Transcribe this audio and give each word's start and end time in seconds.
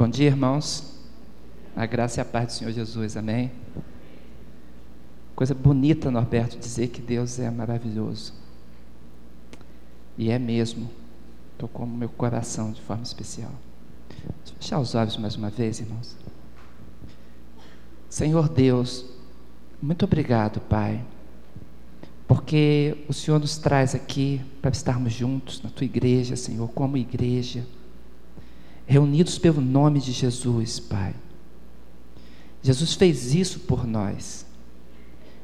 Bom 0.00 0.08
dia, 0.08 0.28
irmãos. 0.28 0.98
A 1.76 1.84
graça 1.84 2.20
e 2.20 2.22
a 2.22 2.24
paz 2.24 2.46
do 2.46 2.52
Senhor 2.54 2.72
Jesus, 2.72 3.18
amém? 3.18 3.52
Coisa 5.36 5.54
bonita, 5.54 6.10
Norberto, 6.10 6.58
dizer 6.58 6.88
que 6.88 7.02
Deus 7.02 7.38
é 7.38 7.50
maravilhoso. 7.50 8.32
E 10.16 10.30
é 10.30 10.38
mesmo. 10.38 10.90
Tocou 11.58 11.84
no 11.84 11.94
meu 11.94 12.08
coração 12.08 12.72
de 12.72 12.80
forma 12.80 13.02
especial. 13.02 13.52
Deixa 14.08 14.54
eu 14.54 14.56
fechar 14.58 14.80
os 14.80 14.94
olhos 14.94 15.18
mais 15.18 15.36
uma 15.36 15.50
vez, 15.50 15.80
irmãos. 15.80 16.16
Senhor 18.08 18.48
Deus, 18.48 19.04
muito 19.82 20.06
obrigado, 20.06 20.60
Pai, 20.60 21.04
porque 22.26 23.04
o 23.06 23.12
Senhor 23.12 23.38
nos 23.38 23.58
traz 23.58 23.94
aqui 23.94 24.40
para 24.62 24.70
estarmos 24.70 25.12
juntos 25.12 25.60
na 25.60 25.68
tua 25.68 25.84
igreja, 25.84 26.36
Senhor, 26.36 26.70
como 26.70 26.96
igreja 26.96 27.66
reunidos 28.90 29.38
pelo 29.38 29.60
nome 29.60 30.00
de 30.00 30.10
Jesus, 30.10 30.80
Pai. 30.80 31.14
Jesus 32.60 32.94
fez 32.94 33.32
isso 33.32 33.60
por 33.60 33.86
nós. 33.86 34.44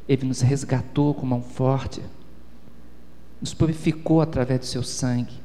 Ele 0.08 0.26
nos 0.26 0.40
resgatou 0.40 1.14
com 1.14 1.24
mão 1.24 1.40
forte, 1.40 2.02
nos 3.40 3.54
purificou 3.54 4.20
através 4.20 4.58
do 4.58 4.66
seu 4.66 4.82
sangue, 4.82 5.40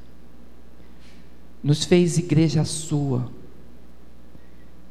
nos 1.64 1.86
fez 1.86 2.18
igreja 2.18 2.66
sua. 2.66 3.30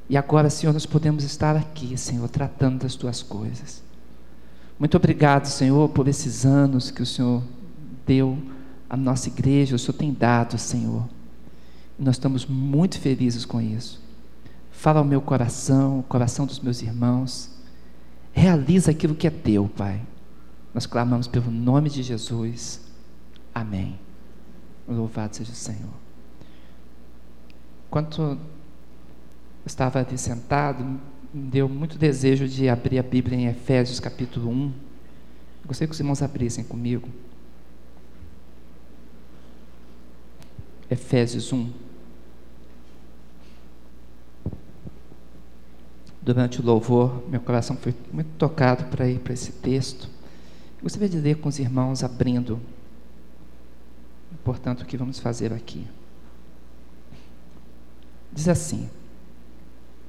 E 0.09 0.17
agora, 0.17 0.49
Senhor, 0.49 0.73
nós 0.73 0.87
podemos 0.87 1.25
estar 1.25 1.57
aqui, 1.57 1.99
Senhor, 1.99 2.29
tratando 2.29 2.83
das 2.83 2.95
tuas 2.95 3.25
coisas. 3.25 3.83
Muito 4.79 4.97
obrigado, 4.97 5.47
Senhor, 5.47 5.89
por 5.89 6.07
esses 6.07 6.47
anos 6.47 6.93
que 6.93 7.03
o 7.03 7.07
Senhor 7.07 7.43
deu 8.07 8.39
à 8.89 8.97
nossa 8.97 9.27
igreja, 9.27 9.75
o 9.75 9.79
Senhor 9.81 9.95
tem 9.95 10.13
dado, 10.13 10.57
Senhor 10.57 11.09
nós 12.01 12.17
estamos 12.17 12.47
muito 12.47 12.99
felizes 12.99 13.45
com 13.45 13.61
isso. 13.61 14.01
Fala 14.73 15.01
ao 15.01 15.05
meu 15.05 15.21
coração, 15.21 15.99
o 16.01 16.03
coração 16.03 16.47
dos 16.47 16.59
meus 16.59 16.81
irmãos. 16.81 17.51
Realiza 18.33 18.91
aquilo 18.91 19.15
que 19.15 19.27
é 19.27 19.31
teu, 19.31 19.69
Pai. 19.69 20.01
Nós 20.73 20.87
clamamos 20.87 21.29
pelo 21.29 21.51
nome 21.51 21.91
de 21.91 22.03
Jesus. 22.03 22.81
Amém. 23.55 23.99
Louvado 24.89 25.37
seja 25.37 25.53
o 25.53 25.55
Senhor. 25.55 25.93
Enquanto 27.87 28.39
estava 29.67 29.99
ali 29.99 30.17
sentado, 30.17 30.83
me 31.35 31.51
deu 31.51 31.69
muito 31.69 31.99
desejo 31.99 32.49
de 32.49 32.67
abrir 32.67 32.99
a 32.99 33.03
Bíblia 33.03 33.39
em 33.39 33.47
Efésios 33.47 34.01
capítulo 34.01 34.49
1. 34.49 34.73
Gostaria 35.67 35.89
que 35.89 35.93
os 35.93 36.01
irmãos 36.01 36.23
abrissem 36.23 36.65
comigo. 36.65 37.09
Efésios 40.91 41.53
1. 41.53 41.90
Durante 46.23 46.61
o 46.61 46.65
louvor, 46.65 47.23
meu 47.29 47.41
coração 47.41 47.77
foi 47.77 47.95
muito 48.13 48.31
tocado 48.37 48.85
para 48.85 49.09
ir 49.09 49.21
para 49.21 49.33
esse 49.33 49.53
texto. 49.53 50.09
Eu 50.79 50.83
gostaria 50.83 51.09
de 51.09 51.19
ler 51.19 51.37
com 51.37 51.49
os 51.49 51.59
irmãos 51.59 52.05
abrindo. 52.05 52.61
Portanto, 54.45 54.83
o 54.83 54.87
que 54.87 54.97
vamos 54.97 55.19
fazer 55.19 55.53
aqui? 55.53 55.87
Diz 58.33 58.49
assim, 58.49 58.89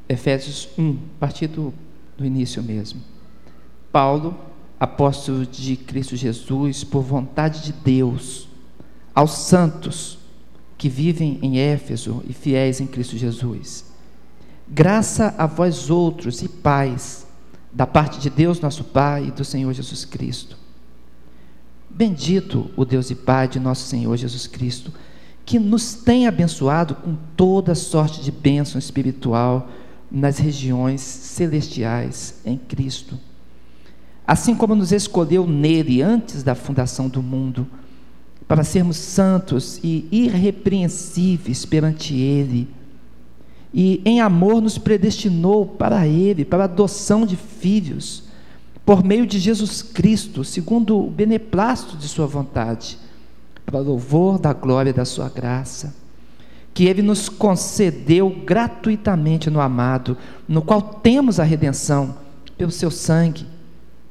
Efésios 0.07 0.69
1, 0.77 0.91
a 0.91 1.19
partir 1.19 1.47
do, 1.47 1.73
do 2.17 2.25
início 2.25 2.61
mesmo. 2.61 3.01
Paulo, 3.91 4.37
apóstolo 4.79 5.45
de 5.45 5.75
Cristo 5.75 6.15
Jesus, 6.15 6.83
por 6.83 7.01
vontade 7.01 7.63
de 7.63 7.73
Deus, 7.73 8.47
aos 9.13 9.31
santos 9.31 10.19
que 10.77 10.87
vivem 10.87 11.39
em 11.41 11.59
Éfeso 11.59 12.23
e 12.27 12.33
fiéis 12.33 12.79
em 12.79 12.87
Cristo 12.87 13.17
Jesus 13.17 13.90
Graça 14.73 15.35
a 15.37 15.45
vós 15.45 15.89
outros 15.89 16.41
e 16.41 16.47
paz, 16.47 17.27
da 17.73 17.85
parte 17.85 18.21
de 18.21 18.29
Deus 18.29 18.61
nosso 18.61 18.85
Pai 18.85 19.25
e 19.25 19.31
do 19.31 19.43
Senhor 19.43 19.73
Jesus 19.73 20.05
Cristo. 20.05 20.57
Bendito 21.89 22.71
o 22.77 22.85
Deus 22.85 23.11
e 23.11 23.15
Pai 23.15 23.49
de 23.49 23.59
nosso 23.59 23.85
Senhor 23.85 24.15
Jesus 24.15 24.47
Cristo, 24.47 24.93
que 25.43 25.59
nos 25.59 25.93
tem 25.93 26.25
abençoado 26.25 26.95
com 26.95 27.17
toda 27.35 27.75
sorte 27.75 28.21
de 28.21 28.31
bênção 28.31 28.79
espiritual 28.79 29.67
nas 30.09 30.37
regiões 30.37 31.01
celestiais 31.01 32.35
em 32.45 32.57
Cristo. 32.57 33.19
Assim 34.25 34.55
como 34.55 34.73
nos 34.73 34.93
escolheu 34.93 35.45
nele 35.45 36.01
antes 36.01 36.43
da 36.43 36.55
fundação 36.55 37.09
do 37.09 37.21
mundo, 37.21 37.67
para 38.47 38.63
sermos 38.63 38.95
santos 38.95 39.81
e 39.83 40.07
irrepreensíveis 40.09 41.65
perante 41.65 42.15
ele 42.15 42.69
e 43.73 44.01
em 44.03 44.19
amor 44.19 44.61
nos 44.61 44.77
predestinou 44.77 45.65
para 45.65 46.05
Ele, 46.05 46.43
para 46.43 46.63
a 46.63 46.65
adoção 46.65 47.25
de 47.25 47.35
filhos, 47.35 48.23
por 48.85 49.03
meio 49.03 49.25
de 49.25 49.39
Jesus 49.39 49.81
Cristo, 49.81 50.43
segundo 50.43 50.97
o 50.97 51.09
beneplácito 51.09 51.95
de 51.95 52.07
Sua 52.07 52.27
vontade, 52.27 52.97
para 53.65 53.79
louvor 53.79 54.37
da 54.37 54.51
glória 54.51 54.91
da 54.91 55.05
Sua 55.05 55.29
graça, 55.29 55.95
que 56.73 56.85
Ele 56.85 57.01
nos 57.01 57.29
concedeu 57.29 58.29
gratuitamente 58.45 59.49
no 59.49 59.61
amado, 59.61 60.17
no 60.47 60.61
qual 60.61 60.81
temos 60.81 61.39
a 61.39 61.43
redenção 61.43 62.17
pelo 62.57 62.71
Seu 62.71 62.91
sangue, 62.91 63.45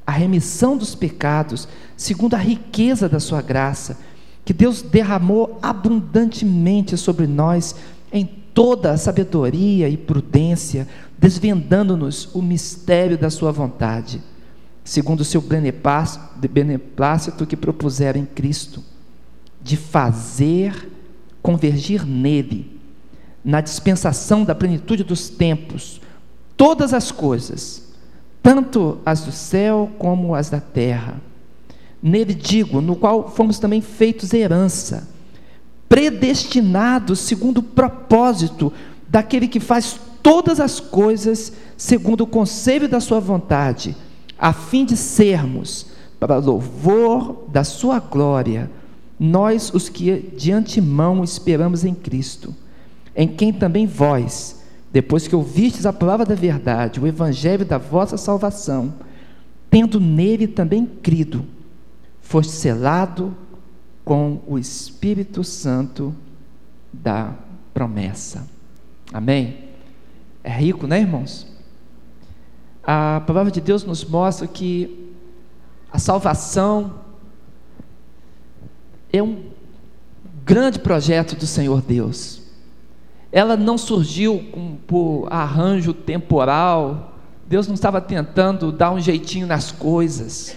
a 0.07 0.13
remissão 0.13 0.77
dos 0.77 0.95
pecados, 0.95 1.69
segundo 1.97 2.35
a 2.35 2.39
riqueza 2.39 3.09
da 3.09 3.21
Sua 3.21 3.43
graça, 3.43 3.99
que 4.45 4.55
Deus 4.55 4.81
derramou 4.81 5.59
abundantemente 5.61 6.97
sobre 6.97 7.27
nós 7.27 7.75
em 8.13 8.40
toda 8.61 8.91
a 8.91 8.99
sabedoria 8.99 9.89
e 9.89 9.97
prudência, 9.97 10.87
desvendando-nos 11.19 12.29
o 12.35 12.43
mistério 12.43 13.17
da 13.17 13.31
sua 13.31 13.51
vontade, 13.51 14.21
segundo 14.85 15.21
o 15.21 15.25
seu 15.25 15.41
beneplácito 15.41 17.47
que 17.47 17.57
propuseram 17.57 18.21
em 18.21 18.27
Cristo, 18.27 18.85
de 19.63 19.79
fazer 19.79 20.91
convergir 21.41 22.05
nele, 22.05 22.79
na 23.43 23.63
dispensação 23.63 24.45
da 24.45 24.55
plenitude 24.55 25.05
dos 25.05 25.31
tempos, 25.31 25.99
todas 26.55 26.93
as 26.93 27.11
coisas, 27.11 27.91
tanto 28.43 28.99
as 29.07 29.23
do 29.23 29.33
céu 29.33 29.91
como 29.99 30.35
as 30.35 30.51
da 30.51 30.61
terra. 30.61 31.19
Nele 32.03 32.35
digo, 32.35 32.83
no 32.83 32.95
qual 32.95 33.31
fomos 33.31 33.59
também 33.59 33.81
feitos 33.81 34.35
herança, 34.35 35.09
predestinados 35.91 37.19
segundo 37.19 37.59
o 37.59 37.63
propósito 37.65 38.73
daquele 39.09 39.49
que 39.49 39.59
faz 39.59 39.99
todas 40.23 40.61
as 40.61 40.79
coisas 40.79 41.53
segundo 41.77 42.21
o 42.21 42.27
conselho 42.29 42.89
da 42.89 43.01
sua 43.01 43.19
vontade, 43.19 43.97
a 44.39 44.53
fim 44.53 44.85
de 44.85 44.97
sermos, 44.97 45.89
para 46.21 46.37
louvor 46.37 47.45
da 47.49 47.65
sua 47.65 47.99
glória, 47.99 48.71
nós 49.19 49.73
os 49.75 49.89
que 49.89 50.31
de 50.37 50.53
antemão 50.53 51.25
esperamos 51.25 51.85
em 51.85 51.95
Cristo, 51.95 52.55
em 53.17 53.27
quem 53.27 53.53
também 53.53 53.85
vós, 53.85 54.63
depois 54.93 55.27
que 55.27 55.35
ouvistes 55.35 55.87
a 55.87 55.93
palavra 55.93 56.25
da 56.25 56.37
verdade, 56.37 57.01
o 57.01 57.07
evangelho 57.07 57.65
da 57.65 57.79
vossa 57.79 58.17
salvação, 58.17 58.95
tendo 59.69 59.99
nele 59.99 60.47
também 60.47 60.87
crido, 60.87 61.45
foste 62.21 62.53
selado 62.53 63.35
com 64.05 64.41
o 64.47 64.59
Espírito 64.59 65.45
Santo 65.45 66.15
da 66.93 67.35
promessa. 67.73 68.49
Amém? 69.13 69.65
É 70.43 70.51
rico, 70.51 70.87
né, 70.87 71.01
irmãos? 71.01 71.47
A 72.83 73.23
palavra 73.27 73.51
de 73.53 73.61
Deus 73.61 73.85
nos 73.85 74.05
mostra 74.05 74.47
que 74.47 75.13
a 75.93 75.99
salvação 75.99 76.95
é 79.13 79.23
um 79.23 79.51
grande 80.45 80.79
projeto 80.79 81.37
do 81.37 81.47
Senhor 81.47 81.83
Deus. 81.83 82.41
Ela 83.31 83.57
não 83.57 83.79
surgiu 83.79 84.45
com, 84.51 84.77
por 84.87 85.29
arranjo 85.31 85.93
temporal. 85.93 87.15
Deus 87.47 87.67
não 87.67 87.75
estava 87.75 88.01
tentando 88.01 88.73
dar 88.73 88.91
um 88.91 89.01
jeitinho 89.01 89.47
nas 89.47 89.71
coisas 89.71 90.57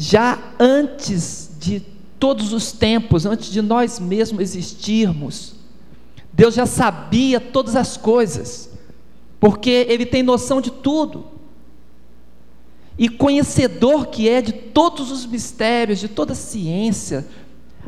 já 0.00 0.38
antes 0.58 1.50
de 1.60 1.80
todos 2.18 2.54
os 2.54 2.72
tempos, 2.72 3.26
antes 3.26 3.50
de 3.50 3.60
nós 3.60 4.00
mesmos 4.00 4.40
existirmos, 4.40 5.56
Deus 6.32 6.54
já 6.54 6.64
sabia 6.64 7.38
todas 7.38 7.76
as 7.76 7.98
coisas, 7.98 8.70
porque 9.38 9.84
Ele 9.90 10.06
tem 10.06 10.22
noção 10.22 10.58
de 10.58 10.70
tudo, 10.70 11.26
e 12.96 13.10
conhecedor 13.10 14.06
que 14.06 14.26
é 14.26 14.40
de 14.40 14.52
todos 14.52 15.10
os 15.10 15.26
mistérios, 15.26 15.98
de 15.98 16.08
toda 16.08 16.32
a 16.32 16.36
ciência, 16.36 17.28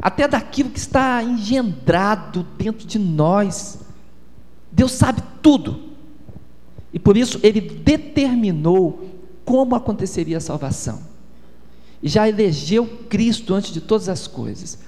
até 0.00 0.28
daquilo 0.28 0.68
que 0.68 0.78
está 0.78 1.22
engendrado 1.22 2.46
dentro 2.58 2.86
de 2.86 2.98
nós. 2.98 3.78
Deus 4.70 4.92
sabe 4.92 5.22
tudo, 5.40 5.80
e 6.92 6.98
por 6.98 7.16
isso 7.16 7.40
Ele 7.42 7.60
determinou 7.62 9.08
como 9.46 9.74
aconteceria 9.74 10.36
a 10.36 10.40
salvação 10.40 11.11
e 12.02 12.08
já 12.08 12.28
elegeu 12.28 12.86
Cristo 13.08 13.54
antes 13.54 13.72
de 13.72 13.80
todas 13.80 14.08
as 14.08 14.26
coisas. 14.26 14.78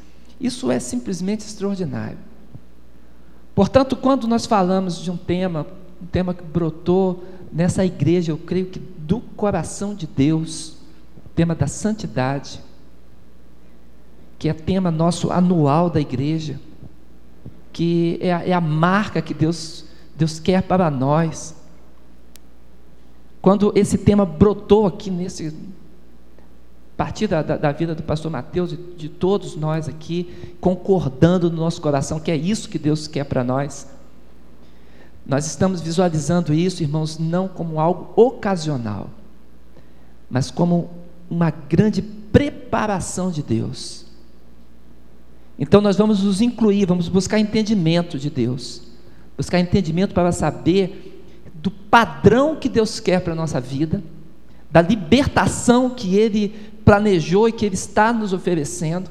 Isso 0.40 0.70
é 0.70 0.80
simplesmente 0.80 1.40
extraordinário. 1.40 2.18
Portanto, 3.54 3.94
quando 3.94 4.26
nós 4.26 4.46
falamos 4.46 5.00
de 5.00 5.10
um 5.10 5.16
tema, 5.16 5.66
um 6.02 6.06
tema 6.06 6.34
que 6.34 6.42
brotou 6.42 7.24
nessa 7.52 7.84
igreja, 7.84 8.32
eu 8.32 8.38
creio 8.38 8.66
que 8.66 8.80
do 8.80 9.20
coração 9.20 9.94
de 9.94 10.06
Deus, 10.06 10.70
o 11.24 11.28
tema 11.34 11.54
da 11.54 11.68
santidade, 11.68 12.60
que 14.38 14.48
é 14.48 14.52
tema 14.52 14.90
nosso 14.90 15.30
anual 15.30 15.88
da 15.88 16.00
igreja, 16.00 16.60
que 17.72 18.18
é 18.20 18.32
a, 18.32 18.46
é 18.48 18.52
a 18.52 18.60
marca 18.60 19.22
que 19.22 19.32
Deus, 19.32 19.84
Deus 20.16 20.40
quer 20.40 20.62
para 20.62 20.90
nós. 20.90 21.54
Quando 23.40 23.72
esse 23.76 23.98
tema 23.98 24.26
brotou 24.26 24.86
aqui 24.86 25.10
nesse, 25.10 25.54
partir 26.96 27.26
da, 27.26 27.42
da, 27.42 27.56
da, 27.56 27.72
vida 27.72 27.94
do 27.94 28.02
pastor 28.02 28.30
Mateus 28.30 28.72
e 28.72 28.76
de 28.76 29.08
todos 29.08 29.56
nós 29.56 29.88
aqui, 29.88 30.54
concordando 30.60 31.50
no 31.50 31.56
nosso 31.56 31.80
coração 31.80 32.20
que 32.20 32.30
é 32.30 32.36
isso 32.36 32.68
que 32.68 32.78
Deus 32.78 33.08
quer 33.08 33.24
para 33.24 33.42
nós. 33.42 33.88
Nós 35.26 35.46
estamos 35.46 35.80
visualizando 35.80 36.52
isso, 36.52 36.82
irmãos, 36.82 37.18
não 37.18 37.48
como 37.48 37.80
algo 37.80 38.12
ocasional, 38.14 39.10
mas 40.30 40.50
como 40.50 40.90
uma 41.28 41.50
grande 41.50 42.02
preparação 42.02 43.30
de 43.30 43.42
Deus. 43.42 44.04
Então 45.58 45.80
nós 45.80 45.96
vamos 45.96 46.22
nos 46.22 46.40
incluir, 46.40 46.86
vamos 46.86 47.08
buscar 47.08 47.38
entendimento 47.38 48.18
de 48.18 48.28
Deus, 48.28 48.82
buscar 49.36 49.58
entendimento 49.58 50.12
para 50.14 50.30
saber 50.30 51.22
do 51.54 51.70
padrão 51.70 52.56
que 52.56 52.68
Deus 52.68 53.00
quer 53.00 53.20
para 53.20 53.32
a 53.32 53.36
nossa 53.36 53.60
vida, 53.60 54.02
da 54.70 54.82
libertação 54.82 55.88
que 55.88 56.16
Ele 56.16 56.54
planejou 56.84 57.48
e 57.48 57.52
que 57.52 57.64
Ele 57.64 57.74
está 57.74 58.12
nos 58.12 58.32
oferecendo, 58.32 59.10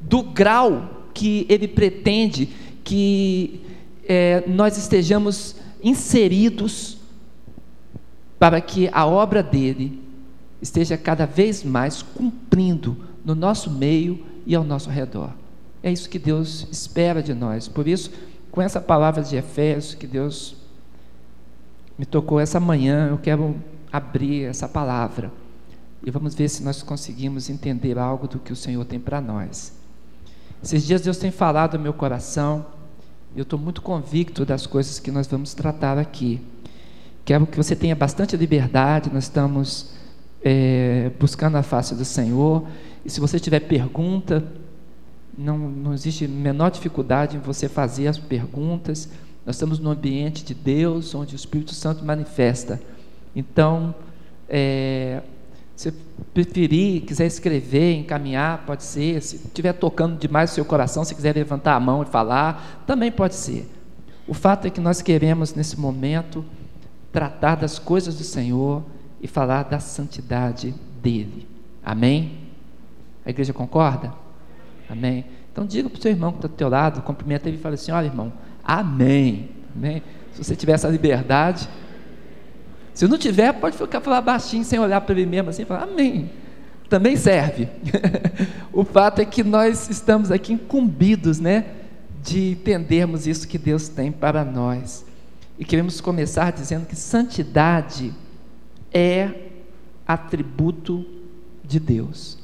do 0.00 0.22
grau 0.22 1.08
que 1.14 1.46
Ele 1.48 1.68
pretende 1.68 2.48
que 2.82 3.60
é, 4.04 4.44
nós 4.48 4.76
estejamos 4.76 5.56
inseridos 5.82 6.98
para 8.38 8.60
que 8.60 8.88
a 8.92 9.06
obra 9.06 9.42
dele 9.42 10.02
esteja 10.60 10.96
cada 10.96 11.26
vez 11.26 11.62
mais 11.62 12.02
cumprindo 12.02 12.96
no 13.24 13.34
nosso 13.34 13.70
meio 13.70 14.24
e 14.46 14.54
ao 14.54 14.64
nosso 14.64 14.90
redor. 14.90 15.30
É 15.82 15.92
isso 15.92 16.08
que 16.08 16.18
Deus 16.18 16.66
espera 16.70 17.22
de 17.22 17.32
nós. 17.32 17.68
Por 17.68 17.86
isso, 17.86 18.10
com 18.50 18.60
essa 18.60 18.80
palavra 18.80 19.22
de 19.22 19.36
Efésios 19.36 19.94
que 19.94 20.06
Deus 20.06 20.56
me 21.98 22.04
tocou 22.04 22.40
essa 22.40 22.58
manhã, 22.58 23.08
eu 23.10 23.18
quero 23.18 23.56
abrir 23.92 24.44
essa 24.44 24.68
palavra 24.68 25.30
e 26.02 26.10
vamos 26.10 26.34
ver 26.34 26.48
se 26.48 26.62
nós 26.62 26.82
conseguimos 26.82 27.50
entender 27.50 27.98
algo 27.98 28.26
do 28.26 28.38
que 28.38 28.52
o 28.52 28.56
Senhor 28.56 28.84
tem 28.84 28.98
para 28.98 29.20
nós. 29.20 29.72
Esses 30.62 30.86
dias 30.86 31.00
Deus 31.00 31.18
tem 31.18 31.30
falado 31.30 31.76
no 31.76 31.82
meu 31.82 31.92
coração, 31.92 32.66
eu 33.34 33.42
estou 33.42 33.58
muito 33.58 33.80
convicto 33.80 34.44
das 34.44 34.66
coisas 34.66 34.98
que 34.98 35.10
nós 35.10 35.26
vamos 35.26 35.54
tratar 35.54 35.98
aqui. 35.98 36.40
Quero 37.24 37.46
que 37.46 37.56
você 37.56 37.76
tenha 37.76 37.94
bastante 37.94 38.36
liberdade, 38.36 39.10
nós 39.12 39.24
estamos 39.24 39.90
é, 40.42 41.10
buscando 41.18 41.56
a 41.56 41.62
face 41.62 41.94
do 41.94 42.04
Senhor, 42.04 42.66
e 43.04 43.10
se 43.10 43.20
você 43.20 43.38
tiver 43.38 43.60
pergunta, 43.60 44.44
não, 45.36 45.56
não 45.56 45.94
existe 45.94 46.26
menor 46.26 46.70
dificuldade 46.70 47.36
em 47.36 47.40
você 47.40 47.68
fazer 47.68 48.08
as 48.08 48.18
perguntas. 48.18 49.08
Nós 49.46 49.56
estamos 49.56 49.78
no 49.78 49.90
ambiente 49.90 50.44
de 50.44 50.52
Deus, 50.52 51.14
onde 51.14 51.34
o 51.34 51.36
Espírito 51.36 51.74
Santo 51.74 52.04
manifesta. 52.04 52.80
Então, 53.34 53.94
é, 54.48 55.22
se 55.80 55.94
preferir, 56.34 57.06
quiser 57.06 57.24
escrever, 57.24 57.94
encaminhar, 57.94 58.66
pode 58.66 58.82
ser. 58.82 59.22
Se 59.22 59.36
estiver 59.36 59.72
tocando 59.72 60.18
demais 60.18 60.50
o 60.50 60.54
seu 60.54 60.62
coração, 60.62 61.02
se 61.06 61.14
quiser 61.14 61.34
levantar 61.34 61.74
a 61.74 61.80
mão 61.80 62.02
e 62.02 62.04
falar, 62.04 62.84
também 62.86 63.10
pode 63.10 63.34
ser. 63.34 63.66
O 64.28 64.34
fato 64.34 64.66
é 64.66 64.70
que 64.70 64.78
nós 64.78 65.00
queremos, 65.00 65.54
nesse 65.54 65.80
momento, 65.80 66.44
tratar 67.10 67.54
das 67.54 67.78
coisas 67.78 68.14
do 68.14 68.24
Senhor 68.24 68.84
e 69.22 69.26
falar 69.26 69.62
da 69.62 69.80
santidade 69.80 70.74
dele. 71.02 71.48
Amém? 71.82 72.40
A 73.24 73.30
igreja 73.30 73.54
concorda? 73.54 74.12
Amém? 74.86 75.24
Então 75.50 75.64
diga 75.64 75.88
para 75.88 75.98
o 75.98 76.02
seu 76.02 76.10
irmão 76.10 76.32
que 76.32 76.38
está 76.38 76.48
do 76.48 76.54
teu 76.54 76.68
lado, 76.68 77.00
cumprimenta 77.00 77.48
ele 77.48 77.56
e 77.56 77.60
fala 77.60 77.76
assim: 77.76 77.90
olha, 77.90 78.04
irmão, 78.04 78.30
amém. 78.62 79.48
amém. 79.74 80.02
Se 80.34 80.44
você 80.44 80.54
tiver 80.54 80.72
essa 80.72 80.88
liberdade, 80.88 81.66
se 82.94 83.06
não 83.06 83.18
tiver, 83.18 83.52
pode 83.54 83.76
ficar 83.76 84.00
falar 84.00 84.20
baixinho, 84.20 84.64
sem 84.64 84.78
olhar 84.78 85.00
para 85.00 85.14
ele 85.14 85.26
mesmo 85.26 85.50
assim, 85.50 85.64
falar 85.64 85.84
amém. 85.84 86.30
Também 86.88 87.16
serve. 87.16 87.68
o 88.72 88.84
fato 88.84 89.20
é 89.20 89.24
que 89.24 89.44
nós 89.44 89.88
estamos 89.88 90.30
aqui 90.30 90.52
incumbidos, 90.52 91.38
né, 91.38 91.66
de 92.22 92.52
entendermos 92.52 93.26
isso 93.26 93.46
que 93.46 93.58
Deus 93.58 93.88
tem 93.88 94.10
para 94.10 94.44
nós. 94.44 95.04
E 95.58 95.64
queremos 95.64 96.00
começar 96.00 96.52
dizendo 96.52 96.86
que 96.86 96.96
santidade 96.96 98.12
é 98.92 99.30
atributo 100.06 101.04
de 101.62 101.78
Deus. 101.78 102.38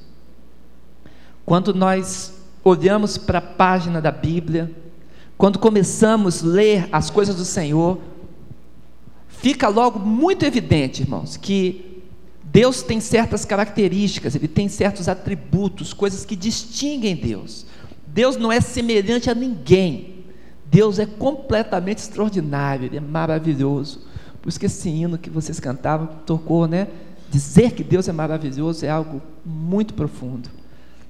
Quando 1.44 1.74
nós 1.74 2.34
olhamos 2.62 3.16
para 3.16 3.38
a 3.38 3.42
página 3.42 4.00
da 4.00 4.10
Bíblia, 4.10 4.70
quando 5.38 5.58
começamos 5.58 6.42
a 6.42 6.46
ler 6.46 6.88
as 6.92 7.10
coisas 7.10 7.36
do 7.36 7.44
Senhor, 7.44 7.98
fica 9.38 9.68
logo 9.68 9.98
muito 9.98 10.44
evidente, 10.44 11.02
irmãos, 11.02 11.36
que 11.36 12.02
Deus 12.44 12.82
tem 12.82 13.00
certas 13.00 13.44
características, 13.44 14.34
ele 14.34 14.48
tem 14.48 14.68
certos 14.68 15.08
atributos, 15.08 15.92
coisas 15.92 16.24
que 16.24 16.34
distinguem 16.34 17.14
Deus. 17.14 17.66
Deus 18.06 18.36
não 18.36 18.50
é 18.50 18.60
semelhante 18.60 19.28
a 19.28 19.34
ninguém. 19.34 20.24
Deus 20.64 20.98
é 20.98 21.06
completamente 21.06 21.98
extraordinário, 21.98 22.86
ele 22.86 22.96
é 22.96 23.00
maravilhoso. 23.00 24.00
Por 24.40 24.48
isso 24.48 24.58
que 24.58 24.66
esse 24.66 24.88
hino 24.88 25.18
que 25.18 25.30
vocês 25.30 25.60
cantavam 25.60 26.08
tocou, 26.24 26.66
né? 26.66 26.88
Dizer 27.30 27.72
que 27.72 27.84
Deus 27.84 28.08
é 28.08 28.12
maravilhoso 28.12 28.86
é 28.86 28.88
algo 28.88 29.20
muito 29.44 29.94
profundo. 29.94 30.48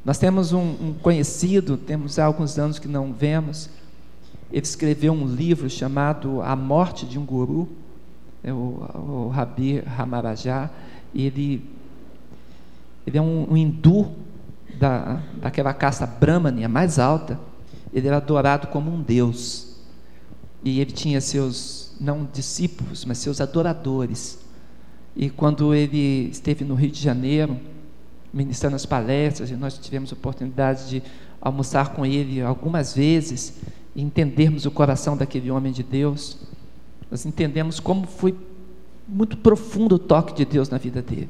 Nós 0.05 0.19
temos 0.19 0.53
um, 0.53 0.61
um 0.61 0.95
conhecido, 1.01 1.77
temos 1.77 2.19
há 2.19 2.25
alguns 2.25 2.59
anos 2.59 2.79
que 2.79 2.89
não 2.89 3.13
vemos, 3.13 3.71
ele 4.51 4.65
escreveu 4.65 5.13
um 5.13 5.27
livro 5.27 5.69
chamado 5.69 6.41
A 6.43 6.55
Morte 6.55 7.07
de 7.07 7.19
um 7.19 7.25
Guru 7.25 7.69
o, 8.53 9.27
o 9.27 9.29
Rabi 9.29 9.81
Ramarajá, 9.81 10.71
ele, 11.15 11.65
ele 13.07 13.19
é 13.19 13.23
um, 13.23 13.53
um 13.53 13.57
hindu 13.57 14.13
da, 14.79 15.23
daquela 15.41 15.73
casta 15.73 16.07
Brahmani, 16.07 16.65
a 16.65 16.69
mais 16.69 16.99
alta, 16.99 17.39
ele 17.93 18.07
era 18.07 18.19
adorado 18.19 18.67
como 18.69 18.93
um 18.93 19.03
deus. 19.03 19.77
E 20.63 20.81
ele 20.81 20.93
tinha 20.93 21.21
seus, 21.21 21.95
não 22.01 22.29
discípulos, 22.33 23.05
mas 23.05 23.19
seus 23.19 23.41
adoradores. 23.41 24.39
E 25.15 25.31
quando 25.31 25.75
ele 25.75 26.29
esteve 26.29 26.65
no 26.65 26.75
Rio 26.75 26.91
de 26.91 27.01
Janeiro, 27.01 27.59
ministrando 28.33 28.77
as 28.77 28.85
palestras, 28.85 29.51
e 29.51 29.57
nós 29.57 29.79
tivemos 29.79 30.13
oportunidade 30.13 30.89
de 30.89 31.03
almoçar 31.41 31.95
com 31.95 32.05
ele 32.05 32.43
algumas 32.43 32.95
vezes 32.95 33.55
entendermos 33.95 34.67
o 34.67 34.71
coração 34.71 35.17
daquele 35.17 35.51
homem 35.51 35.73
de 35.73 35.83
Deus. 35.83 36.37
Nós 37.11 37.25
entendemos 37.25 37.81
como 37.81 38.07
foi 38.07 38.35
muito 39.07 39.37
profundo 39.37 39.95
o 39.95 39.99
toque 39.99 40.35
de 40.35 40.45
Deus 40.45 40.69
na 40.69 40.79
vida 40.79 41.01
dele. 41.01 41.29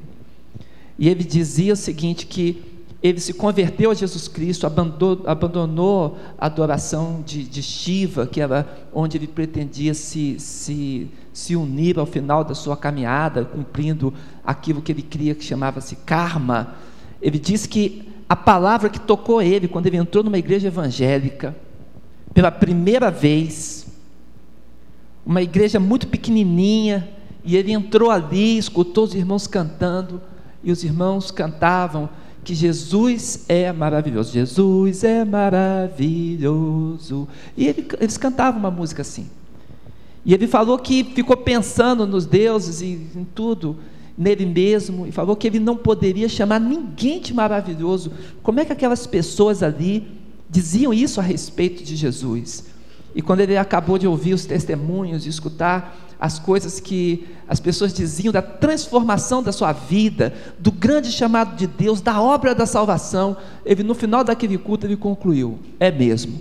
E 0.98 1.08
ele 1.08 1.24
dizia 1.24 1.72
o 1.72 1.76
seguinte: 1.76 2.26
que 2.26 2.62
ele 3.02 3.20
se 3.20 3.34
converteu 3.34 3.90
a 3.90 3.94
Jesus 3.94 4.26
Cristo, 4.26 4.66
abandonou, 4.66 6.16
a 6.38 6.46
adoração 6.46 7.22
de, 7.24 7.44
de, 7.44 7.62
Shiva, 7.62 8.26
que 8.26 8.40
era 8.40 8.66
onde 8.92 9.18
ele 9.18 9.26
pretendia 9.26 9.92
se, 9.94 10.40
se, 10.40 11.08
se 11.32 11.54
unir 11.54 11.98
ao 11.98 12.06
final 12.06 12.42
da 12.42 12.54
sua 12.54 12.76
caminhada, 12.76 13.44
cumprindo 13.44 14.12
aquilo 14.44 14.80
que 14.80 14.92
ele 14.92 15.02
cria 15.02 15.34
que 15.34 15.44
chamava-se 15.44 15.96
karma. 15.96 16.74
Ele 17.20 17.38
disse 17.38 17.68
que 17.68 18.08
a 18.28 18.34
palavra 18.34 18.88
que 18.88 18.98
tocou 18.98 19.40
ele 19.40 19.68
quando 19.68 19.86
ele 19.86 19.98
entrou 19.98 20.24
numa 20.24 20.38
igreja 20.38 20.68
evangélica, 20.68 21.54
pela 22.34 22.50
primeira 22.50 23.10
vez, 23.10 23.85
uma 25.26 25.42
igreja 25.42 25.80
muito 25.80 26.06
pequenininha, 26.06 27.08
e 27.44 27.56
ele 27.56 27.72
entrou 27.72 28.10
ali, 28.10 28.56
escutou 28.56 29.04
os 29.04 29.14
irmãos 29.14 29.48
cantando, 29.48 30.22
e 30.62 30.70
os 30.70 30.84
irmãos 30.84 31.32
cantavam 31.32 32.08
que 32.44 32.54
Jesus 32.54 33.44
é 33.48 33.72
maravilhoso. 33.72 34.32
Jesus 34.32 35.02
é 35.02 35.24
maravilhoso. 35.24 36.46
E 37.56 37.66
ele, 37.66 37.84
eles 38.00 38.16
cantavam 38.16 38.60
uma 38.60 38.70
música 38.70 39.02
assim. 39.02 39.26
E 40.24 40.32
ele 40.32 40.46
falou 40.46 40.78
que 40.78 41.02
ficou 41.02 41.36
pensando 41.36 42.06
nos 42.06 42.24
deuses 42.24 42.80
e 42.80 43.08
em 43.16 43.26
tudo, 43.34 43.76
nele 44.16 44.46
mesmo, 44.46 45.06
e 45.06 45.12
falou 45.12 45.34
que 45.34 45.48
ele 45.48 45.58
não 45.58 45.76
poderia 45.76 46.28
chamar 46.28 46.60
ninguém 46.60 47.20
de 47.20 47.34
maravilhoso. 47.34 48.12
Como 48.44 48.60
é 48.60 48.64
que 48.64 48.72
aquelas 48.72 49.06
pessoas 49.08 49.62
ali 49.62 50.06
diziam 50.48 50.94
isso 50.94 51.18
a 51.18 51.22
respeito 51.22 51.82
de 51.82 51.96
Jesus? 51.96 52.75
E 53.16 53.22
quando 53.22 53.40
ele 53.40 53.56
acabou 53.56 53.96
de 53.96 54.06
ouvir 54.06 54.34
os 54.34 54.44
testemunhos, 54.44 55.22
de 55.22 55.30
escutar 55.30 55.96
as 56.20 56.38
coisas 56.38 56.78
que 56.78 57.26
as 57.48 57.58
pessoas 57.58 57.94
diziam 57.94 58.30
da 58.30 58.42
transformação 58.42 59.42
da 59.42 59.52
sua 59.52 59.72
vida, 59.72 60.34
do 60.58 60.70
grande 60.70 61.10
chamado 61.10 61.56
de 61.56 61.66
Deus, 61.66 62.02
da 62.02 62.20
obra 62.20 62.54
da 62.54 62.66
salvação, 62.66 63.34
ele 63.64 63.82
no 63.82 63.94
final 63.94 64.22
daquele 64.22 64.58
culto 64.58 64.86
ele 64.86 64.98
concluiu: 64.98 65.58
é 65.80 65.90
mesmo. 65.90 66.38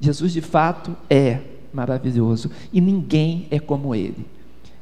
Jesus 0.00 0.32
de 0.32 0.40
fato 0.40 0.96
é 1.08 1.38
maravilhoso 1.72 2.50
e 2.72 2.80
ninguém 2.80 3.46
é 3.48 3.60
como 3.60 3.94
ele. 3.94 4.26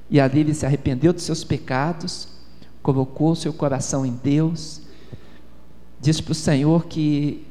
E 0.09 0.19
ali 0.19 0.41
ele 0.41 0.55
se 0.55 0.65
arrependeu 0.65 1.13
dos 1.13 1.25
seus 1.25 1.45
pecados, 1.45 2.29
colocou 2.83 3.35
seu 3.35 3.53
coração 3.53 4.07
em 4.07 4.19
Deus, 4.25 4.81
disse 6.01 6.23
para 6.23 6.33
o 6.33 6.35
Senhor 6.35 6.87
que 6.87 7.47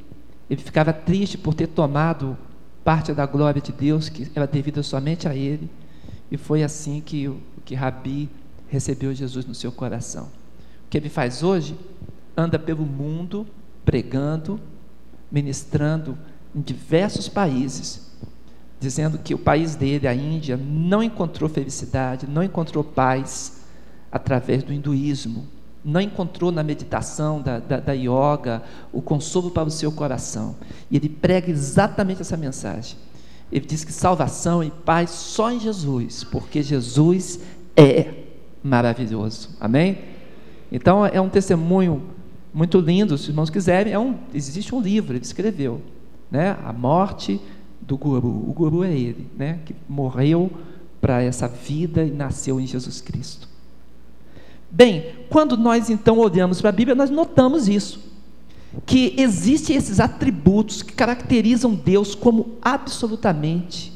ele 0.49 0.61
ficava 0.61 0.91
triste 0.91 1.37
por 1.37 1.53
ter 1.53 1.67
tomado 1.67 2.35
parte 2.83 3.13
da 3.13 3.25
glória 3.25 3.61
de 3.61 3.71
Deus 3.71 4.09
que 4.09 4.29
era 4.35 4.45
devida 4.45 4.83
somente 4.83 5.27
a 5.27 5.35
ele, 5.35 5.69
e 6.31 6.37
foi 6.37 6.63
assim 6.63 7.01
que, 7.01 7.31
que 7.63 7.75
Rabi 7.75 8.29
recebeu 8.67 9.13
Jesus 9.13 9.45
no 9.45 9.55
seu 9.55 9.71
coração. 9.71 10.25
O 10.85 10.89
que 10.89 10.97
ele 10.97 11.09
faz 11.09 11.43
hoje? 11.43 11.77
Anda 12.35 12.57
pelo 12.57 12.85
mundo 12.85 13.47
pregando, 13.85 14.59
ministrando 15.31 16.17
em 16.55 16.61
diversos 16.61 17.29
países, 17.29 18.11
dizendo 18.79 19.17
que 19.17 19.33
o 19.33 19.37
país 19.37 19.75
dele, 19.75 20.07
a 20.07 20.13
Índia, 20.13 20.57
não 20.57 21.01
encontrou 21.01 21.49
felicidade, 21.49 22.27
não 22.27 22.43
encontrou 22.43 22.83
paz 22.83 23.63
através 24.11 24.63
do 24.63 24.73
hinduísmo, 24.73 25.47
não 25.83 25.99
encontrou 25.99 26.51
na 26.51 26.63
meditação 26.63 27.41
da, 27.41 27.59
da, 27.59 27.79
da 27.79 27.93
yoga 27.93 28.63
o 28.91 29.01
consolo 29.01 29.51
para 29.51 29.67
o 29.67 29.71
seu 29.71 29.91
coração. 29.91 30.55
E 30.89 30.95
ele 30.97 31.09
prega 31.09 31.51
exatamente 31.51 32.21
essa 32.21 32.37
mensagem. 32.37 32.97
Ele 33.51 33.65
diz 33.65 33.83
que 33.83 33.91
salvação 33.91 34.63
e 34.63 34.71
paz 34.71 35.09
só 35.09 35.51
em 35.51 35.59
Jesus, 35.59 36.23
porque 36.23 36.63
Jesus 36.63 37.39
é 37.75 38.13
maravilhoso. 38.63 39.49
Amém? 39.59 39.99
Então 40.71 41.05
é 41.05 41.21
um 41.21 41.29
testemunho 41.29 42.01
muito 42.53 42.79
lindo, 42.79 43.17
se 43.17 43.23
os 43.25 43.29
irmãos 43.29 43.49
quiserem. 43.49 43.93
É 43.93 43.99
um, 43.99 44.15
existe 44.33 44.73
um 44.73 44.81
livro, 44.81 45.15
ele 45.15 45.23
escreveu, 45.23 45.81
né? 46.31 46.57
A 46.63 46.71
morte 46.71 47.39
do 47.81 47.97
guru. 47.97 48.49
O 48.49 48.53
guru 48.53 48.83
é 48.83 48.91
ele, 48.91 49.27
né? 49.37 49.59
Que 49.65 49.75
morreu 49.87 50.51
para 51.01 51.21
essa 51.21 51.47
vida 51.47 52.03
e 52.03 52.11
nasceu 52.11 52.59
em 52.59 52.65
Jesus 52.65 53.01
Cristo. 53.01 53.52
Bem, 54.75 55.13
quando 55.29 55.55
nós 55.55 55.91
então 55.91 56.17
olhamos 56.17 56.59
para 56.59 56.69
a 56.69 56.73
Bíblia, 56.73 56.95
nós 56.95 57.11
notamos 57.11 57.67
isso. 57.67 58.11
Que 58.87 59.13
existem 59.19 59.75
esses 59.75 59.99
atributos 59.99 60.81
que 60.81 60.93
caracterizam 60.93 61.75
Deus 61.75 62.15
como 62.15 62.57
absolutamente 62.59 63.93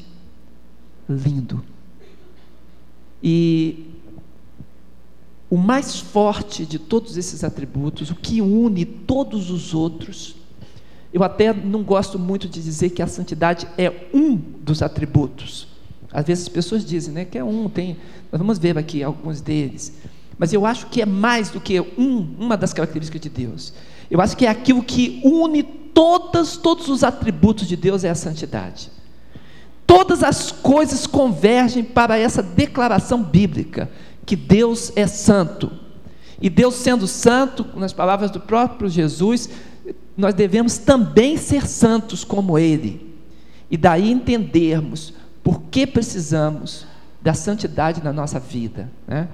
lindo. 1.08 1.64
E 3.20 3.86
o 5.50 5.56
mais 5.56 5.98
forte 5.98 6.64
de 6.64 6.78
todos 6.78 7.16
esses 7.16 7.42
atributos, 7.42 8.12
o 8.12 8.14
que 8.14 8.40
une 8.40 8.84
todos 8.84 9.50
os 9.50 9.74
outros, 9.74 10.36
eu 11.12 11.24
até 11.24 11.52
não 11.52 11.82
gosto 11.82 12.20
muito 12.20 12.48
de 12.48 12.62
dizer 12.62 12.90
que 12.90 13.02
a 13.02 13.08
santidade 13.08 13.66
é 13.76 14.06
um 14.14 14.36
dos 14.36 14.80
atributos. 14.80 15.66
Às 16.12 16.24
vezes 16.24 16.44
as 16.44 16.48
pessoas 16.48 16.84
dizem 16.84 17.12
né, 17.12 17.24
que 17.24 17.36
é 17.36 17.42
um, 17.42 17.68
tem. 17.68 17.96
Nós 18.30 18.38
vamos 18.38 18.58
ver 18.58 18.78
aqui 18.78 19.02
alguns 19.02 19.40
deles. 19.40 19.92
Mas 20.38 20.52
eu 20.52 20.64
acho 20.64 20.86
que 20.86 21.02
é 21.02 21.06
mais 21.06 21.50
do 21.50 21.60
que 21.60 21.80
um, 21.80 22.34
uma 22.38 22.56
das 22.56 22.72
características 22.72 23.20
de 23.20 23.28
Deus. 23.28 23.72
Eu 24.10 24.20
acho 24.20 24.36
que 24.36 24.46
é 24.46 24.48
aquilo 24.48 24.82
que 24.82 25.20
une 25.24 25.62
todas, 25.62 26.56
todos 26.56 26.88
os 26.88 27.02
atributos 27.02 27.66
de 27.66 27.76
Deus 27.76 28.04
é 28.04 28.10
a 28.10 28.14
santidade. 28.14 28.90
Todas 29.86 30.22
as 30.22 30.52
coisas 30.52 31.06
convergem 31.06 31.82
para 31.82 32.16
essa 32.16 32.42
declaração 32.42 33.22
bíblica 33.22 33.90
que 34.24 34.36
Deus 34.36 34.92
é 34.94 35.06
santo. 35.06 35.72
E 36.40 36.48
Deus 36.48 36.74
sendo 36.76 37.06
santo, 37.06 37.66
nas 37.74 37.92
palavras 37.92 38.30
do 38.30 38.38
próprio 38.38 38.88
Jesus, 38.88 39.48
nós 40.16 40.34
devemos 40.34 40.78
também 40.78 41.36
ser 41.36 41.66
santos 41.66 42.22
como 42.22 42.58
Ele. 42.58 43.14
E 43.70 43.76
daí 43.76 44.10
entendermos 44.10 45.12
por 45.42 45.62
que 45.62 45.86
precisamos 45.86 46.86
da 47.20 47.34
santidade 47.34 48.02
na 48.04 48.12
nossa 48.12 48.38
vida. 48.38 48.90
Né? 49.06 49.26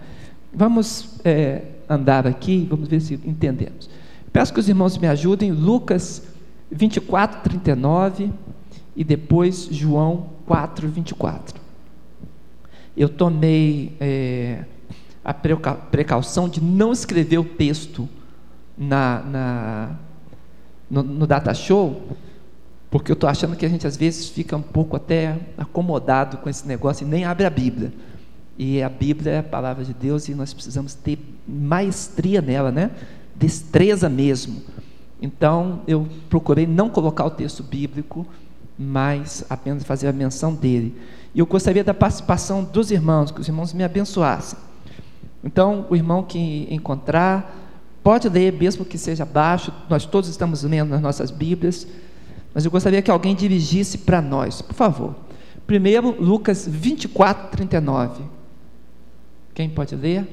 Vamos 0.54 1.20
é, 1.24 1.62
andar 1.88 2.26
aqui, 2.26 2.66
vamos 2.70 2.88
ver 2.88 3.00
se 3.00 3.14
entendemos. 3.24 3.90
Peço 4.32 4.52
que 4.52 4.60
os 4.60 4.68
irmãos 4.68 4.96
me 4.98 5.06
ajudem, 5.08 5.50
Lucas 5.50 6.22
24, 6.70 7.42
39 7.42 8.32
e 8.96 9.04
depois 9.04 9.68
João 9.70 10.30
4, 10.46 10.88
24. 10.88 11.60
Eu 12.96 13.08
tomei 13.08 13.96
é, 14.00 14.64
a 15.24 15.34
precaução 15.34 16.48
de 16.48 16.62
não 16.62 16.92
escrever 16.92 17.38
o 17.38 17.44
texto 17.44 18.08
na, 18.76 19.22
na 19.22 19.90
no, 20.90 21.02
no 21.02 21.26
data 21.26 21.52
show, 21.54 22.02
porque 22.90 23.10
eu 23.10 23.14
estou 23.14 23.28
achando 23.28 23.56
que 23.56 23.66
a 23.66 23.68
gente 23.68 23.86
às 23.86 23.96
vezes 23.96 24.28
fica 24.28 24.56
um 24.56 24.62
pouco 24.62 24.96
até 24.96 25.36
acomodado 25.58 26.36
com 26.38 26.48
esse 26.48 26.66
negócio 26.68 27.04
e 27.04 27.10
nem 27.10 27.24
abre 27.24 27.46
a 27.46 27.50
Bíblia. 27.50 27.92
E 28.58 28.82
a 28.82 28.88
Bíblia 28.88 29.32
é 29.32 29.38
a 29.38 29.42
palavra 29.42 29.84
de 29.84 29.92
Deus 29.92 30.28
e 30.28 30.34
nós 30.34 30.52
precisamos 30.54 30.94
ter 30.94 31.18
maestria 31.46 32.40
nela, 32.40 32.70
né? 32.70 32.90
Destreza 33.34 34.08
mesmo. 34.08 34.62
Então, 35.20 35.80
eu 35.86 36.06
procurei 36.28 36.66
não 36.66 36.88
colocar 36.88 37.24
o 37.24 37.30
texto 37.30 37.62
bíblico, 37.62 38.26
mas 38.78 39.44
apenas 39.48 39.82
fazer 39.82 40.08
a 40.08 40.12
menção 40.12 40.54
dele. 40.54 40.94
E 41.34 41.40
eu 41.40 41.46
gostaria 41.46 41.82
da 41.82 41.94
participação 41.94 42.62
dos 42.62 42.90
irmãos, 42.90 43.30
que 43.30 43.40
os 43.40 43.48
irmãos 43.48 43.72
me 43.72 43.82
abençoassem. 43.82 44.58
Então, 45.42 45.86
o 45.90 45.96
irmão 45.96 46.22
que 46.22 46.66
encontrar, 46.70 47.64
Pode 48.04 48.28
ler, 48.28 48.52
mesmo 48.52 48.84
que 48.84 48.98
seja 48.98 49.24
baixo, 49.24 49.72
nós 49.88 50.04
todos 50.04 50.28
estamos 50.28 50.62
lendo 50.62 50.90
nas 50.90 51.00
nossas 51.00 51.30
Bíblias, 51.30 51.86
mas 52.52 52.66
eu 52.66 52.70
gostaria 52.70 53.00
que 53.00 53.10
alguém 53.10 53.34
dirigisse 53.34 53.96
para 53.96 54.20
nós, 54.20 54.60
por 54.60 54.74
favor. 54.74 55.14
Primeiro, 55.66 56.14
Lucas 56.22 56.68
24, 56.68 57.48
39. 57.48 58.22
Quem 59.54 59.70
pode 59.70 59.94
ler? 59.94 60.26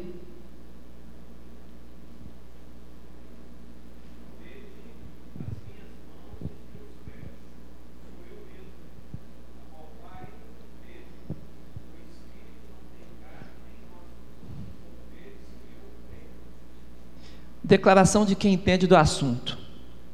Declaração 17.63 18.25
de 18.25 18.35
quem 18.35 18.55
entende 18.55 18.85
do 18.85 18.97
assunto. 18.97 19.57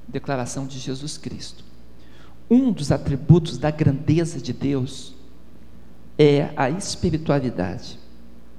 Declaração 0.08 0.68
de 0.68 0.78
Jesus 0.78 1.18
Cristo. 1.18 1.64
Um 2.50 2.72
dos 2.72 2.92
atributos 2.92 3.58
da 3.58 3.72
grandeza 3.72 4.40
de 4.40 4.54
Deus 4.54 5.16
é 6.20 6.52
a 6.56 6.70
espiritualidade. 6.70 7.98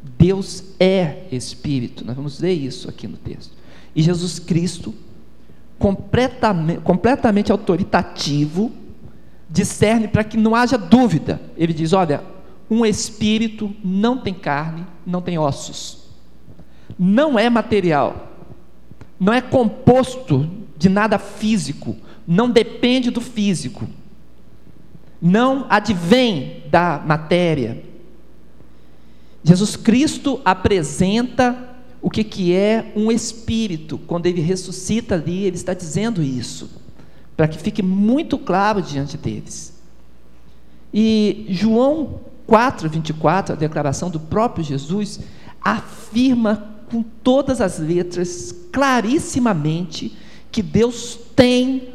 Deus 0.03 0.65
é 0.79 1.27
espírito. 1.31 2.05
Nós 2.05 2.17
vamos 2.17 2.41
ler 2.41 2.53
isso 2.53 2.89
aqui 2.89 3.07
no 3.07 3.17
texto. 3.17 3.53
E 3.95 4.03
Jesus 4.03 4.39
Cristo, 4.39 4.95
completamente, 5.79 6.81
completamente 6.81 7.53
autoritativo, 7.53 8.73
discerne 9.49 10.09
para 10.09 10.25
que 10.25 10.37
não 10.37 10.55
haja 10.55 10.79
dúvida. 10.79 11.41
Ele 11.57 11.73
diz: 11.73 11.93
olha, 11.93 12.23
um 12.71 12.85
espírito 12.85 13.75
não 13.85 14.19
tem 14.19 14.35
carne, 14.35 14.87
não 15.07 15.21
tem 15.21 15.39
ossos, 15.39 16.09
não 16.99 17.39
é 17.39 17.51
material 17.51 18.29
não 19.19 19.33
é 19.33 19.41
composto 19.41 20.49
de 20.77 20.89
nada 20.89 21.19
físico, 21.19 21.97
não 22.27 22.49
depende 22.49 23.11
do 23.11 23.21
físico, 23.21 23.87
não 25.21 25.67
advém 25.69 26.63
da 26.71 27.03
matéria. 27.05 27.83
Jesus 29.43 29.77
Cristo 29.77 30.41
apresenta 30.45 31.77
o 32.01 32.11
que, 32.11 32.23
que 32.23 32.55
é 32.55 32.93
um 32.95 33.11
espírito, 33.11 33.99
quando 33.99 34.27
ele 34.27 34.41
ressuscita 34.41 35.15
ali, 35.15 35.45
ele 35.45 35.57
está 35.57 35.75
dizendo 35.75 36.23
isso, 36.23 36.71
para 37.37 37.49
que 37.49 37.59
fique 37.59 37.83
muito 37.83 38.39
claro 38.39 38.81
diante 38.81 39.17
deles. 39.17 39.75
E 40.93 41.47
João 41.49 42.21
4, 42.47 42.89
24, 42.89 43.55
a 43.55 43.57
declaração 43.57 44.11
do 44.11 44.21
próprio 44.21 44.65
Jesus, 44.65 45.21
afirma 45.61 46.77
com 46.91 47.03
todas 47.03 47.61
as 47.61 47.79
letras, 47.79 48.55
clarissimamente, 48.73 50.17
que 50.51 50.63
Deus 50.63 51.19
tem 51.37 51.91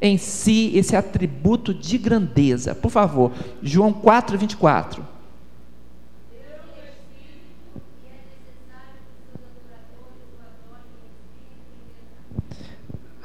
em 0.00 0.18
si 0.18 0.72
esse 0.74 0.94
atributo 0.94 1.72
de 1.72 1.96
grandeza. 1.96 2.74
Por 2.74 2.90
favor, 2.90 3.32
João 3.62 3.92
4, 3.92 4.36
24. 4.36 5.15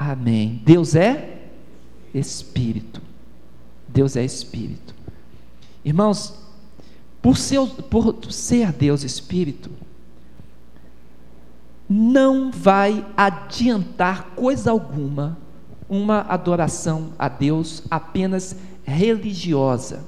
Amém. 0.10 0.60
Deus 0.65 0.96
é 0.96 1.38
Espírito. 2.12 3.00
Deus 3.88 4.15
é 4.15 4.25
Espírito. 4.25 4.96
Irmãos, 5.86 6.34
por 7.22 7.38
ser, 7.38 7.60
por 7.88 8.15
ser 8.31 8.72
Deus 8.72 9.03
Espírito, 9.03 9.70
não 11.88 12.50
vai 12.50 13.05
adiantar 13.15 14.31
coisa 14.31 14.72
alguma 14.72 15.38
uma 15.88 16.22
adoração 16.22 17.13
a 17.20 17.27
Deus 17.29 17.84
apenas 17.91 18.55
religiosa. 18.84 20.03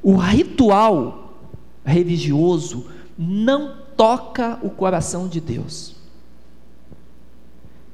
O 0.00 0.14
ritual 0.14 1.34
religioso 1.84 2.86
não 3.18 3.74
toca 3.96 4.60
o 4.62 4.70
coração 4.70 5.26
de 5.26 5.40
Deus. 5.40 5.99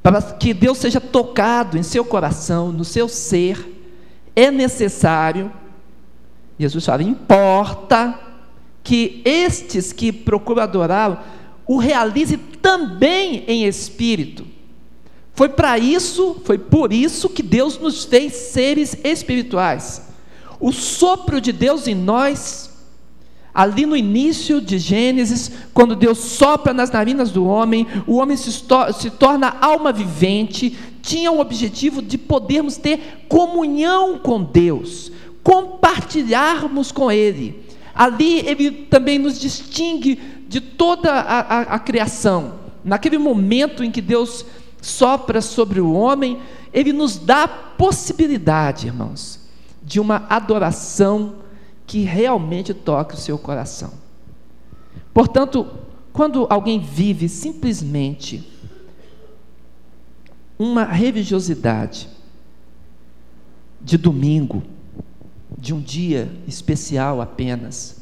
Para 0.06 0.22
que 0.22 0.54
Deus 0.54 0.78
seja 0.78 1.00
tocado 1.00 1.76
em 1.76 1.82
seu 1.82 2.04
coração, 2.04 2.70
no 2.70 2.84
seu 2.84 3.08
ser, 3.08 3.90
é 4.36 4.52
necessário, 4.52 5.50
Jesus 6.56 6.86
fala, 6.86 7.02
importa 7.02 8.16
que 8.84 9.20
estes 9.24 9.92
que 9.92 10.12
procuram 10.12 10.62
adorá-lo 10.62 11.18
o 11.66 11.76
realize 11.78 12.36
também 12.36 13.42
em 13.48 13.64
espírito. 13.64 14.46
Foi 15.34 15.48
para 15.48 15.76
isso, 15.76 16.40
foi 16.44 16.56
por 16.56 16.92
isso 16.92 17.28
que 17.28 17.42
Deus 17.42 17.76
nos 17.76 18.04
fez 18.04 18.32
seres 18.32 18.96
espirituais. 19.02 20.02
O 20.60 20.70
sopro 20.70 21.40
de 21.40 21.50
Deus 21.50 21.88
em 21.88 21.96
nós, 21.96 22.70
ali 23.56 23.86
no 23.86 23.96
início 23.96 24.60
de 24.60 24.76
Gênesis, 24.76 25.50
quando 25.72 25.96
Deus 25.96 26.18
sopra 26.18 26.74
nas 26.74 26.90
narinas 26.90 27.30
do 27.30 27.46
homem, 27.46 27.86
o 28.06 28.16
homem 28.16 28.36
se, 28.36 28.52
se 28.52 29.10
torna 29.10 29.56
alma 29.62 29.90
vivente, 29.90 30.76
tinha 31.00 31.32
o 31.32 31.40
objetivo 31.40 32.02
de 32.02 32.18
podermos 32.18 32.76
ter 32.76 33.24
comunhão 33.30 34.18
com 34.18 34.42
Deus, 34.42 35.10
compartilharmos 35.42 36.92
com 36.92 37.10
Ele. 37.10 37.64
Ali 37.94 38.46
ele 38.46 38.70
também 38.70 39.18
nos 39.18 39.40
distingue 39.40 40.20
de 40.46 40.60
toda 40.60 41.10
a, 41.10 41.40
a, 41.40 41.60
a 41.62 41.78
criação. 41.78 42.56
Naquele 42.84 43.16
momento 43.16 43.82
em 43.82 43.90
que 43.90 44.02
Deus 44.02 44.44
sopra 44.82 45.40
sobre 45.40 45.80
o 45.80 45.92
homem, 45.92 46.38
ele 46.74 46.92
nos 46.92 47.16
dá 47.16 47.44
a 47.44 47.48
possibilidade, 47.48 48.88
irmãos, 48.88 49.40
de 49.82 49.98
uma 49.98 50.26
adoração 50.28 51.45
que 51.86 52.02
realmente 52.02 52.74
toque 52.74 53.14
o 53.14 53.18
seu 53.18 53.38
coração. 53.38 53.92
Portanto, 55.14 55.66
quando 56.12 56.46
alguém 56.50 56.80
vive 56.80 57.28
simplesmente 57.28 58.46
uma 60.58 60.84
religiosidade 60.84 62.08
de 63.80 63.96
domingo, 63.96 64.62
de 65.56 65.72
um 65.72 65.80
dia 65.80 66.30
especial 66.46 67.20
apenas, 67.20 67.96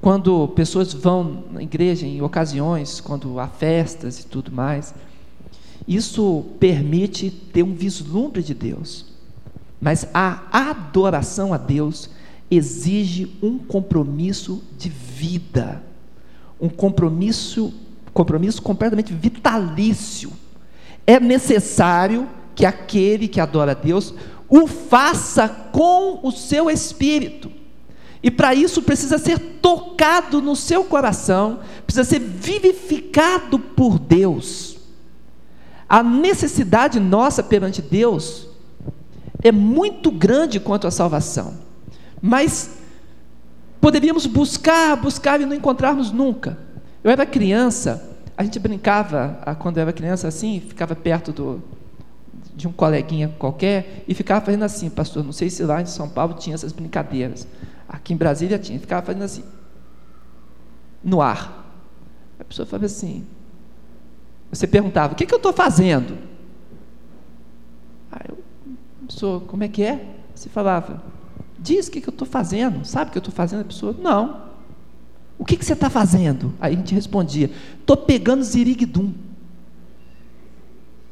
quando 0.00 0.48
pessoas 0.48 0.92
vão 0.92 1.44
na 1.52 1.62
igreja 1.62 2.06
em 2.06 2.22
ocasiões, 2.22 3.00
quando 3.00 3.38
há 3.38 3.46
festas 3.46 4.20
e 4.20 4.26
tudo 4.26 4.50
mais, 4.50 4.94
isso 5.86 6.46
permite 6.58 7.30
ter 7.30 7.62
um 7.62 7.74
vislumbre 7.74 8.42
de 8.42 8.54
Deus. 8.54 9.06
Mas 9.80 10.06
a 10.12 10.40
adoração 10.50 11.52
a 11.52 11.58
Deus 11.58 12.10
exige 12.50 13.36
um 13.42 13.58
compromisso 13.58 14.62
de 14.76 14.88
vida, 14.88 15.82
um 16.60 16.68
compromisso, 16.68 17.72
compromisso 18.12 18.60
completamente 18.60 19.12
vitalício. 19.12 20.32
É 21.06 21.20
necessário 21.20 22.28
que 22.54 22.66
aquele 22.66 23.28
que 23.28 23.40
adora 23.40 23.72
a 23.72 23.74
Deus 23.74 24.14
o 24.48 24.66
faça 24.66 25.48
com 25.48 26.20
o 26.22 26.32
seu 26.32 26.68
espírito. 26.68 27.50
E 28.22 28.30
para 28.30 28.54
isso 28.54 28.82
precisa 28.82 29.16
ser 29.16 29.38
tocado 29.62 30.42
no 30.42 30.54
seu 30.54 30.84
coração, 30.84 31.60
precisa 31.86 32.04
ser 32.04 32.18
vivificado 32.18 33.58
por 33.58 33.98
Deus. 33.98 34.76
A 35.88 36.02
necessidade 36.02 37.00
nossa 37.00 37.42
perante 37.42 37.80
Deus 37.80 38.48
é 39.42 39.50
muito 39.50 40.10
grande 40.10 40.60
quanto 40.60 40.86
à 40.86 40.90
salvação, 40.90 41.54
mas 42.20 42.78
poderíamos 43.80 44.26
buscar, 44.26 44.96
buscar 44.96 45.40
e 45.40 45.46
não 45.46 45.54
encontrarmos 45.54 46.10
nunca. 46.10 46.58
Eu 47.02 47.10
era 47.10 47.24
criança, 47.24 48.16
a 48.36 48.44
gente 48.44 48.58
brincava, 48.58 49.38
quando 49.58 49.78
eu 49.78 49.82
era 49.82 49.92
criança 49.92 50.28
assim, 50.28 50.60
ficava 50.60 50.94
perto 50.94 51.32
do, 51.32 51.62
de 52.54 52.68
um 52.68 52.72
coleguinha 52.72 53.34
qualquer 53.38 54.04
e 54.06 54.14
ficava 54.14 54.44
fazendo 54.44 54.64
assim, 54.64 54.90
pastor, 54.90 55.24
não 55.24 55.32
sei 55.32 55.48
se 55.48 55.62
lá 55.62 55.80
em 55.80 55.86
São 55.86 56.08
Paulo 56.08 56.34
tinha 56.34 56.54
essas 56.54 56.72
brincadeiras, 56.72 57.46
aqui 57.88 58.12
em 58.12 58.16
Brasília 58.16 58.58
tinha, 58.58 58.78
ficava 58.78 59.04
fazendo 59.04 59.22
assim, 59.22 59.44
no 61.02 61.22
ar. 61.22 61.58
A 62.38 62.44
pessoa 62.44 62.66
falava 62.66 62.86
assim, 62.86 63.26
você 64.50 64.66
perguntava: 64.66 65.12
O 65.12 65.16
que, 65.16 65.24
que 65.24 65.32
eu 65.32 65.38
estou 65.38 65.52
fazendo? 65.52 66.18
Aí 68.10 68.26
eu, 68.28 69.40
como 69.46 69.62
é 69.62 69.68
que 69.68 69.82
é? 69.82 70.04
Você 70.34 70.48
falava: 70.48 71.02
Diz 71.60 71.88
o 71.88 71.90
que, 71.90 72.00
que 72.00 72.08
eu 72.08 72.12
estou 72.12 72.26
fazendo. 72.26 72.84
Sabe 72.86 73.10
o 73.10 73.12
que 73.12 73.18
eu 73.18 73.20
estou 73.20 73.34
fazendo? 73.34 73.60
A 73.60 73.64
pessoa: 73.64 73.94
Não. 74.00 74.48
O 75.38 75.44
que, 75.44 75.56
que 75.56 75.64
você 75.64 75.74
está 75.74 75.90
fazendo? 75.90 76.54
Aí 76.60 76.74
a 76.74 76.76
gente 76.76 76.94
respondia: 76.94 77.50
Estou 77.78 77.96
pegando 77.96 78.42
ziriguidum. 78.42 79.12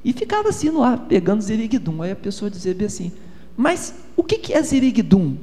E 0.04 0.12
ficava 0.12 0.48
assim 0.48 0.70
no 0.70 0.82
ar, 0.82 0.98
pegando 1.00 1.42
ziriguidum. 1.42 2.02
Aí 2.02 2.10
a 2.10 2.16
pessoa 2.16 2.50
dizia 2.50 2.74
bem 2.74 2.86
assim: 2.86 3.12
Mas 3.56 3.94
o 4.16 4.24
que, 4.24 4.38
que 4.38 4.54
é 4.54 4.62
ziriguidum? 4.62 5.36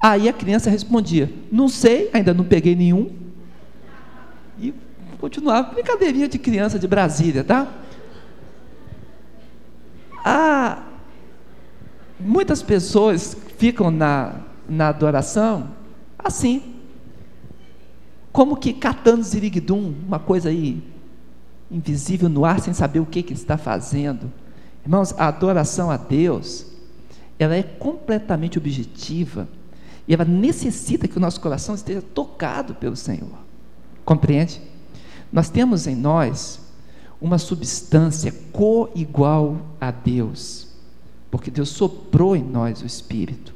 Aí 0.00 0.28
a 0.28 0.32
criança 0.32 0.70
respondia: 0.70 1.30
Não 1.52 1.68
sei, 1.68 2.08
ainda 2.12 2.32
não 2.32 2.44
peguei 2.44 2.74
nenhum. 2.74 3.10
E 4.58 4.72
continuava, 5.18 5.74
brincadeirinha 5.74 6.28
de 6.28 6.38
criança 6.38 6.78
de 6.78 6.88
Brasília, 6.88 7.44
tá? 7.44 7.70
Ah, 10.24 10.82
muitas 12.18 12.62
pessoas 12.62 13.36
ficam 13.58 13.90
na, 13.90 14.40
na 14.68 14.88
adoração 14.88 15.68
assim, 16.18 16.74
como 18.32 18.56
que 18.56 18.72
catando 18.72 19.22
ziriguidum, 19.22 19.94
uma 20.06 20.18
coisa 20.18 20.48
aí 20.48 20.82
invisível 21.70 22.28
no 22.28 22.44
ar, 22.44 22.60
sem 22.60 22.74
saber 22.74 23.00
o 23.00 23.06
que, 23.06 23.22
que 23.22 23.32
está 23.32 23.56
fazendo. 23.56 24.30
Irmãos, 24.84 25.14
a 25.18 25.26
adoração 25.26 25.90
a 25.90 25.96
Deus, 25.96 26.66
ela 27.38 27.56
é 27.56 27.62
completamente 27.62 28.58
objetiva 28.58 29.48
e 30.06 30.14
ela 30.14 30.24
necessita 30.24 31.08
que 31.08 31.16
o 31.16 31.20
nosso 31.20 31.40
coração 31.40 31.74
esteja 31.74 32.02
tocado 32.02 32.74
pelo 32.74 32.94
Senhor. 32.94 33.38
Compreende? 34.04 34.60
Nós 35.32 35.50
temos 35.50 35.86
em 35.86 35.96
nós 35.96 36.60
uma 37.20 37.38
substância 37.38 38.32
co-igual 38.52 39.60
a 39.80 39.90
Deus, 39.90 40.65
porque 41.36 41.50
Deus 41.50 41.68
soprou 41.68 42.34
em 42.34 42.42
nós 42.42 42.80
o 42.80 42.86
Espírito. 42.86 43.54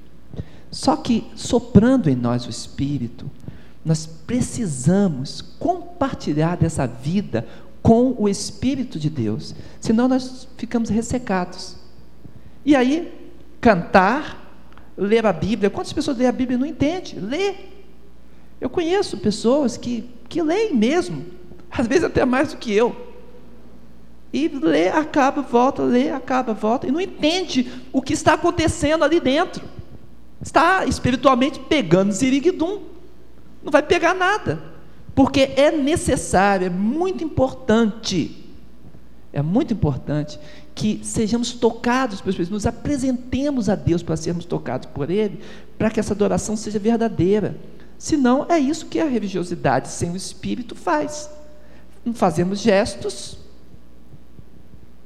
Só 0.70 0.96
que 0.96 1.26
soprando 1.34 2.10
em 2.10 2.14
nós 2.14 2.46
o 2.46 2.50
Espírito, 2.50 3.28
nós 3.82 4.06
precisamos 4.06 5.40
compartilhar 5.40 6.56
dessa 6.58 6.86
vida 6.86 7.48
com 7.82 8.14
o 8.18 8.28
Espírito 8.28 8.98
de 8.98 9.08
Deus, 9.08 9.54
senão 9.80 10.06
nós 10.06 10.46
ficamos 10.58 10.90
ressecados. 10.90 11.76
E 12.66 12.76
aí, 12.76 13.10
cantar, 13.60 14.54
ler 14.94 15.24
a 15.24 15.32
Bíblia, 15.32 15.70
quantas 15.70 15.94
pessoas 15.94 16.18
lêem 16.18 16.28
a 16.28 16.32
Bíblia 16.32 16.56
e 16.56 16.60
não 16.60 16.66
entendem? 16.66 17.18
Lê. 17.18 17.54
Eu 18.60 18.68
conheço 18.68 19.16
pessoas 19.16 19.78
que, 19.78 20.08
que 20.28 20.42
leem 20.42 20.74
mesmo, 20.74 21.24
às 21.70 21.86
vezes 21.86 22.04
até 22.04 22.26
mais 22.26 22.52
do 22.52 22.58
que 22.58 22.70
eu. 22.72 23.09
E 24.32 24.48
lê, 24.48 24.88
acaba, 24.88 25.42
volta, 25.42 25.82
lê, 25.82 26.10
acaba, 26.10 26.54
volta, 26.54 26.86
e 26.86 26.92
não 26.92 27.00
entende 27.00 27.70
o 27.92 28.00
que 28.00 28.12
está 28.12 28.34
acontecendo 28.34 29.02
ali 29.02 29.18
dentro. 29.18 29.62
Está 30.40 30.86
espiritualmente 30.86 31.58
pegando 31.58 32.12
ziriguidum. 32.12 32.82
Não 33.62 33.72
vai 33.72 33.82
pegar 33.82 34.14
nada. 34.14 34.62
Porque 35.14 35.52
é 35.56 35.70
necessário, 35.70 36.66
é 36.66 36.70
muito 36.70 37.24
importante, 37.24 38.48
é 39.32 39.42
muito 39.42 39.74
importante 39.74 40.38
que 40.74 41.00
sejamos 41.02 41.52
tocados 41.52 42.20
pelos 42.20 42.34
Espírito, 42.34 42.52
nos 42.52 42.66
apresentemos 42.66 43.68
a 43.68 43.74
Deus 43.74 44.02
para 44.02 44.16
sermos 44.16 44.44
tocados 44.44 44.88
por 44.94 45.10
Ele, 45.10 45.40
para 45.76 45.90
que 45.90 46.00
essa 46.00 46.14
adoração 46.14 46.56
seja 46.56 46.78
verdadeira. 46.78 47.58
Senão, 47.98 48.46
é 48.48 48.58
isso 48.58 48.86
que 48.86 48.98
a 49.00 49.04
religiosidade 49.04 49.88
sem 49.88 50.12
o 50.12 50.16
Espírito 50.16 50.74
faz 50.74 51.28
fazemos 52.14 52.60
gestos, 52.60 53.36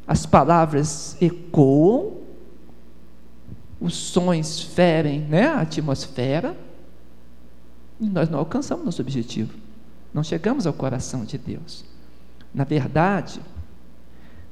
as 0.07 0.27
palavras 0.27 1.17
ecoam, 1.21 2.19
os 3.81 3.95
sons 3.95 4.61
ferem 4.61 5.21
né, 5.21 5.47
a 5.47 5.61
atmosfera, 5.61 6.57
e 8.01 8.09
nós 8.09 8.29
não 8.29 8.39
alcançamos 8.39 8.85
nosso 8.85 9.03
objetivo, 9.03 9.55
não 10.13 10.23
chegamos 10.23 10.67
ao 10.67 10.73
coração 10.73 11.25
de 11.25 11.39
Deus. 11.39 11.85
Na 12.53 12.65
verdade, 12.65 13.41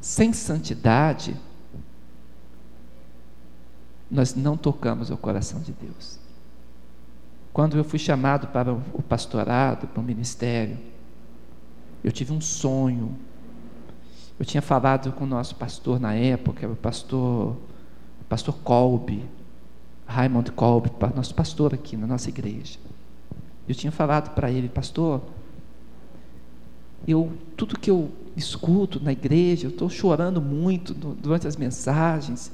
sem 0.01 0.33
santidade, 0.33 1.37
nós 4.11 4.35
não 4.35 4.57
tocamos 4.57 5.11
ao 5.11 5.17
coração 5.17 5.61
de 5.61 5.73
Deus. 5.73 6.19
Quando 7.53 7.77
eu 7.77 7.85
fui 7.85 7.99
chamado 7.99 8.49
para 8.49 8.73
o 8.73 9.03
pastorado, 9.03 9.87
para 9.87 10.01
o 10.01 10.05
ministério, 10.05 10.79
eu 12.03 12.11
tive 12.11 12.33
um 12.33 12.41
sonho. 12.41 13.17
Eu 14.42 14.44
tinha 14.44 14.61
falado 14.61 15.12
com 15.12 15.22
o 15.22 15.26
nosso 15.26 15.55
pastor 15.55 16.00
na 16.00 16.14
época, 16.14 16.66
o 16.66 16.74
pastor, 16.74 17.50
o 18.20 18.24
pastor 18.28 18.52
Colby. 18.64 19.24
Raymond 20.05 20.50
Kolb, 20.50 20.90
nosso 21.14 21.33
pastor 21.33 21.72
aqui 21.72 21.96
na 21.96 22.09
nossa 22.09 22.28
igreja. 22.28 22.76
Eu 23.68 23.74
tinha 23.76 23.92
falado 23.92 24.35
para 24.35 24.50
ele, 24.50 24.68
pastor, 24.68 25.22
eu 27.07 27.31
tudo 27.57 27.78
que 27.78 27.88
eu 27.88 28.11
escuto 28.37 28.98
na 29.00 29.12
igreja, 29.12 29.68
eu 29.68 29.70
estou 29.70 29.88
chorando 29.88 30.42
muito 30.42 30.92
durante 30.92 31.46
as 31.46 31.55
mensagens 31.55 32.50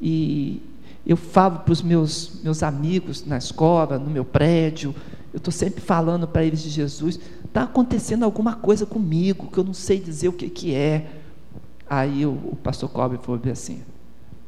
e 0.00 0.62
eu 1.04 1.16
falo 1.16 1.58
para 1.58 1.72
os 1.72 1.82
meus 1.82 2.40
meus 2.44 2.62
amigos 2.62 3.26
na 3.26 3.38
escola, 3.38 3.98
no 3.98 4.08
meu 4.08 4.24
prédio, 4.24 4.94
eu 5.38 5.40
estou 5.40 5.52
sempre 5.52 5.80
falando 5.80 6.26
para 6.26 6.44
eles 6.44 6.60
de 6.60 6.68
Jesus. 6.68 7.18
Está 7.44 7.62
acontecendo 7.62 8.24
alguma 8.24 8.54
coisa 8.54 8.84
comigo 8.84 9.46
que 9.46 9.58
eu 9.58 9.64
não 9.64 9.72
sei 9.72 10.00
dizer 10.00 10.28
o 10.28 10.32
que, 10.32 10.50
que 10.50 10.74
é. 10.74 11.10
Aí 11.88 12.26
o, 12.26 12.30
o 12.30 12.58
pastor 12.62 12.90
Cobre 12.90 13.18
falou 13.18 13.40
assim: 13.50 13.82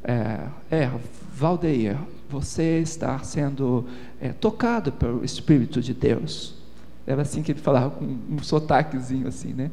é, 0.03 0.47
é, 0.69 0.91
Valdeir, 1.33 1.97
você 2.29 2.79
está 2.79 3.17
sendo 3.19 3.85
é, 4.19 4.33
tocado 4.33 4.91
pelo 4.91 5.23
Espírito 5.23 5.81
de 5.81 5.93
Deus. 5.93 6.55
Era 7.07 7.21
assim 7.21 7.41
que 7.41 7.53
ele 7.53 7.59
falava, 7.59 7.91
com 7.91 8.05
um 8.05 8.43
sotaquezinho 8.43 9.27
assim, 9.27 9.53
né? 9.53 9.71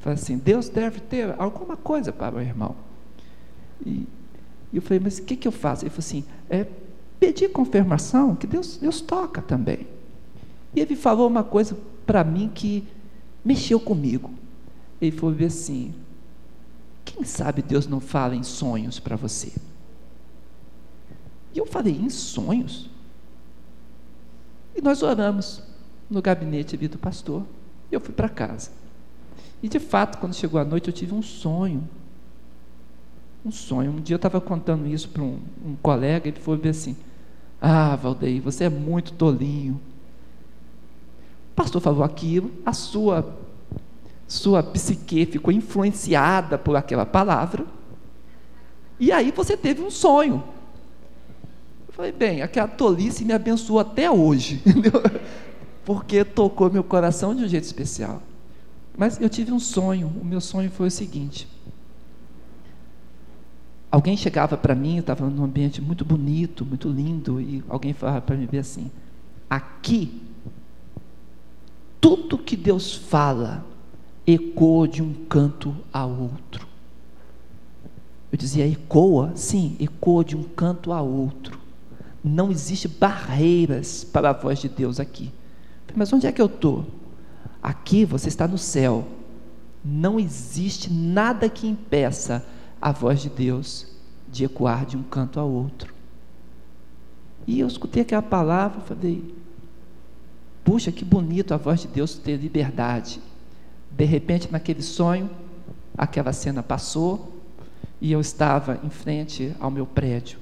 Fala 0.00 0.14
assim: 0.14 0.36
Deus 0.36 0.68
deve 0.68 1.00
ter 1.00 1.34
alguma 1.38 1.76
coisa 1.76 2.12
para 2.12 2.36
o 2.36 2.40
irmão. 2.40 2.76
E, 3.84 4.06
e 4.70 4.76
eu 4.76 4.82
falei: 4.82 5.00
Mas 5.02 5.18
o 5.18 5.22
que, 5.22 5.34
que 5.34 5.48
eu 5.48 5.52
faço? 5.52 5.84
Ele 5.84 5.90
falou 5.90 6.00
assim: 6.00 6.24
É 6.50 6.66
pedir 7.18 7.48
confirmação, 7.48 8.36
que 8.36 8.46
Deus, 8.46 8.76
Deus 8.76 9.00
toca 9.00 9.40
também. 9.40 9.97
E 10.74 10.80
ele 10.80 10.96
falou 10.96 11.26
uma 11.26 11.44
coisa 11.44 11.76
para 12.06 12.22
mim 12.24 12.50
que 12.52 12.86
mexeu 13.44 13.80
comigo. 13.80 14.30
Ele 15.00 15.16
falou 15.16 15.36
assim: 15.44 15.94
Quem 17.04 17.24
sabe 17.24 17.62
Deus 17.62 17.86
não 17.86 18.00
fala 18.00 18.34
em 18.34 18.42
sonhos 18.42 18.98
para 18.98 19.16
você? 19.16 19.52
E 21.54 21.58
eu 21.58 21.66
falei: 21.66 21.94
Em 21.94 22.10
sonhos? 22.10 22.90
E 24.74 24.80
nós 24.80 25.02
oramos 25.02 25.62
no 26.08 26.22
gabinete 26.22 26.76
ali 26.76 26.88
do 26.88 26.98
pastor. 26.98 27.44
E 27.90 27.94
eu 27.94 28.00
fui 28.00 28.14
para 28.14 28.28
casa. 28.28 28.70
E 29.62 29.68
de 29.68 29.78
fato, 29.78 30.18
quando 30.18 30.34
chegou 30.34 30.60
a 30.60 30.64
noite, 30.64 30.88
eu 30.88 30.94
tive 30.94 31.14
um 31.14 31.22
sonho. 31.22 31.88
Um 33.44 33.50
sonho. 33.50 33.90
Um 33.90 34.00
dia 34.00 34.14
eu 34.14 34.18
estava 34.18 34.40
contando 34.40 34.86
isso 34.86 35.08
para 35.08 35.22
um, 35.22 35.40
um, 35.64 35.76
colega, 35.82 36.28
ele 36.28 36.40
ver 36.56 36.68
assim: 36.68 36.96
Ah, 37.60 37.96
Valdeir, 37.96 38.42
você 38.42 38.64
é 38.64 38.68
muito 38.68 39.12
tolinho. 39.12 39.80
Pastor 41.58 41.82
falou 41.82 42.04
aquilo, 42.04 42.52
a 42.64 42.72
sua, 42.72 43.36
sua 44.28 44.62
psique 44.62 45.26
ficou 45.26 45.52
influenciada 45.52 46.56
por 46.56 46.76
aquela 46.76 47.04
palavra, 47.04 47.66
e 49.00 49.10
aí 49.10 49.32
você 49.32 49.56
teve 49.56 49.82
um 49.82 49.90
sonho. 49.90 50.44
Eu 51.88 51.92
falei, 51.94 52.12
bem, 52.12 52.42
aquela 52.42 52.68
tolice 52.68 53.24
me 53.24 53.32
abençoou 53.32 53.80
até 53.80 54.08
hoje, 54.08 54.62
porque 55.84 56.24
tocou 56.24 56.70
meu 56.70 56.84
coração 56.84 57.34
de 57.34 57.42
um 57.42 57.48
jeito 57.48 57.64
especial. 57.64 58.22
Mas 58.96 59.20
eu 59.20 59.28
tive 59.28 59.50
um 59.50 59.58
sonho, 59.58 60.06
o 60.06 60.24
meu 60.24 60.40
sonho 60.40 60.70
foi 60.70 60.86
o 60.86 60.92
seguinte: 60.92 61.48
alguém 63.90 64.16
chegava 64.16 64.56
para 64.56 64.76
mim, 64.76 64.98
eu 64.98 65.00
estava 65.00 65.28
num 65.28 65.42
ambiente 65.42 65.82
muito 65.82 66.04
bonito, 66.04 66.64
muito 66.64 66.88
lindo, 66.88 67.40
e 67.40 67.64
alguém 67.68 67.92
falava 67.92 68.20
para 68.20 68.36
mim 68.36 68.48
assim: 68.56 68.92
aqui, 69.50 70.27
tudo 72.00 72.38
que 72.38 72.56
Deus 72.56 72.94
fala 72.94 73.64
ecoa 74.26 74.86
de 74.86 75.02
um 75.02 75.12
canto 75.28 75.74
a 75.92 76.04
outro. 76.04 76.66
Eu 78.30 78.36
dizia, 78.36 78.68
ecoa? 78.68 79.32
Sim, 79.34 79.76
ecoa 79.80 80.24
de 80.24 80.36
um 80.36 80.42
canto 80.42 80.92
a 80.92 81.00
outro. 81.00 81.58
Não 82.22 82.50
existe 82.50 82.86
barreiras 82.86 84.04
para 84.04 84.30
a 84.30 84.34
voz 84.34 84.58
de 84.58 84.68
Deus 84.68 85.00
aqui. 85.00 85.32
Mas 85.94 86.12
onde 86.12 86.26
é 86.26 86.32
que 86.32 86.42
eu 86.42 86.46
estou? 86.46 86.86
Aqui 87.62 88.04
você 88.04 88.28
está 88.28 88.46
no 88.46 88.58
céu. 88.58 89.06
Não 89.82 90.20
existe 90.20 90.92
nada 90.92 91.48
que 91.48 91.66
impeça 91.66 92.44
a 92.80 92.92
voz 92.92 93.22
de 93.22 93.30
Deus 93.30 93.86
de 94.30 94.44
ecoar 94.44 94.84
de 94.84 94.96
um 94.96 95.02
canto 95.02 95.40
ao 95.40 95.48
outro. 95.48 95.94
E 97.46 97.60
eu 97.60 97.66
escutei 97.66 98.02
aquela 98.02 98.20
palavra, 98.20 98.80
falei: 98.82 99.34
puxa, 100.68 100.92
que 100.92 101.02
bonito 101.02 101.54
a 101.54 101.56
voz 101.56 101.80
de 101.80 101.88
Deus 101.88 102.18
ter 102.18 102.36
liberdade. 102.36 103.22
De 103.90 104.04
repente, 104.04 104.52
naquele 104.52 104.82
sonho, 104.82 105.30
aquela 105.96 106.30
cena 106.30 106.62
passou 106.62 107.40
e 107.98 108.12
eu 108.12 108.20
estava 108.20 108.78
em 108.84 108.90
frente 108.90 109.56
ao 109.58 109.70
meu 109.70 109.86
prédio. 109.86 110.38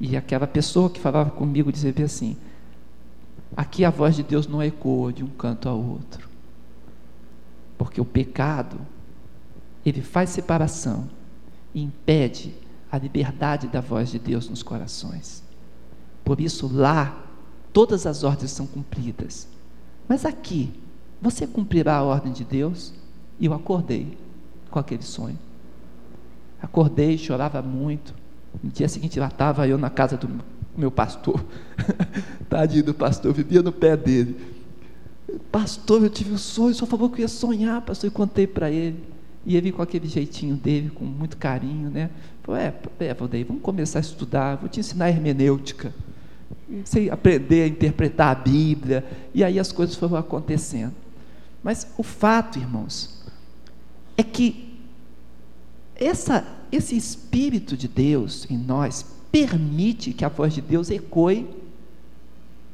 E 0.00 0.16
aquela 0.16 0.48
pessoa 0.48 0.90
que 0.90 0.98
falava 0.98 1.30
comigo 1.30 1.70
dizia 1.70 1.94
assim: 2.04 2.36
Aqui 3.56 3.84
a 3.84 3.90
voz 3.90 4.16
de 4.16 4.24
Deus 4.24 4.48
não 4.48 4.60
ecoa 4.60 5.12
de 5.12 5.22
um 5.22 5.28
canto 5.28 5.68
ao 5.68 5.80
outro. 5.80 6.28
Porque 7.78 8.00
o 8.00 8.04
pecado, 8.04 8.76
ele 9.86 10.02
faz 10.02 10.30
separação 10.30 11.08
e 11.72 11.80
impede 11.80 12.52
a 12.90 12.98
liberdade 12.98 13.68
da 13.68 13.80
voz 13.80 14.10
de 14.10 14.18
Deus 14.18 14.48
nos 14.48 14.64
corações. 14.64 15.44
Por 16.24 16.40
isso, 16.40 16.68
lá, 16.72 17.21
todas 17.72 18.06
as 18.06 18.24
ordens 18.24 18.50
são 18.50 18.66
cumpridas. 18.66 19.48
Mas 20.08 20.24
aqui, 20.24 20.72
você 21.20 21.46
cumprirá 21.46 21.96
a 21.96 22.02
ordem 22.02 22.32
de 22.32 22.44
Deus? 22.44 22.92
E 23.38 23.46
eu 23.46 23.54
acordei 23.54 24.18
com 24.70 24.78
aquele 24.78 25.02
sonho. 25.02 25.38
Acordei, 26.60 27.16
chorava 27.18 27.62
muito. 27.62 28.14
No 28.62 28.70
dia 28.70 28.88
seguinte, 28.88 29.18
lá 29.18 29.28
estava 29.28 29.66
eu 29.66 29.78
na 29.78 29.90
casa 29.90 30.16
do 30.16 30.28
meu 30.76 30.90
pastor. 30.90 31.44
Tadinho 32.48 32.84
do 32.84 32.94
pastor, 32.94 33.32
vivia 33.32 33.62
no 33.62 33.72
pé 33.72 33.96
dele. 33.96 34.36
Pastor, 35.50 36.02
eu 36.02 36.10
tive 36.10 36.32
um 36.32 36.38
sonho, 36.38 36.74
só 36.74 36.84
falou 36.84 37.08
que 37.08 37.20
eu 37.20 37.24
ia 37.24 37.28
sonhar, 37.28 37.80
pastor, 37.82 38.08
e 38.08 38.10
contei 38.10 38.46
para 38.46 38.70
ele. 38.70 39.02
E 39.44 39.56
ele 39.56 39.72
com 39.72 39.82
aquele 39.82 40.06
jeitinho 40.06 40.54
dele, 40.54 40.90
com 40.90 41.04
muito 41.04 41.36
carinho, 41.36 41.90
né? 41.90 42.10
Falou, 42.42 42.60
é, 42.60 42.74
é 43.00 43.14
Valdeir, 43.14 43.46
vamos 43.46 43.62
começar 43.62 43.98
a 43.98 44.00
estudar, 44.00 44.56
vou 44.56 44.68
te 44.68 44.80
ensinar 44.80 45.08
hermenêutica. 45.08 45.92
Você 46.84 47.10
aprender 47.10 47.64
a 47.64 47.68
interpretar 47.68 48.30
a 48.30 48.40
Bíblia. 48.40 49.04
E 49.34 49.44
aí 49.44 49.58
as 49.58 49.70
coisas 49.70 49.94
foram 49.94 50.16
acontecendo. 50.16 50.94
Mas 51.62 51.86
o 51.96 52.02
fato, 52.02 52.58
irmãos, 52.58 53.22
é 54.16 54.22
que 54.22 54.78
essa, 55.94 56.44
esse 56.70 56.96
Espírito 56.96 57.76
de 57.76 57.86
Deus 57.86 58.46
em 58.50 58.58
nós 58.58 59.04
permite 59.30 60.12
que 60.12 60.24
a 60.24 60.28
voz 60.28 60.52
de 60.52 60.60
Deus 60.60 60.90
ecoe 60.90 61.48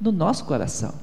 no 0.00 0.12
nosso 0.12 0.44
coração. 0.44 0.94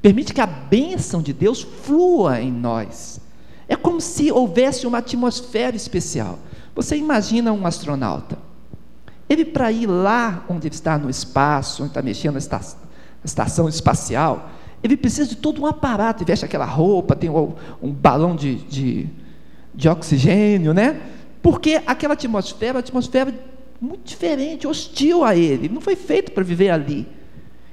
Permite 0.00 0.34
que 0.34 0.40
a 0.40 0.46
bênção 0.46 1.22
de 1.22 1.32
Deus 1.32 1.62
flua 1.62 2.40
em 2.40 2.50
nós. 2.50 3.20
É 3.68 3.76
como 3.76 4.00
se 4.00 4.30
houvesse 4.32 4.86
uma 4.86 4.98
atmosfera 4.98 5.76
especial. 5.76 6.38
Você 6.74 6.96
imagina 6.96 7.52
um 7.52 7.64
astronauta. 7.64 8.36
Ele, 9.32 9.46
para 9.46 9.72
ir 9.72 9.86
lá 9.86 10.44
onde 10.46 10.68
ele 10.68 10.74
está 10.74 10.98
no 10.98 11.08
espaço, 11.08 11.82
onde 11.82 11.90
está 11.92 12.02
mexendo 12.02 12.34
na 12.34 12.40
estação, 13.24 13.66
espacial, 13.66 14.50
ele 14.82 14.94
precisa 14.94 15.26
de 15.26 15.36
todo 15.36 15.62
um 15.62 15.66
aparato. 15.66 16.22
Ele 16.22 16.28
veste 16.28 16.44
aquela 16.44 16.66
roupa, 16.66 17.16
tem 17.16 17.30
um, 17.30 17.54
um 17.80 17.90
balão 17.90 18.36
de, 18.36 18.56
de, 18.56 19.08
de 19.74 19.88
oxigênio, 19.88 20.74
né? 20.74 21.00
Porque 21.40 21.80
aquela 21.86 22.12
atmosfera, 22.12 22.78
a 22.78 22.80
atmosfera 22.80 23.32
muito 23.80 24.04
diferente, 24.04 24.66
hostil 24.66 25.24
a. 25.24 25.34
Ele 25.34 25.66
não 25.66 25.80
foi 25.80 25.96
feito 25.96 26.32
para 26.32 26.44
viver 26.44 26.68
ali. 26.68 27.08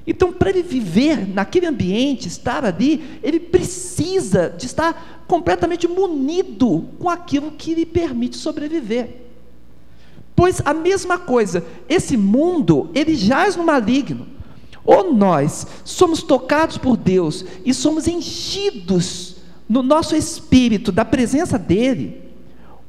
Então, 0.07 0.31
para 0.31 0.51
ele 0.51 0.63
viver 0.63 1.27
naquele 1.27 1.67
ambiente, 1.67 2.29
estar 2.29 2.63
ali, 2.63 3.19
ele 3.21 3.37
precisa 3.37 4.49
de 4.57 4.65
estar 4.65 5.25
completamente 5.27 5.89
munido 5.89 6.87
com 6.97 7.09
aquilo 7.09 7.51
que 7.51 7.75
lhe 7.75 7.85
permite 7.85 8.37
sobreviver. 8.37 9.28
Pois 10.39 10.61
a 10.63 10.73
mesma 10.73 11.17
coisa, 11.17 11.65
esse 11.89 12.15
mundo, 12.15 12.89
ele 12.95 13.13
jaz 13.13 13.57
no 13.57 13.63
maligno. 13.65 14.25
Ou 14.85 15.13
nós 15.13 15.67
somos 15.83 16.23
tocados 16.23 16.77
por 16.77 16.95
Deus 16.95 17.43
e 17.65 17.73
somos 17.73 18.07
enchidos 18.07 19.35
no 19.67 19.83
nosso 19.83 20.15
espírito 20.15 20.93
da 20.93 21.03
presença 21.03 21.59
dele. 21.59 22.21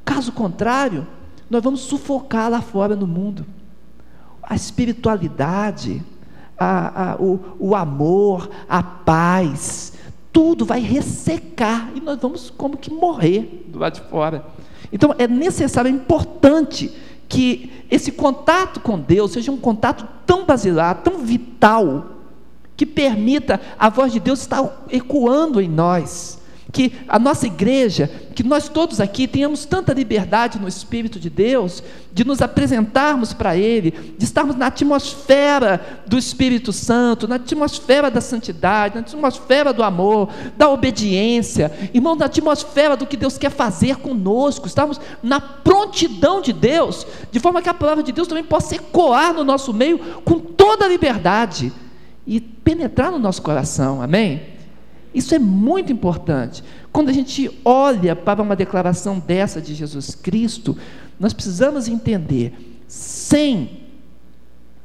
Caso 0.05 0.31
contrário, 0.31 1.05
nós 1.49 1.61
vamos 1.61 1.81
sufocar 1.81 2.49
lá 2.49 2.61
fora 2.61 2.95
no 2.95 3.05
mundo. 3.05 3.45
A 4.41 4.55
espiritualidade, 4.55 6.01
a, 6.57 7.11
a, 7.11 7.15
o, 7.17 7.37
o 7.59 7.75
amor, 7.75 8.49
a 8.69 8.81
paz, 8.81 9.91
tudo 10.31 10.63
vai 10.63 10.79
ressecar 10.79 11.91
e 11.95 11.99
nós 11.99 12.17
vamos 12.17 12.49
como 12.49 12.77
que 12.77 12.89
morrer 12.89 13.65
do 13.67 13.77
lado 13.77 13.95
de 13.95 14.09
fora. 14.09 14.45
Então 14.89 15.13
é 15.17 15.27
necessário, 15.27 15.89
é 15.89 15.91
importante 15.91 17.10
que 17.31 17.71
esse 17.89 18.11
contato 18.11 18.81
com 18.81 18.99
Deus 18.99 19.31
seja 19.31 19.53
um 19.53 19.57
contato 19.57 20.05
tão 20.25 20.45
basilar, 20.45 20.95
tão 21.01 21.19
vital, 21.19 22.07
que 22.75 22.85
permita 22.85 23.61
a 23.79 23.89
voz 23.89 24.11
de 24.11 24.19
Deus 24.19 24.41
estar 24.41 24.83
ecoando 24.89 25.61
em 25.61 25.69
nós 25.69 26.40
que 26.71 26.93
a 27.07 27.19
nossa 27.19 27.45
igreja, 27.45 28.09
que 28.33 28.43
nós 28.43 28.69
todos 28.69 29.01
aqui 29.01 29.27
tenhamos 29.27 29.65
tanta 29.65 29.93
liberdade 29.93 30.59
no 30.59 30.67
Espírito 30.67 31.19
de 31.19 31.29
Deus, 31.29 31.83
de 32.13 32.23
nos 32.23 32.41
apresentarmos 32.41 33.33
para 33.33 33.57
Ele, 33.57 33.91
de 34.17 34.23
estarmos 34.23 34.55
na 34.55 34.67
atmosfera 34.67 36.03
do 36.07 36.17
Espírito 36.17 36.71
Santo, 36.71 37.27
na 37.27 37.35
atmosfera 37.35 38.09
da 38.09 38.21
santidade, 38.21 38.95
na 38.95 39.01
atmosfera 39.01 39.73
do 39.73 39.83
amor, 39.83 40.29
da 40.57 40.69
obediência, 40.69 41.71
irmão, 41.93 42.15
na 42.15 42.25
atmosfera 42.25 42.95
do 42.95 43.05
que 43.05 43.17
Deus 43.17 43.37
quer 43.37 43.51
fazer 43.51 43.97
conosco, 43.97 44.67
estamos 44.67 44.99
na 45.21 45.41
prontidão 45.41 46.41
de 46.41 46.53
Deus, 46.53 47.05
de 47.31 47.39
forma 47.39 47.61
que 47.61 47.69
a 47.69 47.73
palavra 47.73 48.03
de 48.03 48.11
Deus 48.11 48.27
também 48.27 48.43
possa 48.43 48.75
ecoar 48.75 49.33
no 49.33 49.43
nosso 49.43 49.73
meio 49.73 49.99
com 50.23 50.39
toda 50.39 50.85
a 50.85 50.89
liberdade 50.89 51.71
e 52.25 52.39
penetrar 52.39 53.11
no 53.11 53.19
nosso 53.19 53.41
coração, 53.41 54.01
amém? 54.01 54.60
Isso 55.13 55.35
é 55.35 55.39
muito 55.39 55.91
importante. 55.91 56.63
Quando 56.91 57.09
a 57.09 57.13
gente 57.13 57.59
olha 57.65 58.15
para 58.15 58.41
uma 58.41 58.55
declaração 58.55 59.19
dessa 59.19 59.61
de 59.61 59.73
Jesus 59.75 60.15
Cristo, 60.15 60.77
nós 61.19 61.33
precisamos 61.33 61.87
entender: 61.87 62.81
sem 62.87 63.81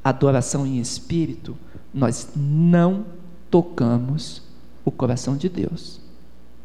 adoração 0.02 0.66
em 0.66 0.78
espírito, 0.78 1.56
nós 1.92 2.28
não 2.34 3.06
tocamos 3.50 4.42
o 4.84 4.90
coração 4.90 5.36
de 5.36 5.48
Deus. 5.48 6.00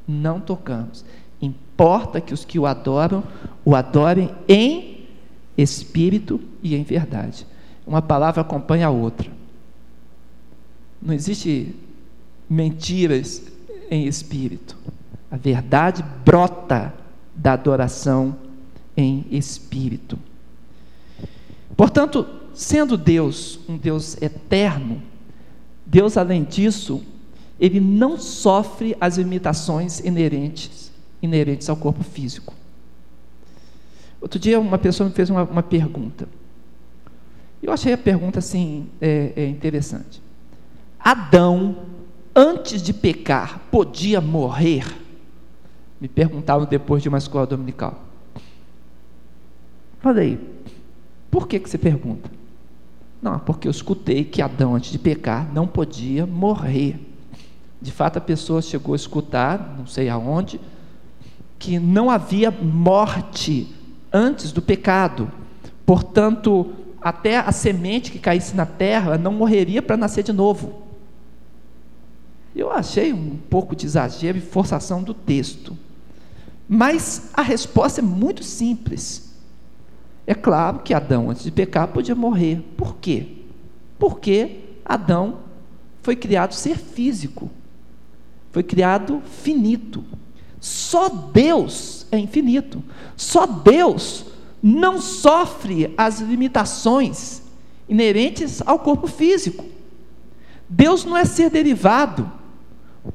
Não 0.08 0.40
tocamos. 0.40 1.06
Importa 1.42 2.22
que 2.22 2.34
os 2.34 2.46
que 2.46 2.60
o 2.60 2.66
adoram, 2.66 3.24
o 3.66 3.76
adorem 3.76 4.30
em 4.48 5.08
espírito 5.58 6.40
e 6.62 6.76
em 6.76 6.84
verdade. 6.84 7.48
Uma 7.86 8.02
palavra 8.02 8.42
acompanha 8.42 8.88
a 8.88 8.92
outra. 8.92 9.32
Não 11.02 11.14
existe 11.14 11.76
mentiras 12.52 13.42
em 13.90 14.06
espírito. 14.08 14.76
A 15.32 15.38
verdade 15.38 16.04
brota 16.26 16.94
da 17.34 17.54
adoração 17.54 18.36
em 18.96 19.26
espírito. 19.32 20.20
Portanto, 21.78 22.28
sendo 22.54 22.98
Deus 22.98 23.58
um 23.70 23.78
Deus 23.78 24.22
eterno, 24.22 25.02
Deus, 25.86 26.18
além 26.18 26.44
disso, 26.44 27.02
ele 27.58 27.80
não 27.80 28.20
sofre 28.20 28.98
as 29.00 29.18
limitações 29.18 30.02
inerentes, 30.02 30.92
inerentes 31.22 31.70
ao 31.70 31.78
corpo 31.78 32.04
físico. 32.04 32.54
Outro 34.20 34.38
dia, 34.38 34.60
uma 34.60 34.78
pessoa 34.78 35.08
me 35.08 35.16
fez 35.16 35.30
uma, 35.30 35.44
uma 35.44 35.64
pergunta. 35.64 36.28
Eu 37.64 37.72
achei 37.72 37.94
a 37.94 37.98
pergunta 37.98 38.40
assim 38.40 38.88
é, 39.00 39.32
é 39.38 39.48
interessante. 39.48 40.22
Adão, 41.00 41.78
antes 42.36 42.82
de 42.82 42.94
pecar, 42.94 43.60
podia 43.72 44.22
morrer? 44.22 44.86
Me 46.00 46.08
perguntaram 46.08 46.66
depois 46.66 47.04
de 47.04 47.10
uma 47.10 47.18
escola 47.18 47.46
dominical. 47.46 48.02
Falei, 50.00 50.40
por 51.30 51.48
que, 51.48 51.60
que 51.60 51.70
você 51.70 51.78
pergunta? 51.78 52.30
Não, 53.22 53.38
porque 53.38 53.68
eu 53.68 53.72
escutei 53.72 54.24
que 54.24 54.42
Adão, 54.42 54.76
antes 54.76 54.92
de 54.92 54.98
pecar, 54.98 55.48
não 55.54 55.68
podia 55.68 56.26
morrer. 56.26 57.00
De 57.80 57.92
fato, 57.92 58.18
a 58.18 58.22
pessoa 58.22 58.62
chegou 58.62 58.94
a 58.94 58.96
escutar, 58.96 59.76
não 59.78 59.86
sei 59.86 60.10
aonde, 60.10 60.60
que 61.60 61.78
não 61.78 62.10
havia 62.10 62.50
morte 62.50 63.68
antes 64.12 64.52
do 64.52 64.62
pecado. 64.62 65.32
Portanto, 65.86 66.74
até 67.00 67.38
a 67.38 67.52
semente 67.52 68.12
que 68.12 68.20
caísse 68.20 68.56
na 68.56 68.66
terra 68.66 69.18
não 69.18 69.32
morreria 69.32 69.82
para 69.82 69.98
nascer 69.98 70.24
de 70.24 70.34
novo. 70.34 70.82
Eu 72.56 72.72
achei 72.72 73.14
um 73.14 73.38
pouco 73.50 73.76
de 73.76 73.86
exagero 73.86 74.38
e 74.38 74.42
forçação 74.42 75.02
do 75.02 75.14
texto. 75.14 75.78
Mas 76.68 77.30
a 77.34 77.42
resposta 77.42 78.02
é 78.02 78.04
muito 78.04 78.44
simples. 78.44 79.32
É 80.26 80.34
claro 80.34 80.80
que 80.80 80.94
Adão, 80.94 81.30
antes 81.30 81.44
de 81.44 81.52
pecar, 81.52 81.88
podia 81.88 82.16
morrer. 82.16 82.64
Por 82.78 82.98
quê? 82.98 83.28
Porque 83.98 84.60
Adão 84.86 85.40
foi 86.02 86.16
criado 86.16 86.54
ser 86.54 86.78
físico, 86.78 87.50
foi 88.52 88.64
criado 88.64 89.22
finito. 89.44 90.04
Só 90.60 91.10
Deus 91.10 92.06
é 92.12 92.18
infinito. 92.18 92.84
Só 93.18 93.46
Deus 93.46 94.26
não 94.62 95.02
sofre 95.02 95.94
as 95.98 96.20
limitações 96.20 97.42
inerentes 97.90 98.62
ao 98.66 98.80
corpo 98.80 99.08
físico. 99.08 99.66
Deus 100.70 101.04
não 101.04 101.18
é 101.18 101.26
ser 101.26 101.50
derivado. 101.50 102.32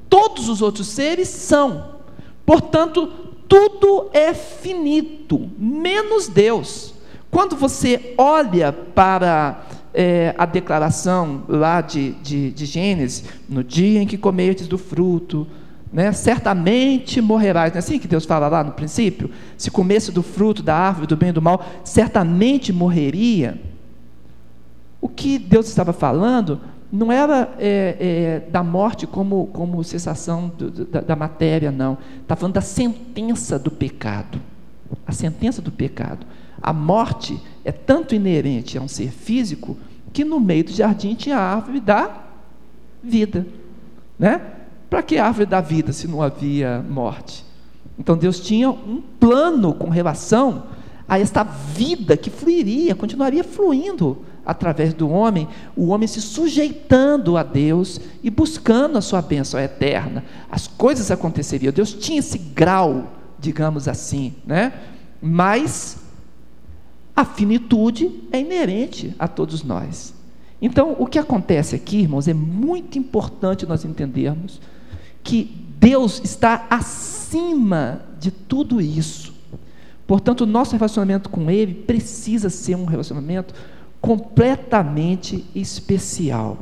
Todos 0.08 0.48
os 0.48 0.62
outros 0.62 0.88
seres 0.88 1.28
são. 1.28 1.96
Portanto, 2.44 3.06
tudo 3.48 4.10
é 4.12 4.34
finito, 4.34 5.50
menos 5.58 6.28
Deus. 6.28 6.94
Quando 7.30 7.56
você 7.56 8.14
olha 8.16 8.72
para 8.72 9.66
é, 9.92 10.34
a 10.36 10.44
declaração 10.46 11.44
lá 11.48 11.80
de, 11.80 12.12
de, 12.22 12.50
de 12.50 12.66
Gênesis, 12.66 13.24
no 13.48 13.62
dia 13.62 14.02
em 14.02 14.06
que 14.06 14.18
comerdes 14.18 14.68
do 14.68 14.78
fruto, 14.78 15.46
né, 15.92 16.12
certamente 16.12 17.20
morrerás. 17.20 17.72
Não 17.72 17.76
é 17.76 17.78
assim 17.78 17.98
que 17.98 18.08
Deus 18.08 18.24
fala 18.24 18.48
lá 18.48 18.62
no 18.62 18.72
princípio? 18.72 19.30
Se 19.56 19.70
comesse 19.70 20.12
do 20.12 20.22
fruto 20.22 20.62
da 20.62 20.74
árvore 20.74 21.06
do 21.06 21.16
bem 21.16 21.30
e 21.30 21.32
do 21.32 21.42
mal, 21.42 21.64
certamente 21.84 22.72
morreria. 22.72 23.60
O 25.00 25.08
que 25.08 25.38
Deus 25.38 25.68
estava 25.68 25.92
falando 25.92 26.60
não 26.90 27.10
era 27.10 27.54
é, 27.58 27.96
é, 28.46 28.50
da 28.50 28.62
morte 28.62 29.06
como, 29.06 29.48
como 29.48 29.82
cessação 29.82 30.48
do, 30.48 30.84
da, 30.84 31.00
da, 31.00 31.16
matéria, 31.16 31.70
não. 31.70 31.98
Está 32.22 32.36
falando 32.36 32.54
da 32.54 32.60
sentença 32.60 33.58
do 33.58 33.70
pecado. 33.70 34.40
A 35.06 35.12
sentença 35.12 35.60
do 35.60 35.72
pecado. 35.72 36.26
A 36.62 36.72
morte 36.72 37.40
é 37.64 37.72
tanto 37.72 38.14
inerente 38.14 38.78
a 38.78 38.80
um 38.80 38.88
ser 38.88 39.10
físico 39.10 39.76
que 40.12 40.24
no 40.24 40.40
meio 40.40 40.64
do 40.64 40.72
jardim 40.72 41.14
tinha 41.14 41.36
a 41.36 41.54
árvore 41.54 41.80
da 41.80 42.22
vida. 43.02 43.46
Né? 44.18 44.40
Para 44.88 45.02
que 45.02 45.18
árvore 45.18 45.46
da 45.46 45.60
vida 45.60 45.92
se 45.92 46.06
não 46.06 46.22
havia 46.22 46.84
morte? 46.88 47.44
Então 47.98 48.16
Deus 48.16 48.40
tinha 48.40 48.70
um 48.70 49.02
plano 49.18 49.74
com 49.74 49.90
relação 49.90 50.64
a 51.08 51.18
esta 51.18 51.42
vida 51.42 52.16
que 52.16 52.30
fluiria, 52.30 52.94
continuaria 52.94 53.44
fluindo 53.44 54.24
através 54.46 54.94
do 54.94 55.10
homem, 55.10 55.48
o 55.76 55.88
homem 55.88 56.06
se 56.06 56.22
sujeitando 56.22 57.36
a 57.36 57.42
Deus 57.42 58.00
e 58.22 58.30
buscando 58.30 58.96
a 58.96 59.00
sua 59.00 59.20
bênção 59.20 59.58
eterna. 59.58 60.24
As 60.48 60.68
coisas 60.68 61.10
aconteceriam. 61.10 61.72
Deus 61.72 61.92
tinha 61.92 62.20
esse 62.20 62.38
grau, 62.38 63.12
digamos 63.38 63.88
assim, 63.88 64.34
né? 64.46 64.72
Mas 65.20 65.98
a 67.14 67.24
finitude 67.24 68.22
é 68.30 68.40
inerente 68.40 69.14
a 69.18 69.26
todos 69.26 69.64
nós. 69.64 70.14
Então, 70.62 70.94
o 70.98 71.06
que 71.06 71.18
acontece 71.18 71.74
aqui, 71.74 71.98
irmãos, 71.98 72.28
é 72.28 72.34
muito 72.34 72.98
importante 72.98 73.66
nós 73.66 73.84
entendermos 73.84 74.60
que 75.22 75.66
Deus 75.78 76.20
está 76.24 76.66
acima 76.70 78.02
de 78.20 78.30
tudo 78.30 78.80
isso. 78.80 79.34
Portanto, 80.06 80.42
o 80.42 80.46
nosso 80.46 80.76
relacionamento 80.76 81.28
com 81.28 81.50
Ele 81.50 81.74
precisa 81.74 82.48
ser 82.48 82.76
um 82.76 82.84
relacionamento 82.84 83.52
completamente 84.06 85.44
especial. 85.52 86.58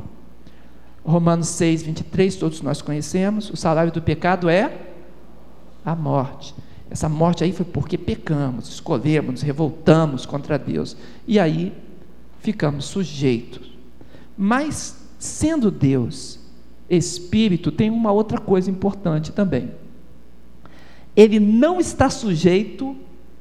Romanos 1.05 1.49
6, 1.49 1.83
23, 1.83 2.35
todos 2.37 2.61
nós 2.63 2.81
conhecemos, 2.81 3.51
o 3.51 3.55
salário 3.55 3.91
do 3.91 4.01
pecado 4.01 4.49
é 4.49 4.75
a 5.85 5.95
morte. 5.95 6.55
Essa 6.89 7.07
morte 7.07 7.43
aí 7.43 7.51
foi 7.51 7.63
porque 7.63 7.99
pecamos, 7.99 8.67
escolhemos, 8.69 9.31
nos 9.31 9.41
revoltamos 9.43 10.25
contra 10.25 10.57
Deus. 10.57 10.97
E 11.27 11.39
aí 11.39 11.71
ficamos 12.39 12.85
sujeitos. 12.85 13.77
Mas, 14.35 14.97
sendo 15.19 15.69
Deus 15.69 16.39
Espírito, 16.89 17.71
tem 17.71 17.91
uma 17.91 18.11
outra 18.11 18.39
coisa 18.39 18.71
importante 18.71 19.31
também. 19.31 19.69
Ele 21.15 21.39
não 21.39 21.79
está 21.79 22.09
sujeito 22.09 22.95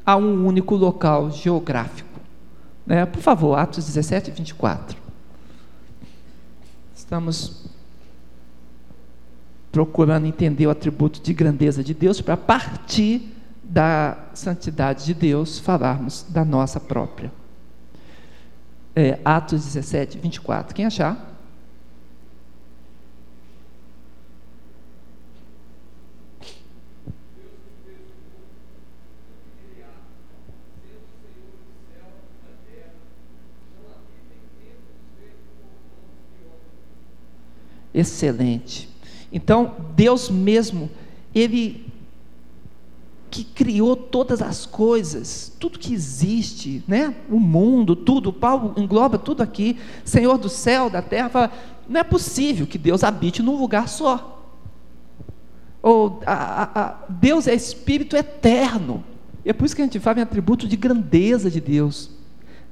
a 0.05 0.15
um 0.15 0.47
único 0.47 0.75
local 0.75 1.31
geográfico. 1.31 2.04
Né? 2.87 3.07
Por 3.07 3.21
favor, 3.21 3.59
Atos 3.59 3.87
17 3.87 4.31
e 4.31 4.33
24. 4.35 4.97
Estamos 6.95 7.65
procurando 9.71 10.27
entender 10.27 10.67
o 10.67 10.71
atributo 10.71 11.21
de 11.21 11.35
grandeza 11.35 11.83
de 11.83 11.93
Deus 11.93 12.21
para 12.21 12.37
partir 12.37 13.35
da 13.63 14.17
santidade 14.35 15.05
de 15.05 15.15
Deus 15.15 15.59
falarmos 15.59 16.25
da 16.29 16.45
nossa 16.45 16.79
própria. 16.79 17.33
É, 18.95 19.19
Atos 19.25 19.65
17, 19.65 20.19
24. 20.19 20.75
Quem 20.75 20.87
achar? 20.87 21.34
Excelente. 37.95 38.89
Então, 39.33 39.75
Deus 39.95 40.29
mesmo, 40.29 40.91
Ele 41.35 41.85
que 43.31 43.43
criou 43.43 43.97
todas 43.97 44.41
as 44.41 44.65
coisas, 44.65 45.53
tudo 45.59 45.77
que 45.77 45.93
existe, 45.93 46.85
né? 46.87 47.17
O 47.29 47.41
mundo, 47.41 47.97
tudo, 47.97 48.33
Paulo 48.33 48.75
engloba 48.77 49.19
tudo 49.19 49.43
aqui, 49.43 49.77
Senhor 50.05 50.39
do 50.39 50.49
céu, 50.49 50.89
da 50.89 51.03
terra, 51.03 51.29
fala, 51.29 51.53
não 51.89 52.01
é 52.01 52.05
possível 52.05 52.65
que 52.65 52.79
Deus 52.79 53.03
habite 53.03 53.43
num 53.43 53.57
lugar 53.57 53.89
só. 53.89 54.35
Ou 55.83 56.21
a, 56.25 56.33
a, 56.33 56.81
a, 56.81 56.95
Deus 57.09 57.49
é 57.49 57.55
espírito 57.55 58.17
eterno. 58.17 59.05
E 59.45 59.51
é 59.51 59.53
por 59.53 59.65
isso 59.65 59.75
que 59.75 59.83
a 59.83 59.85
gente 59.85 60.01
fala 60.01 60.21
em 60.21 60.23
atributo 60.23 60.69
de 60.69 60.77
grandeza 60.77 61.51
de 61.51 61.61
Deus. 61.61 62.11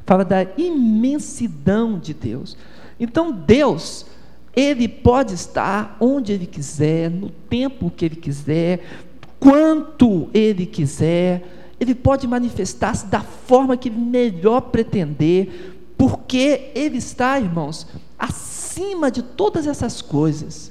Fala 0.06 0.24
da 0.24 0.46
imensidão 0.56 1.98
de 1.98 2.14
Deus. 2.14 2.56
Então 2.98 3.32
Deus, 3.32 4.06
ele 4.54 4.86
pode 4.86 5.34
estar 5.34 5.96
onde 6.00 6.32
ele 6.32 6.46
quiser, 6.46 7.10
no 7.10 7.30
tempo 7.30 7.90
que 7.90 8.04
ele 8.04 8.16
quiser, 8.16 8.84
quanto 9.40 10.28
ele 10.32 10.66
quiser, 10.66 11.74
ele 11.80 11.94
pode 11.94 12.28
manifestar-se 12.28 13.06
da 13.06 13.20
forma 13.20 13.76
que 13.76 13.90
melhor 13.90 14.60
pretender, 14.60 15.74
porque 15.96 16.70
ele 16.74 16.98
está, 16.98 17.40
irmãos, 17.40 17.86
acima 18.18 19.10
de 19.10 19.22
todas 19.22 19.66
essas 19.66 20.00
coisas. 20.00 20.70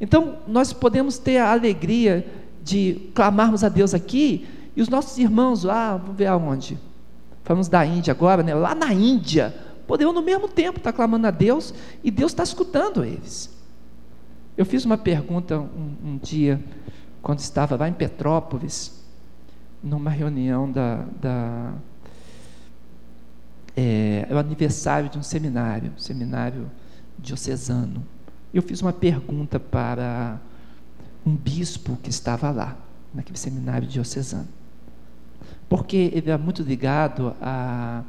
Então, 0.00 0.38
nós 0.46 0.72
podemos 0.72 1.18
ter 1.18 1.38
a 1.38 1.52
alegria 1.52 2.26
de 2.62 3.10
clamarmos 3.14 3.64
a 3.64 3.68
Deus 3.68 3.94
aqui, 3.94 4.46
e 4.76 4.82
os 4.82 4.88
nossos 4.88 5.18
irmãos 5.18 5.64
lá, 5.64 5.96
vamos 5.96 6.16
ver 6.16 6.26
aonde? 6.26 6.78
Falamos 7.42 7.68
da 7.68 7.84
Índia 7.84 8.12
agora, 8.12 8.42
né? 8.42 8.54
lá 8.54 8.74
na 8.74 8.92
Índia, 8.92 9.54
poderiam 9.90 10.12
no 10.12 10.22
mesmo 10.22 10.46
tempo 10.46 10.78
estar 10.78 10.92
clamando 10.92 11.26
a 11.26 11.32
Deus, 11.32 11.74
e 12.04 12.12
Deus 12.12 12.30
está 12.30 12.44
escutando 12.44 13.04
eles. 13.04 13.50
Eu 14.56 14.64
fiz 14.64 14.84
uma 14.84 14.96
pergunta 14.96 15.58
um, 15.58 15.96
um 16.04 16.16
dia 16.16 16.62
quando 17.20 17.40
estava 17.40 17.74
lá 17.74 17.88
em 17.88 17.92
Petrópolis, 17.92 19.04
numa 19.82 20.08
reunião 20.08 20.70
da. 20.70 21.04
da 21.20 21.72
é, 23.76 24.26
é 24.30 24.32
o 24.32 24.38
aniversário 24.38 25.08
de 25.08 25.18
um 25.18 25.24
seminário, 25.24 25.92
seminário 25.96 26.70
diocesano. 27.18 28.06
Eu 28.54 28.62
fiz 28.62 28.80
uma 28.80 28.92
pergunta 28.92 29.58
para 29.58 30.38
um 31.26 31.34
bispo 31.34 31.98
que 32.00 32.10
estava 32.10 32.52
lá, 32.52 32.76
naquele 33.12 33.38
seminário 33.38 33.88
diocesano. 33.88 34.46
Porque 35.68 36.12
ele 36.14 36.30
era 36.30 36.38
muito 36.38 36.62
ligado 36.62 37.34
a 37.42 38.04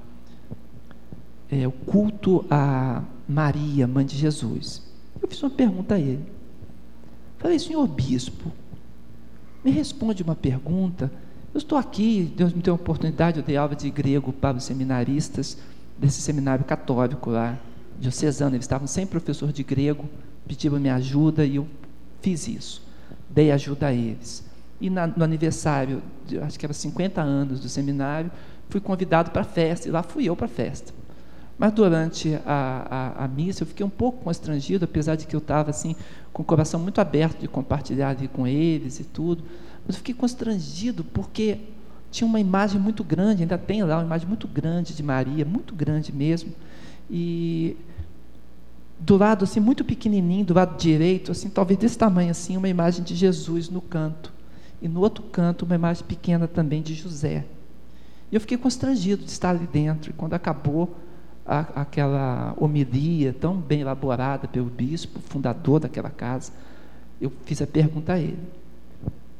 é, 1.51 1.67
o 1.67 1.71
culto 1.71 2.45
a 2.49 3.03
Maria, 3.27 3.85
mãe 3.85 4.05
de 4.05 4.15
Jesus. 4.15 4.81
Eu 5.21 5.27
fiz 5.27 5.43
uma 5.43 5.49
pergunta 5.49 5.95
a 5.95 5.99
ele. 5.99 6.25
Falei, 7.37 7.59
senhor 7.59 7.85
bispo, 7.87 8.51
me 9.63 9.69
responde 9.69 10.23
uma 10.23 10.35
pergunta. 10.35 11.11
Eu 11.53 11.57
estou 11.57 11.77
aqui, 11.77 12.31
Deus 12.35 12.53
me 12.53 12.61
deu 12.61 12.73
a 12.73 12.75
oportunidade, 12.75 13.39
eu 13.39 13.43
dei 13.43 13.57
aula 13.57 13.75
de 13.75 13.89
grego 13.89 14.31
para 14.31 14.57
os 14.57 14.63
seminaristas 14.63 15.57
desse 15.97 16.21
seminário 16.21 16.63
católico 16.63 17.29
lá, 17.29 17.59
diocesano. 17.99 18.55
Eles 18.55 18.63
estavam 18.63 18.87
sem 18.87 19.05
professor 19.05 19.51
de 19.51 19.61
grego, 19.61 20.05
pediram 20.47 20.79
minha 20.79 20.95
ajuda 20.95 21.45
e 21.45 21.57
eu 21.57 21.67
fiz 22.21 22.47
isso. 22.47 22.81
Dei 23.29 23.51
ajuda 23.51 23.87
a 23.87 23.93
eles. 23.93 24.45
E 24.79 24.89
na, 24.89 25.05
no 25.05 25.23
aniversário, 25.23 26.01
acho 26.43 26.57
que 26.57 26.65
era 26.65 26.73
50 26.73 27.21
anos 27.21 27.59
do 27.59 27.67
seminário, 27.67 28.31
fui 28.69 28.79
convidado 28.79 29.31
para 29.31 29.41
a 29.41 29.45
festa, 29.45 29.87
e 29.87 29.91
lá 29.91 30.01
fui 30.01 30.23
eu 30.25 30.35
para 30.35 30.45
a 30.45 30.49
festa. 30.49 30.93
Mas 31.61 31.73
durante 31.73 32.39
a, 32.43 33.13
a, 33.19 33.25
a, 33.25 33.27
missa 33.27 33.61
eu 33.61 33.67
fiquei 33.67 33.85
um 33.85 33.89
pouco 33.89 34.23
constrangido, 34.23 34.85
apesar 34.85 35.15
de 35.15 35.27
que 35.27 35.35
eu 35.35 35.37
estava 35.37 35.69
assim, 35.69 35.95
com 36.33 36.41
o 36.41 36.45
coração 36.45 36.79
muito 36.79 36.99
aberto 36.99 37.39
de 37.39 37.47
compartilhar 37.47 38.09
ali 38.09 38.27
com 38.27 38.47
eles 38.47 38.99
e 38.99 39.03
tudo. 39.03 39.43
Mas 39.85 39.95
eu 39.95 39.99
fiquei 39.99 40.15
constrangido 40.15 41.03
porque 41.03 41.59
tinha 42.09 42.27
uma 42.27 42.39
imagem 42.39 42.81
muito 42.81 43.03
grande, 43.03 43.43
ainda 43.43 43.59
tem 43.59 43.83
lá 43.83 43.97
uma 43.97 44.05
imagem 44.05 44.27
muito 44.27 44.47
grande 44.47 44.95
de 44.95 45.03
Maria, 45.03 45.45
muito 45.45 45.75
grande 45.75 46.11
mesmo. 46.11 46.51
E 47.07 47.77
do 48.99 49.15
lado 49.15 49.43
assim, 49.43 49.59
muito 49.59 49.85
pequenininho, 49.85 50.43
do 50.43 50.55
lado 50.55 50.75
direito, 50.79 51.31
assim, 51.31 51.47
talvez 51.47 51.79
desse 51.79 51.95
tamanho 51.95 52.31
assim, 52.31 52.57
uma 52.57 52.69
imagem 52.69 53.03
de 53.03 53.13
Jesus 53.13 53.69
no 53.69 53.81
canto. 53.81 54.33
E 54.81 54.87
no 54.87 54.99
outro 54.99 55.23
canto, 55.25 55.63
uma 55.63 55.75
imagem 55.75 56.03
pequena 56.07 56.47
também 56.47 56.81
de 56.81 56.95
José. 56.95 57.45
E 58.31 58.35
eu 58.35 58.41
fiquei 58.41 58.57
constrangido 58.57 59.23
de 59.23 59.29
estar 59.29 59.51
ali 59.51 59.67
dentro. 59.67 60.09
E 60.09 60.13
quando 60.13 60.33
acabou, 60.33 60.97
a, 61.45 61.81
aquela 61.81 62.53
homilia 62.57 63.33
tão 63.33 63.55
bem 63.57 63.81
elaborada 63.81 64.47
pelo 64.47 64.69
bispo, 64.69 65.19
fundador 65.19 65.79
daquela 65.79 66.09
casa, 66.09 66.51
eu 67.19 67.31
fiz 67.45 67.61
a 67.61 67.67
pergunta 67.67 68.13
a 68.13 68.19
ele. 68.19 68.39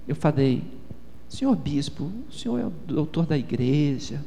Eu 0.08 0.16
falei, 0.16 0.64
senhor 1.30 1.56
bispo, 1.56 2.12
o 2.30 2.34
senhor 2.34 2.60
é 2.60 2.66
o 2.66 2.70
doutor 2.70 3.26
da 3.26 3.38
igreja, 3.38 4.22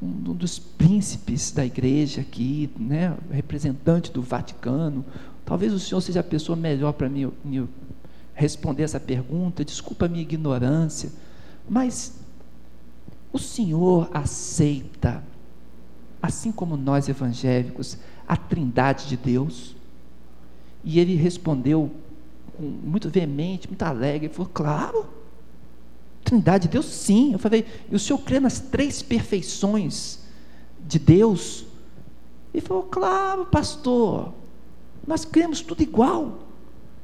um 0.00 0.34
dos 0.34 0.58
príncipes 0.58 1.52
da 1.52 1.64
igreja 1.64 2.22
aqui, 2.22 2.68
né, 2.76 3.16
representante 3.30 4.10
do 4.10 4.20
Vaticano, 4.20 5.04
talvez 5.44 5.72
o 5.72 5.78
senhor 5.78 6.00
seja 6.00 6.20
a 6.20 6.24
pessoa 6.24 6.56
melhor 6.56 6.92
para 6.92 7.08
me, 7.08 7.28
me 7.44 7.68
responder 8.34 8.82
essa 8.82 8.98
pergunta, 8.98 9.64
desculpa 9.64 10.06
a 10.06 10.08
minha 10.08 10.22
ignorância, 10.22 11.10
mas 11.68 12.18
o 13.32 13.38
senhor 13.38 14.10
aceita 14.12 15.22
assim 16.22 16.52
como 16.52 16.76
nós 16.76 17.08
evangélicos, 17.08 17.98
a 18.26 18.36
trindade 18.36 19.08
de 19.08 19.16
Deus? 19.16 19.74
E 20.84 21.00
ele 21.00 21.16
respondeu 21.16 21.90
muito 22.58 23.08
veemente, 23.08 23.68
muito 23.68 23.82
alegre, 23.82 24.26
ele 24.26 24.34
falou, 24.34 24.50
claro, 24.52 25.06
trindade 26.22 26.68
de 26.68 26.72
Deus 26.72 26.86
sim. 26.86 27.32
Eu 27.32 27.38
falei, 27.38 27.66
e 27.90 27.94
o 27.94 27.98
senhor 27.98 28.18
crê 28.20 28.38
nas 28.38 28.60
três 28.60 29.02
perfeições 29.02 30.20
de 30.86 30.98
Deus? 30.98 31.66
Ele 32.54 32.60
falou, 32.60 32.84
claro, 32.84 33.46
pastor, 33.46 34.32
nós 35.06 35.24
cremos 35.24 35.60
tudo 35.60 35.82
igual. 35.82 36.38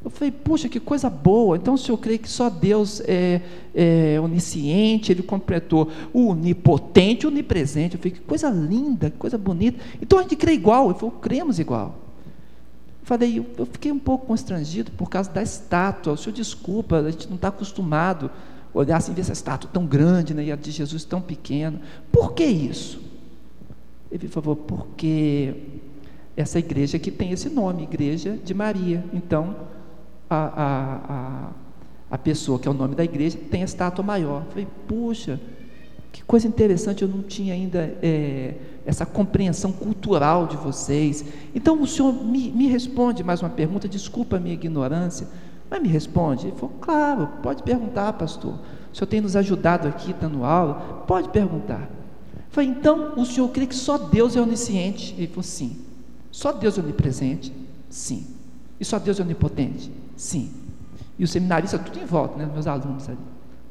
Eu 0.05 0.11
falei, 0.11 0.31
puxa, 0.31 0.69
que 0.69 0.79
coisa 0.79 1.11
boa. 1.11 1.57
Então 1.57 1.75
o 1.75 1.79
senhor 1.79 1.99
crê 1.99 2.19
que 2.19 2.29
só 2.29 2.49
Deus 2.49 3.01
é, 3.05 3.43
é 3.75 4.21
onisciente, 4.21 5.11
ele 5.11 5.23
completou 5.23 5.91
o 6.13 6.29
onipotente, 6.29 7.27
onipresente. 7.27 7.97
Eu 7.97 8.01
falei, 8.01 8.13
que 8.13 8.21
coisa 8.21 8.49
linda, 8.49 9.11
que 9.11 9.17
coisa 9.17 9.37
bonita. 9.37 9.83
Então 10.01 10.19
a 10.19 10.23
gente 10.23 10.37
crê 10.37 10.53
igual. 10.53 10.91
Ele 10.91 10.99
falou, 10.99 11.17
cremos 11.17 11.59
igual. 11.59 11.99
Eu 13.03 13.07
falei, 13.07 13.45
eu 13.59 13.67
fiquei 13.67 13.91
um 13.91 13.99
pouco 13.99 14.27
constrangido 14.27 14.93
por 14.93 15.11
causa 15.11 15.31
da 15.31 15.43
estátua. 15.43 16.13
O 16.13 16.17
senhor 16.17 16.35
desculpa, 16.35 16.99
a 16.99 17.11
gente 17.11 17.29
não 17.29 17.37
está 17.37 17.49
acostumado 17.49 18.31
a 18.73 18.79
olhar 18.79 18.99
assim, 18.99 19.13
ver 19.13 19.23
essa 19.23 19.33
estátua 19.33 19.69
tão 19.73 19.85
grande 19.85 20.33
né, 20.33 20.45
e 20.45 20.53
a 20.53 20.57
de 20.57 20.71
Jesus 20.71 21.05
tão 21.05 21.21
pequena. 21.21 21.81
Por 22.13 22.35
que 22.35 22.45
isso? 22.45 23.01
Ele 24.13 24.29
falou, 24.29 24.55
porque 24.55 25.55
essa 26.37 26.59
igreja 26.59 26.97
aqui 26.97 27.11
tem 27.11 27.33
esse 27.33 27.51
nome, 27.51 27.83
Igreja 27.83 28.39
de 28.43 28.55
Maria. 28.55 29.05
Então, 29.13 29.57
a, 30.29 31.51
a, 32.11 32.15
a 32.15 32.19
pessoa 32.19 32.59
que 32.59 32.69
é 32.69 32.71
o 32.71 32.75
nome 32.75 32.95
da 32.95 33.05
igreja 33.05 33.39
tem 33.51 33.63
a 33.63 33.65
estátua 33.65 34.05
maior. 34.05 34.43
Eu 34.45 34.51
falei, 34.51 34.69
puxa, 34.87 35.41
que 36.13 36.23
coisa 36.25 36.49
interessante, 36.49 37.03
eu 37.03 37.09
não 37.09 37.23
tinha 37.23 37.55
ainda 37.55 37.97
é, 38.03 38.55
essa 38.85 39.05
compreensão 39.05 39.71
cultural 39.71 40.47
de 40.47 40.57
vocês. 40.57 41.25
Então 41.55 41.81
o 41.81 41.87
senhor 41.87 42.13
me, 42.13 42.51
me 42.51 42.67
responde 42.67 43.23
mais 43.23 43.43
uma 43.43 43.51
pergunta, 43.51 43.89
desculpa 43.89 44.37
a 44.37 44.41
minha 44.41 44.55
ignorância, 44.55 45.29
mas 45.71 45.83
me 45.83 45.89
responde. 45.89 46.47
Ele 46.49 46.57
falou, 46.57 46.75
claro, 46.81 47.29
pode 47.43 47.63
perguntar, 47.63 48.13
pastor. 48.15 48.59
O 48.93 48.97
senhor 48.97 49.07
tem 49.07 49.21
nos 49.21 49.37
ajudado 49.37 49.87
aqui, 49.87 50.15
dando 50.15 50.45
aula, 50.45 51.05
pode 51.07 51.29
perguntar. 51.29 51.83
Eu 52.35 52.51
falei, 52.51 52.71
então 52.71 53.13
o 53.17 53.27
senhor 53.27 53.49
crê 53.51 53.67
que 53.67 53.75
só 53.75 53.99
Deus 53.99 54.35
é 54.35 54.41
onisciente? 54.41 55.15
Ele 55.19 55.27
falou, 55.27 55.43
sim. 55.43 55.77
Só 56.31 56.53
Deus 56.53 56.79
é 56.79 56.81
onipresente? 56.81 57.53
Sim. 57.91 58.27
E 58.81 58.85
só 58.85 58.99
Deus 58.99 59.21
é 59.21 59.23
onipotente? 59.23 59.91
Sim. 60.19 60.51
E 61.17 61.23
os 61.23 61.31
seminaristas 61.31 61.81
tudo 61.81 61.99
em 62.01 62.05
volta, 62.05 62.37
né? 62.37 62.51
Meus 62.53 62.67
alunos 62.67 63.09
ali, 63.09 63.19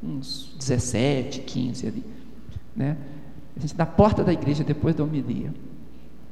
uns 0.01 0.55
17, 0.57 1.41
15 1.41 1.87
ali, 1.87 2.03
né? 2.73 2.97
A 3.55 3.59
gente 3.59 3.77
na 3.77 3.85
porta 3.85 4.23
da 4.23 4.31
igreja 4.31 4.63
depois 4.63 4.95
da 4.95 5.03
homilia. 5.03 5.53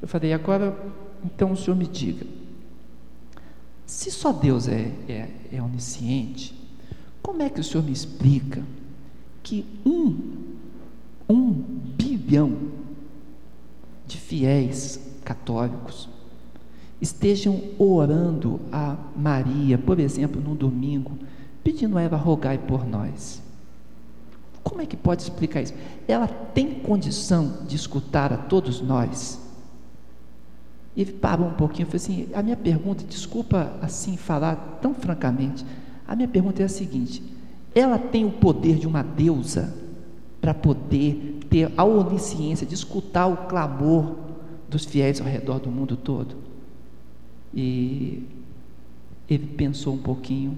Eu 0.01 0.07
falei, 0.07 0.32
agora, 0.32 0.78
então 1.24 1.51
o 1.51 1.57
senhor 1.57 1.76
me 1.76 1.86
diga, 1.86 2.26
se 3.86 4.09
só 4.09 4.32
Deus 4.32 4.68
é, 4.68 4.91
é, 5.07 5.30
é 5.51 5.61
onisciente, 5.61 6.55
como 7.22 7.41
é 7.41 7.49
que 7.49 7.59
o 7.59 7.63
senhor 7.63 7.84
me 7.84 7.91
explica 7.91 8.63
que 9.43 9.66
um, 9.86 10.18
um 11.30 11.51
bilhão 11.51 12.57
de 14.07 14.18
fiéis 14.18 14.99
católicos 15.24 16.07
estejam 17.06 17.62
orando 17.78 18.60
a 18.72 18.95
Maria, 19.16 19.78
por 19.78 19.99
exemplo, 19.99 20.41
num 20.41 20.56
domingo, 20.56 21.12
pedindo 21.64 21.97
a 21.97 22.01
ela 22.01 22.18
rogai 22.18 22.58
por 22.58 22.86
nós. 22.86 23.41
Como 24.64 24.82
é 24.82 24.86
que 24.86 24.97
pode 24.97 25.22
explicar 25.22 25.62
isso? 25.62 25.74
Ela 26.08 26.28
tem 26.28 26.80
condição 26.80 27.60
de 27.68 27.76
escutar 27.76 28.34
a 28.34 28.38
todos 28.38 28.82
nós? 28.82 29.39
E 30.95 31.01
ele 31.01 31.14
parou 31.14 31.47
um 31.47 31.53
pouquinho 31.53 31.88
e 31.88 31.91
falou 31.91 32.03
assim: 32.03 32.28
a 32.34 32.41
minha 32.41 32.58
pergunta, 32.58 33.03
desculpa 33.03 33.74
assim 33.82 34.18
falar 34.18 34.80
tão 34.82 34.95
francamente, 34.95 35.64
a 36.08 36.16
minha 36.16 36.28
pergunta 36.28 36.64
é 36.64 36.66
a 36.66 36.70
seguinte: 36.70 37.22
ela 37.76 37.99
tem 37.99 38.26
o 38.26 38.32
poder 38.32 38.78
de 38.78 38.88
uma 38.88 39.03
deusa 39.03 39.74
para 40.41 40.53
poder 40.53 41.39
ter 41.49 41.72
a 41.78 41.84
onisciência 41.84 42.66
de 42.66 42.74
escutar 42.74 43.28
o 43.28 43.47
clamor 43.47 44.16
dos 44.68 44.86
fiéis 44.86 45.22
ao 45.22 45.28
redor 45.28 45.60
do 45.60 45.70
mundo 45.70 45.95
todo. 45.95 46.45
E 47.56 48.28
ele 49.30 49.47
pensou 49.47 49.93
um 49.93 49.97
pouquinho, 49.97 50.58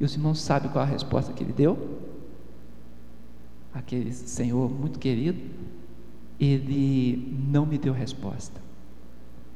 e 0.00 0.04
os 0.04 0.14
irmãos 0.14 0.40
sabem 0.40 0.70
qual 0.70 0.84
a 0.84 0.88
resposta 0.88 1.32
que 1.32 1.42
ele 1.42 1.52
deu? 1.52 2.00
Aquele 3.72 4.12
senhor 4.12 4.70
muito 4.70 4.98
querido, 4.98 5.38
ele 6.40 7.38
não 7.50 7.64
me 7.64 7.78
deu 7.78 7.92
resposta. 7.92 8.60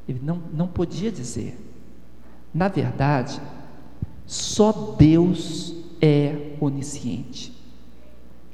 Ele 0.08 0.20
não, 0.22 0.40
não 0.54 0.68
podia 0.68 1.10
dizer. 1.10 1.58
Na 2.54 2.68
verdade, 2.68 3.40
só 4.24 4.94
Deus 4.96 5.74
é 6.00 6.56
onisciente. 6.60 7.52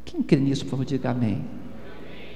Quem 0.04 0.22
crê 0.22 0.40
nisso, 0.40 0.64
por 0.64 0.70
favor, 0.70 0.84
diga 0.84 1.10
amém. 1.10 1.44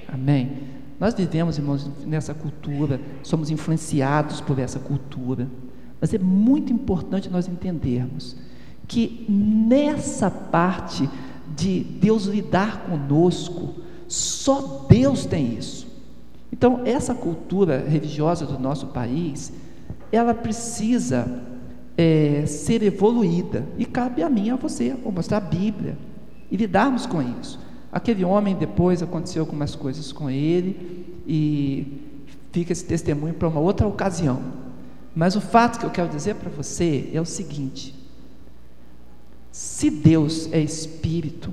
Amém. 0.07 0.59
Nós 0.99 1.13
vivemos, 1.13 1.57
irmãos, 1.57 1.89
nessa 2.05 2.33
cultura, 2.33 2.99
somos 3.21 3.49
influenciados 3.49 4.39
por 4.39 4.57
essa 4.57 4.79
cultura. 4.79 5.47
Mas 5.99 6.13
é 6.13 6.17
muito 6.19 6.71
importante 6.71 7.29
nós 7.29 7.47
entendermos 7.47 8.35
que 8.87 9.25
nessa 9.27 10.29
parte 10.29 11.09
de 11.55 11.79
Deus 11.83 12.25
lidar 12.25 12.83
conosco, 12.83 13.75
só 14.07 14.85
Deus 14.89 15.25
tem 15.25 15.57
isso. 15.57 15.87
Então, 16.51 16.81
essa 16.85 17.13
cultura 17.13 17.85
religiosa 17.87 18.45
do 18.45 18.57
nosso 18.57 18.87
país, 18.87 19.51
ela 20.11 20.33
precisa 20.33 21.43
é, 21.97 22.45
ser 22.45 22.83
evoluída. 22.83 23.65
E 23.77 23.85
cabe 23.85 24.23
a 24.23 24.29
mim 24.29 24.49
a 24.49 24.55
você, 24.55 24.93
vou 24.93 25.11
mostrar 25.11 25.37
a 25.37 25.41
Bíblia 25.41 25.97
e 26.49 26.55
lidarmos 26.55 27.05
com 27.05 27.21
isso. 27.21 27.59
Aquele 27.91 28.23
homem, 28.23 28.55
depois 28.55 29.01
aconteceu 29.01 29.41
algumas 29.41 29.75
coisas 29.75 30.11
com 30.11 30.29
ele, 30.29 31.05
e 31.27 32.01
fica 32.51 32.71
esse 32.71 32.85
testemunho 32.85 33.33
para 33.33 33.47
uma 33.47 33.59
outra 33.59 33.87
ocasião. 33.87 34.66
Mas 35.17 35.35
o 35.35 35.41
fato 35.41 35.79
que 35.79 35.85
eu 35.87 35.89
quero 35.89 36.09
dizer 36.09 36.35
para 36.35 36.47
você 36.47 37.09
é 37.11 37.19
o 37.19 37.25
seguinte: 37.25 37.91
se 39.51 39.89
Deus 39.89 40.47
é 40.53 40.61
espírito, 40.61 41.51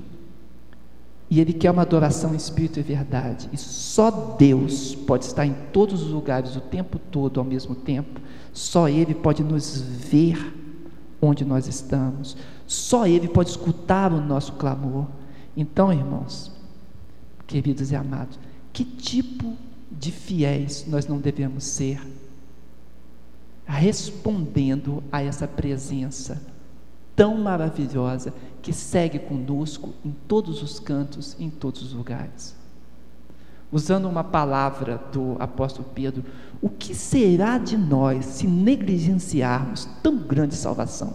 e 1.31 1.41
Ele 1.41 1.51
quer 1.51 1.71
uma 1.71 1.81
adoração 1.81 2.33
em 2.33 2.37
espírito 2.37 2.79
e 2.79 2.83
verdade, 2.83 3.49
e 3.51 3.57
só 3.57 4.35
Deus 4.37 4.93
pode 4.93 5.25
estar 5.25 5.47
em 5.47 5.55
todos 5.73 6.03
os 6.03 6.11
lugares 6.11 6.55
o 6.55 6.61
tempo 6.61 6.99
todo 6.99 7.39
ao 7.39 7.43
mesmo 7.43 7.73
tempo, 7.73 8.21
só 8.53 8.87
Ele 8.87 9.15
pode 9.15 9.43
nos 9.43 9.81
ver 9.81 10.37
onde 11.19 11.43
nós 11.43 11.65
estamos, 11.65 12.37
só 12.67 13.07
Ele 13.07 13.27
pode 13.27 13.49
escutar 13.49 14.13
o 14.13 14.21
nosso 14.21 14.53
clamor. 14.53 15.07
Então, 15.57 15.91
irmãos, 15.91 16.51
queridos 17.47 17.91
e 17.91 17.95
amados, 17.95 18.37
que 18.71 18.83
tipo 18.83 19.57
de 19.91 20.11
fiéis 20.11 20.85
nós 20.87 21.07
não 21.07 21.17
devemos 21.17 21.63
ser? 21.63 21.99
Respondendo 23.65 25.03
a 25.11 25.21
essa 25.23 25.47
presença 25.47 26.41
tão 27.15 27.37
maravilhosa 27.37 28.33
que 28.61 28.73
segue 28.73 29.19
conosco 29.19 29.93
em 30.03 30.13
todos 30.27 30.61
os 30.61 30.79
cantos, 30.79 31.35
em 31.39 31.49
todos 31.49 31.81
os 31.81 31.93
lugares. 31.93 32.55
Usando 33.71 34.07
uma 34.07 34.23
palavra 34.23 35.01
do 35.11 35.35
apóstolo 35.39 35.87
Pedro, 35.93 36.23
o 36.61 36.69
que 36.69 36.93
será 36.93 37.57
de 37.57 37.77
nós 37.77 38.25
se 38.25 38.47
negligenciarmos 38.47 39.85
tão 40.03 40.17
grande 40.17 40.55
salvação? 40.55 41.13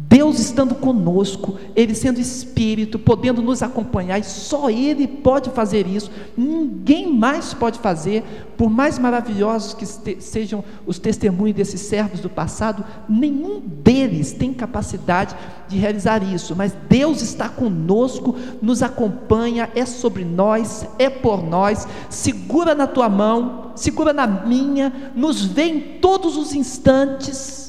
Deus 0.00 0.38
estando 0.38 0.76
conosco, 0.76 1.58
Ele 1.74 1.92
sendo 1.92 2.20
Espírito, 2.20 3.00
podendo 3.00 3.42
nos 3.42 3.64
acompanhar, 3.64 4.18
e 4.20 4.22
só 4.22 4.70
Ele 4.70 5.08
pode 5.08 5.50
fazer 5.50 5.88
isso, 5.88 6.08
ninguém 6.36 7.12
mais 7.12 7.52
pode 7.52 7.80
fazer, 7.80 8.22
por 8.56 8.70
mais 8.70 8.96
maravilhosos 8.96 9.74
que 9.74 9.84
sejam 10.20 10.62
os 10.86 11.00
testemunhos 11.00 11.56
desses 11.56 11.80
servos 11.80 12.20
do 12.20 12.30
passado, 12.30 12.84
nenhum 13.08 13.60
deles 13.60 14.32
tem 14.32 14.54
capacidade 14.54 15.34
de 15.66 15.76
realizar 15.76 16.22
isso, 16.22 16.54
mas 16.54 16.76
Deus 16.88 17.20
está 17.20 17.48
conosco, 17.48 18.36
nos 18.62 18.84
acompanha, 18.84 19.68
é 19.74 19.84
sobre 19.84 20.24
nós, 20.24 20.86
é 20.96 21.10
por 21.10 21.42
nós, 21.42 21.88
segura 22.08 22.72
na 22.72 22.86
tua 22.86 23.08
mão, 23.08 23.72
segura 23.74 24.12
na 24.12 24.28
minha, 24.28 25.12
nos 25.16 25.44
vê 25.44 25.64
em 25.64 25.80
todos 25.98 26.36
os 26.36 26.54
instantes, 26.54 27.67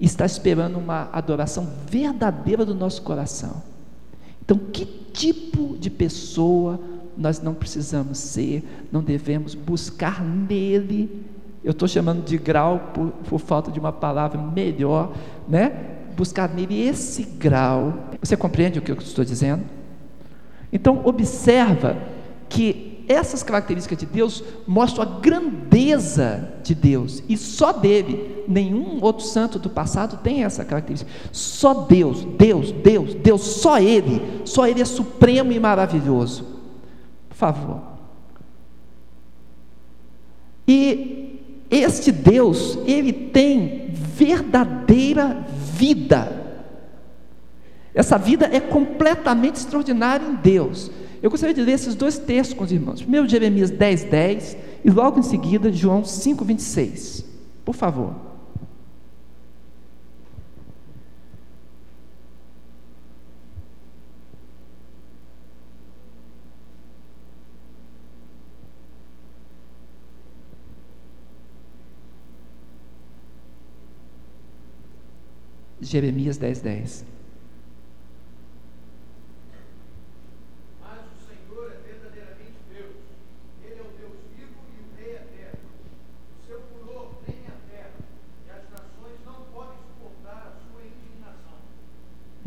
está 0.00 0.24
esperando 0.24 0.78
uma 0.78 1.08
adoração 1.12 1.68
verdadeira 1.88 2.64
do 2.64 2.74
nosso 2.74 3.02
coração. 3.02 3.62
Então, 4.44 4.56
que 4.56 4.84
tipo 4.84 5.76
de 5.78 5.90
pessoa 5.90 6.80
nós 7.16 7.42
não 7.42 7.52
precisamos 7.52 8.18
ser, 8.18 8.62
não 8.92 9.02
devemos 9.02 9.54
buscar 9.54 10.24
nele? 10.24 11.26
Eu 11.64 11.72
estou 11.72 11.88
chamando 11.88 12.24
de 12.24 12.38
grau 12.38 12.90
por, 12.94 13.10
por 13.28 13.38
falta 13.40 13.70
de 13.70 13.80
uma 13.80 13.92
palavra 13.92 14.40
melhor, 14.40 15.12
né? 15.48 15.96
Buscar 16.16 16.48
nele 16.48 16.80
esse 16.80 17.24
grau. 17.24 17.92
Você 18.22 18.36
compreende 18.36 18.78
o 18.78 18.82
que 18.82 18.92
eu 18.92 18.96
estou 18.96 19.24
dizendo? 19.24 19.64
Então, 20.72 21.02
observa 21.04 21.96
que 22.48 22.97
essas 23.08 23.42
características 23.42 23.98
de 23.98 24.06
Deus 24.06 24.44
mostram 24.66 25.02
a 25.02 25.20
grandeza 25.20 26.52
de 26.62 26.74
Deus 26.74 27.22
e 27.28 27.36
só 27.36 27.72
dele. 27.72 28.44
Nenhum 28.46 29.02
outro 29.02 29.24
santo 29.24 29.58
do 29.58 29.70
passado 29.70 30.18
tem 30.22 30.44
essa 30.44 30.64
característica. 30.64 31.10
Só 31.32 31.72
Deus, 31.72 32.24
Deus, 32.24 32.70
Deus, 32.70 33.14
Deus, 33.14 33.42
só 33.42 33.78
Ele, 33.78 34.42
só 34.44 34.66
Ele 34.66 34.82
é 34.82 34.84
supremo 34.84 35.50
e 35.52 35.58
maravilhoso. 35.58 36.44
Por 37.28 37.36
favor. 37.36 37.80
E 40.66 41.64
este 41.70 42.12
Deus, 42.12 42.78
ele 42.86 43.12
tem 43.12 43.90
verdadeira 43.92 45.46
vida. 45.74 46.38
Essa 47.94 48.16
vida 48.16 48.48
é 48.52 48.60
completamente 48.60 49.56
extraordinária 49.56 50.26
em 50.26 50.34
Deus. 50.34 50.90
Eu 51.22 51.30
gostaria 51.30 51.54
de 51.54 51.62
ler 51.62 51.72
esses 51.72 51.94
dois 51.94 52.18
textos 52.18 52.56
com 52.56 52.64
os 52.64 52.72
irmãos. 52.72 53.02
Primeiro 53.02 53.28
Jeremias 53.28 53.70
10, 53.70 54.04
10 54.04 54.56
e 54.84 54.90
logo 54.90 55.18
em 55.18 55.22
seguida 55.22 55.72
João 55.72 56.04
5, 56.04 56.44
26. 56.44 57.24
Por 57.64 57.74
favor. 57.74 58.14
Jeremias 75.80 76.36
10, 76.36 76.60
10. 76.60 77.17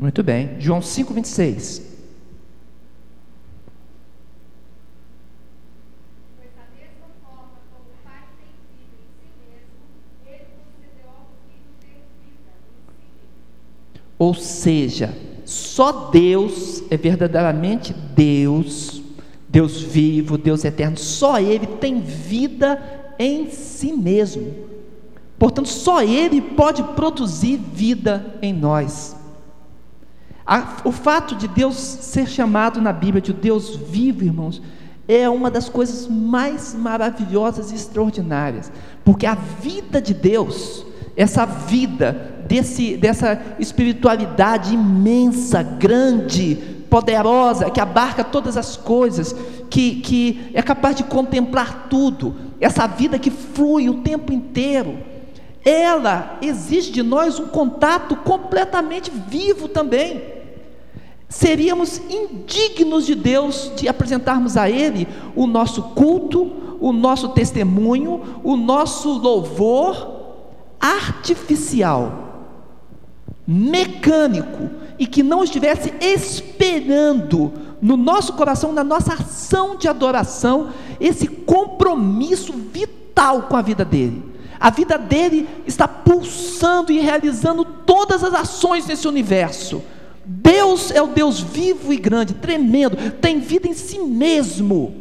Muito 0.02 0.24
bem. 0.24 0.60
João 0.60 0.80
5,26. 0.80 1.84
Ou 14.18 14.34
seja, 14.34 15.16
só 15.45 16.10
Deus 16.10 16.84
é 16.89 16.97
verdadeiramente 16.97 17.93
Deus, 17.93 19.02
Deus 19.49 19.82
vivo, 19.82 20.38
Deus 20.38 20.64
eterno, 20.64 20.97
só 20.97 21.39
Ele 21.39 21.66
tem 21.66 22.02
vida 22.02 23.14
em 23.20 23.49
si 23.49 23.93
mesmo. 23.93 24.52
Portanto, 25.38 25.70
só 25.70 26.04
Ele 26.04 26.41
pode 26.41 26.84
produzir 26.95 27.58
vida 27.58 28.38
em 28.41 28.54
nós. 28.54 29.21
A, 30.52 30.82
o 30.84 30.91
fato 30.91 31.34
de 31.34 31.47
Deus 31.47 31.78
ser 31.78 32.28
chamado 32.28 32.82
na 32.82 32.91
Bíblia 32.91 33.22
de 33.22 33.32
Deus 33.32 33.74
vivo, 33.74 34.26
irmãos, 34.26 34.62
é 35.08 35.30
uma 35.30 35.49
das 35.49 35.70
coisas 35.70 36.10
mais 36.10 36.76
maravilhosas 36.76 37.72
e 37.72 37.76
extraordinárias, 37.76 38.70
porque 39.06 39.26
a 39.26 39.34
vida 39.34 40.02
de 40.02 40.14
Deus, 40.14 40.86
essa 41.16 41.45
vida, 41.45 42.43
desse, 42.49 42.97
dessa 42.97 43.41
espiritualidade 43.60 44.74
imensa, 44.74 45.64
grande, 45.64 46.56
poderosa, 46.89 47.70
que 47.70 47.80
abarca 47.80 48.22
todas 48.22 48.58
as 48.58 48.76
coisas, 48.76 49.34
que, 49.70 50.02
que 50.02 50.52
é 50.54 50.62
capaz 50.62 50.97
de 50.97 51.06
contemplar 51.06 51.88
tudo, 51.89 52.36
essa 52.60 52.86
vida 52.88 53.18
que 53.18 53.32
flui 53.32 53.89
o 53.89 54.02
tempo 54.02 54.34
inteiro, 54.34 54.97
ela 55.64 56.38
exige 56.41 56.91
de 56.91 57.04
nós 57.04 57.39
um 57.39 57.47
contato 57.47 58.18
completamente 58.18 59.10
vivo 59.30 59.70
também. 59.70 60.31
Seríamos 61.32 62.02
indignos 62.10 63.06
de 63.06 63.16
Deus 63.16 63.72
de 63.78 63.88
apresentarmos 63.88 64.58
a 64.58 64.70
Ele 64.70 65.08
o 65.34 65.48
nosso 65.48 65.82
culto, 65.82 66.52
o 66.78 66.92
nosso 66.92 67.30
testemunho, 67.30 68.42
o 68.44 68.58
nosso 68.58 69.14
louvor 69.14 70.20
artificial, 70.78 72.50
mecânico, 73.48 74.70
e 75.00 75.08
que 75.08 75.24
não 75.24 75.42
estivesse 75.42 75.94
esperando 76.02 77.54
no 77.82 77.96
nosso 77.96 78.34
coração, 78.34 78.74
na 78.74 78.84
nossa 78.84 79.14
ação 79.14 79.78
de 79.78 79.88
adoração, 79.88 80.72
esse 81.00 81.28
compromisso 81.28 82.52
vital 82.52 83.44
com 83.44 83.56
a 83.56 83.62
vida 83.62 83.86
dele. 83.86 84.22
A 84.60 84.70
vida 84.70 84.98
dele 84.98 85.48
está 85.66 85.88
pulsando 85.88 86.92
e 86.92 87.00
realizando 87.00 87.64
todas 87.64 88.22
as 88.22 88.34
ações 88.34 88.86
nesse 88.86 89.08
universo. 89.08 89.82
Deus 90.26 90.92
é 90.92 91.02
o 91.02 91.08
Deus 91.08 91.40
vivo 91.40 91.92
e 91.92 91.98
grande, 91.98 92.34
tremendo, 92.36 92.96
tem 93.14 93.40
vida 93.40 93.68
em 93.68 93.74
si 93.74 94.00
mesmo. 94.00 94.94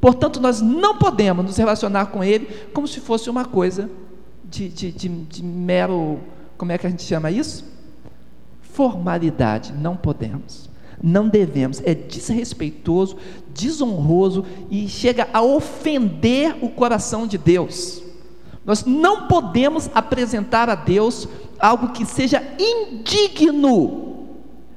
Portanto, 0.00 0.40
nós 0.40 0.60
não 0.60 0.98
podemos 0.98 1.44
nos 1.44 1.56
relacionar 1.56 2.06
com 2.06 2.22
Ele 2.22 2.46
como 2.72 2.86
se 2.86 3.00
fosse 3.00 3.30
uma 3.30 3.44
coisa 3.44 3.90
de, 4.44 4.68
de, 4.68 4.92
de, 4.92 5.08
de 5.08 5.42
mero, 5.42 6.20
como 6.56 6.72
é 6.72 6.78
que 6.78 6.86
a 6.86 6.90
gente 6.90 7.02
chama 7.02 7.30
isso? 7.30 7.64
Formalidade. 8.60 9.72
Não 9.72 9.96
podemos. 9.96 10.68
Não 11.02 11.28
devemos. 11.28 11.82
É 11.84 11.94
desrespeitoso, 11.94 13.16
desonroso 13.54 14.44
e 14.70 14.88
chega 14.88 15.28
a 15.32 15.42
ofender 15.42 16.56
o 16.62 16.68
coração 16.68 17.26
de 17.26 17.38
Deus. 17.38 18.02
Nós 18.64 18.84
não 18.84 19.26
podemos 19.26 19.88
apresentar 19.94 20.68
a 20.68 20.74
Deus 20.74 21.26
algo 21.58 21.92
que 21.92 22.04
seja 22.04 22.42
indigno 22.58 24.05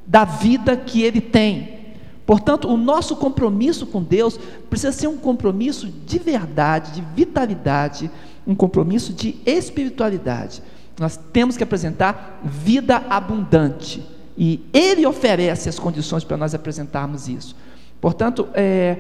da 0.10 0.26
vida 0.26 0.76
que 0.76 1.04
Ele 1.04 1.22
tem. 1.22 1.78
Portanto, 2.26 2.68
o 2.68 2.76
nosso 2.76 3.16
compromisso 3.16 3.86
com 3.86 4.04
Deus 4.04 4.38
precisa 4.70 4.92
ser 4.92 5.08
um 5.08 5.16
compromisso 5.18 5.88
de 5.88 6.20
verdade, 6.20 6.92
de 6.92 7.02
vitalidade, 7.16 8.12
um 8.46 8.54
compromisso 8.54 9.14
de 9.14 9.38
espiritualidade. 9.46 10.62
Nós 11.00 11.18
temos 11.32 11.56
que 11.56 11.64
apresentar 11.64 12.42
vida 12.44 12.98
abundante. 13.10 14.06
E 14.38 14.66
Ele 14.74 15.06
oferece 15.06 15.70
as 15.70 15.80
condições 15.80 16.24
para 16.24 16.36
nós 16.36 16.54
apresentarmos 16.54 17.30
isso. 17.30 17.56
Portanto, 18.02 18.48
é, 18.54 18.98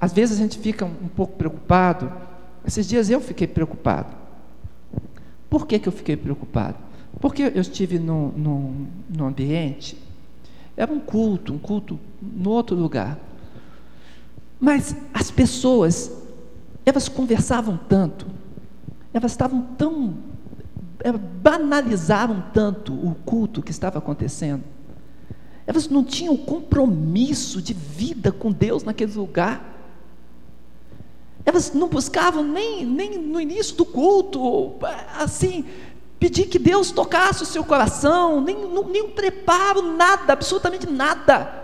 às 0.00 0.12
vezes 0.12 0.38
a 0.38 0.42
gente 0.42 0.58
fica 0.58 0.84
um 0.84 1.08
pouco 1.08 1.36
preocupado 1.36 2.10
esses 2.66 2.88
dias 2.88 3.10
eu 3.10 3.20
fiquei 3.20 3.46
preocupado. 3.46 4.08
Por 5.50 5.66
que, 5.66 5.78
que 5.78 5.88
eu 5.88 5.92
fiquei 5.92 6.16
preocupado? 6.16 6.76
Porque 7.20 7.42
eu 7.42 7.60
estive 7.60 7.98
no, 7.98 8.32
no, 8.32 8.86
no 9.08 9.26
ambiente, 9.26 9.96
era 10.76 10.92
um 10.92 11.00
culto, 11.00 11.52
um 11.52 11.58
culto 11.58 11.98
no 12.20 12.50
outro 12.50 12.76
lugar. 12.76 13.18
Mas 14.58 14.96
as 15.12 15.30
pessoas, 15.30 16.10
elas 16.84 17.08
conversavam 17.08 17.78
tanto, 17.88 18.26
elas 19.12 19.32
estavam 19.32 19.62
tão, 19.76 20.16
elas 21.00 21.20
banalizaram 21.20 22.44
tanto 22.52 22.92
o 22.92 23.14
culto 23.14 23.62
que 23.62 23.70
estava 23.70 23.98
acontecendo. 23.98 24.64
Elas 25.66 25.88
não 25.88 26.04
tinham 26.04 26.36
compromisso 26.36 27.62
de 27.62 27.72
vida 27.72 28.30
com 28.30 28.52
Deus 28.52 28.84
naquele 28.84 29.12
lugar. 29.14 29.72
Elas 31.46 31.72
não 31.72 31.88
buscavam 31.88 32.42
nem, 32.42 32.84
nem 32.84 33.18
no 33.18 33.40
início 33.40 33.76
do 33.76 33.84
culto, 33.84 34.74
assim, 35.18 35.64
pedir 36.24 36.46
que 36.46 36.58
Deus 36.58 36.90
tocasse 36.90 37.42
o 37.42 37.46
seu 37.46 37.62
coração, 37.62 38.40
nem, 38.40 38.56
um 38.56 39.10
preparo, 39.10 39.82
nada, 39.94 40.32
absolutamente 40.32 40.90
nada. 40.90 41.62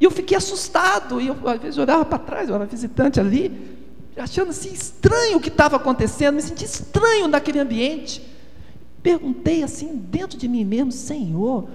E 0.00 0.04
eu 0.04 0.10
fiquei 0.10 0.36
assustado, 0.36 1.20
e 1.20 1.28
eu 1.28 1.36
às 1.48 1.60
vezes 1.60 1.78
olhava 1.78 2.04
para 2.04 2.18
trás, 2.18 2.48
eu 2.48 2.56
era 2.56 2.66
visitante 2.66 3.20
ali, 3.20 3.78
achando 4.16 4.50
assim 4.50 4.72
estranho 4.72 5.36
o 5.36 5.40
que 5.40 5.48
estava 5.48 5.76
acontecendo, 5.76 6.34
me 6.34 6.42
senti 6.42 6.64
estranho 6.64 7.28
naquele 7.28 7.60
ambiente. 7.60 8.20
Perguntei 9.00 9.62
assim 9.62 9.94
dentro 9.94 10.36
de 10.36 10.48
mim 10.48 10.64
mesmo, 10.64 10.90
Senhor, 10.90 11.68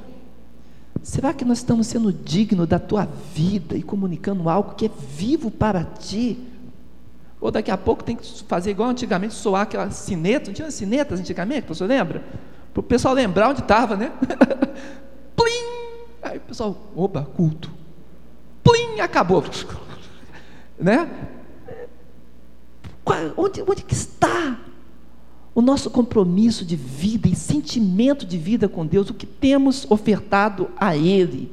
será 1.02 1.32
que 1.32 1.46
nós 1.46 1.60
estamos 1.60 1.88
sendo 1.88 2.12
dignos 2.12 2.68
da 2.68 2.80
tua 2.80 3.08
vida 3.34 3.78
e 3.78 3.82
comunicando 3.82 4.50
algo 4.50 4.76
que 4.76 4.88
é 4.88 4.92
vivo 5.16 5.50
para 5.50 5.86
ti? 5.86 6.38
Ou 7.44 7.52
daqui 7.52 7.70
a 7.70 7.78
pouco 7.78 8.06
tem 8.06 8.16
que 8.16 8.42
fazer 8.46 8.72
igual 8.72 8.88
antigamente, 8.88 9.34
soar 9.34 9.64
aquela 9.64 9.92
sineta. 9.92 10.48
Não 10.48 10.54
tinha 10.54 10.72
sinetas 10.72 11.20
antigamente, 11.20 11.68
você 11.68 11.86
lembra? 11.86 12.24
Para 12.74 12.80
o 12.80 12.84
pessoal 12.84 13.14
lembrar 13.14 13.50
onde 13.50 13.60
estava, 13.60 13.98
né? 13.98 14.14
Plim! 15.36 16.06
Aí 16.22 16.38
o 16.38 16.40
pessoal, 16.40 16.78
opa, 16.96 17.22
culto. 17.36 17.70
Plim! 18.64 19.02
Acabou. 19.02 19.44
né? 20.80 21.12
Onde, 23.36 23.62
onde 23.68 23.84
que 23.84 23.94
está 23.94 24.58
o 25.54 25.62
nosso 25.62 25.90
compromisso 25.90 26.64
de 26.64 26.78
vida 26.78 27.28
e 27.28 27.36
sentimento 27.36 28.26
de 28.26 28.38
vida 28.38 28.70
com 28.70 28.86
Deus? 28.86 29.10
O 29.10 29.14
que 29.14 29.26
temos 29.26 29.86
ofertado 29.92 30.72
a 30.78 30.96
Ele? 30.96 31.52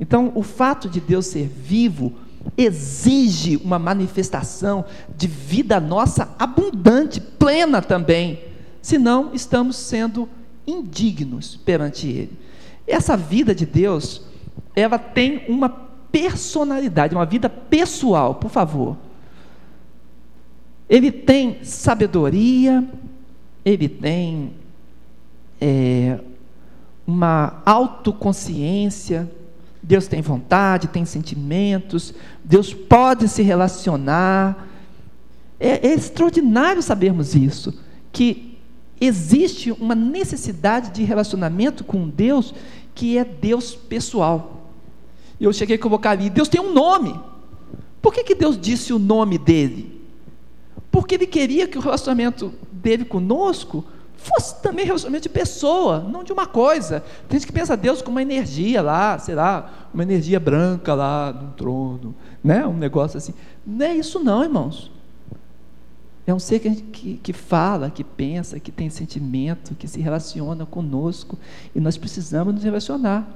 Então, 0.00 0.32
o 0.34 0.42
fato 0.42 0.88
de 0.88 1.02
Deus 1.02 1.26
ser 1.26 1.46
vivo 1.46 2.14
exige 2.56 3.56
uma 3.56 3.78
manifestação 3.78 4.84
de 5.16 5.26
vida 5.26 5.80
nossa 5.80 6.34
abundante, 6.38 7.20
plena 7.20 7.80
também. 7.80 8.42
Senão, 8.80 9.30
estamos 9.32 9.76
sendo 9.76 10.28
indignos 10.66 11.56
perante 11.56 12.08
Ele. 12.08 12.38
Essa 12.86 13.16
vida 13.16 13.54
de 13.54 13.64
Deus, 13.64 14.22
ela 14.76 14.98
tem 14.98 15.44
uma 15.48 15.68
personalidade, 15.68 17.14
uma 17.14 17.26
vida 17.26 17.48
pessoal, 17.48 18.36
por 18.36 18.50
favor. 18.50 18.96
Ele 20.88 21.10
tem 21.10 21.64
sabedoria, 21.64 22.84
ele 23.64 23.88
tem 23.88 24.52
é, 25.60 26.20
uma 27.06 27.62
autoconsciência, 27.64 29.30
Deus 29.84 30.06
tem 30.06 30.22
vontade, 30.22 30.88
tem 30.88 31.04
sentimentos, 31.04 32.14
Deus 32.42 32.72
pode 32.72 33.28
se 33.28 33.42
relacionar. 33.42 34.66
É, 35.60 35.88
é 35.88 35.92
extraordinário 35.94 36.82
sabermos 36.82 37.34
isso, 37.34 37.78
que 38.10 38.56
existe 38.98 39.70
uma 39.72 39.94
necessidade 39.94 40.90
de 40.90 41.04
relacionamento 41.04 41.84
com 41.84 42.08
Deus 42.08 42.54
que 42.94 43.18
é 43.18 43.24
Deus 43.24 43.74
pessoal. 43.74 44.70
Eu 45.38 45.52
cheguei 45.52 45.76
a 45.76 45.78
colocar 45.78 46.12
ali, 46.12 46.30
Deus 46.30 46.48
tem 46.48 46.62
um 46.62 46.72
nome. 46.72 47.14
Por 48.00 48.14
que, 48.14 48.24
que 48.24 48.34
Deus 48.34 48.58
disse 48.58 48.90
o 48.92 48.98
nome 48.98 49.36
dele? 49.36 50.00
Porque 50.90 51.16
Ele 51.16 51.26
queria 51.26 51.68
que 51.68 51.76
o 51.76 51.82
relacionamento 51.82 52.54
dele 52.72 53.04
conosco 53.04 53.84
fosse 54.24 54.60
também 54.62 54.86
relacionamento 54.86 55.24
de 55.24 55.28
pessoa, 55.28 56.00
não 56.00 56.24
de 56.24 56.32
uma 56.32 56.46
coisa. 56.46 57.04
Tem 57.28 57.38
gente 57.38 57.46
que 57.46 57.52
pensa 57.52 57.76
Deus 57.76 58.00
como 58.00 58.16
uma 58.16 58.22
energia 58.22 58.80
lá, 58.80 59.18
sei 59.18 59.34
lá, 59.34 59.88
uma 59.92 60.02
energia 60.02 60.40
branca 60.40 60.94
lá 60.94 61.32
no 61.32 61.52
trono, 61.52 62.14
né? 62.42 62.66
um 62.66 62.76
negócio 62.76 63.18
assim. 63.18 63.34
Não 63.66 63.84
é 63.84 63.94
isso 63.94 64.18
não, 64.18 64.42
irmãos. 64.42 64.90
É 66.26 66.32
um 66.32 66.38
ser 66.38 66.58
que, 66.58 66.74
que, 66.74 67.14
que 67.22 67.32
fala, 67.34 67.90
que 67.90 68.02
pensa, 68.02 68.58
que 68.58 68.72
tem 68.72 68.88
sentimento, 68.88 69.74
que 69.74 69.86
se 69.86 70.00
relaciona 70.00 70.64
conosco, 70.64 71.38
e 71.74 71.80
nós 71.80 71.98
precisamos 71.98 72.54
nos 72.54 72.64
relacionar. 72.64 73.28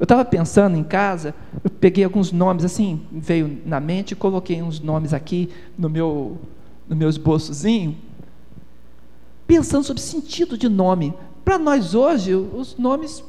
Eu 0.00 0.04
estava 0.04 0.24
pensando 0.24 0.76
em 0.76 0.84
casa, 0.84 1.34
eu 1.62 1.70
peguei 1.70 2.04
alguns 2.04 2.32
nomes 2.32 2.64
assim, 2.64 3.02
veio 3.12 3.60
na 3.66 3.80
mente, 3.80 4.16
coloquei 4.16 4.62
uns 4.62 4.80
nomes 4.80 5.12
aqui 5.12 5.50
no 5.76 5.90
meu, 5.90 6.38
no 6.88 6.96
meu 6.96 7.08
esboçozinho, 7.08 7.96
pensando 9.46 9.84
sobre 9.84 10.02
sentido 10.02 10.58
de 10.58 10.68
nome. 10.68 11.14
Para 11.44 11.58
nós 11.58 11.94
hoje, 11.94 12.34
os 12.34 12.76
nomes 12.76 13.22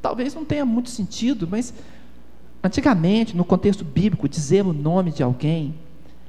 talvez 0.00 0.34
não 0.34 0.44
tenham 0.44 0.66
muito 0.66 0.90
sentido, 0.90 1.46
mas 1.48 1.72
antigamente, 2.62 3.36
no 3.36 3.44
contexto 3.44 3.84
bíblico, 3.84 4.28
dizer 4.28 4.66
o 4.66 4.72
nome 4.72 5.12
de 5.12 5.22
alguém 5.22 5.74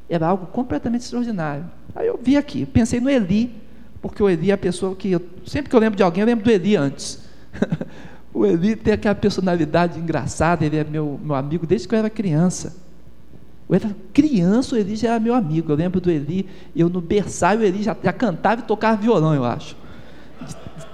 era 0.08 0.28
algo 0.28 0.46
completamente 0.48 1.02
extraordinário. 1.02 1.66
Aí 1.96 2.08
eu 2.08 2.20
vi 2.22 2.38
aqui, 2.38 2.66
pensei 2.66 3.00
no 3.00 3.10
Eli, 3.10 3.56
porque 4.02 4.22
o 4.22 4.30
Eli 4.30 4.52
é 4.52 4.54
a 4.54 4.58
pessoa 4.58 4.96
que, 4.96 5.12
eu, 5.12 5.22
sempre 5.46 5.70
que 5.70 5.76
eu 5.76 5.80
lembro 5.80 5.98
de 5.98 6.04
alguém, 6.04 6.22
eu 6.22 6.28
lembro 6.28 6.44
do 6.44 6.52
Eli 6.52 6.76
antes. 6.76 7.20
o 8.34 8.46
Eli 8.46 8.76
tem 8.76 8.94
aquela 8.94 9.16
personalidade 9.16 10.00
engraçada, 10.00 10.66
ele 10.66 10.78
é 10.78 10.84
meu, 10.84 11.20
meu 11.24 11.36
amigo 11.36 11.66
desde 11.66 11.88
que 11.88 11.96
eu 11.96 12.00
era 12.00 12.10
criança. 12.10 12.83
Eu 13.70 13.76
era 13.76 13.96
criança, 14.14 14.76
o 14.76 14.78
Eli 14.78 14.96
já 14.96 15.10
era 15.10 15.20
meu 15.20 15.34
amigo. 15.34 15.72
Eu 15.72 15.76
lembro 15.76 16.00
do 16.00 16.12
Eli, 16.12 16.48
eu 16.76 16.90
no 16.90 17.02
berçário, 17.02 17.62
o 17.62 17.64
Eli 17.64 17.82
já, 17.82 17.96
já 18.02 18.14
cantava 18.14 18.62
e 18.62 18.64
tocava 18.66 19.02
violão, 19.02 19.34
eu 19.34 19.44
acho. 19.46 19.76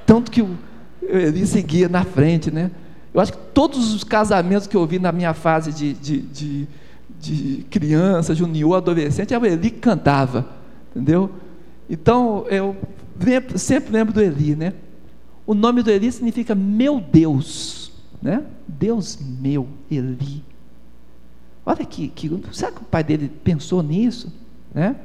Tanto 0.06 0.32
que 0.32 0.42
o, 0.42 0.58
o 1.02 1.18
Eli 1.18 1.46
seguia 1.46 1.90
na 1.90 2.04
frente, 2.04 2.52
né? 2.52 2.72
Eu 3.14 3.20
acho 3.20 3.34
que 3.34 3.40
todos 3.54 3.94
os 3.94 4.04
casamentos 4.04 4.68
que 4.68 4.78
eu 4.78 4.86
vi 4.86 5.00
na 5.00 5.12
minha 5.12 5.34
fase 5.34 5.74
de, 5.74 5.94
de, 5.94 6.22
de, 6.22 6.68
de 7.20 7.66
criança, 7.70 8.36
junior, 8.36 8.76
adolescente, 8.76 9.34
era 9.34 9.44
o 9.44 9.46
Eli 9.46 9.72
que 9.72 9.80
cantava, 9.80 10.48
entendeu? 10.92 11.32
Então, 11.90 12.46
eu 12.50 12.78
sempre 13.56 13.92
lembro 13.92 14.14
do 14.14 14.22
Eli, 14.22 14.56
né? 14.56 14.74
O 15.46 15.56
nome 15.56 15.82
do 15.82 15.90
Eli 15.90 16.12
significa 16.12 16.54
meu 16.54 17.02
Deus, 17.02 17.92
né? 18.22 18.44
Deus 18.68 19.18
meu, 19.20 19.68
Eli. 19.90 20.44
Olha 21.70 21.86
que, 21.86 22.08
que 22.08 22.28
será 22.52 22.72
que 22.72 22.82
o 22.82 22.86
pai 22.86 23.04
dele 23.04 23.32
pensou 23.44 23.84
nisso, 23.84 24.34
né? 24.74 24.96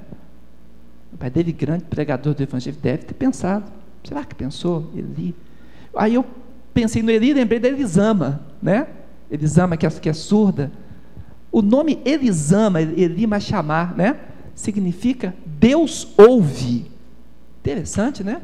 O 1.13 1.17
pai 1.19 1.29
dele, 1.29 1.53
grande 1.53 1.85
pregador 1.85 2.33
do 2.33 2.43
evangelho, 2.43 2.79
deve 2.81 3.05
ter 3.05 3.13
pensado. 3.13 3.71
Será 4.03 4.25
que 4.25 4.35
pensou? 4.35 4.91
Eli. 4.97 5.35
Aí 5.95 6.15
eu 6.15 6.25
pensei 6.73 7.03
no 7.03 7.11
Eli, 7.11 7.35
lembrei 7.35 7.61
da 7.61 7.69
Elisama, 7.69 8.41
né? 8.63 8.87
Elisama, 9.31 9.77
que 9.77 9.85
é, 9.85 9.91
que 9.91 10.09
é 10.09 10.15
surda. 10.15 10.73
O 11.53 11.61
nome 11.61 12.01
Elisama, 12.03 12.81
Eli 12.81 13.29
chamar, 13.43 13.95
né? 13.95 14.19
Significa 14.55 15.35
Deus 15.45 16.15
ouve. 16.17 16.91
Interessante, 17.61 18.25
né? 18.25 18.41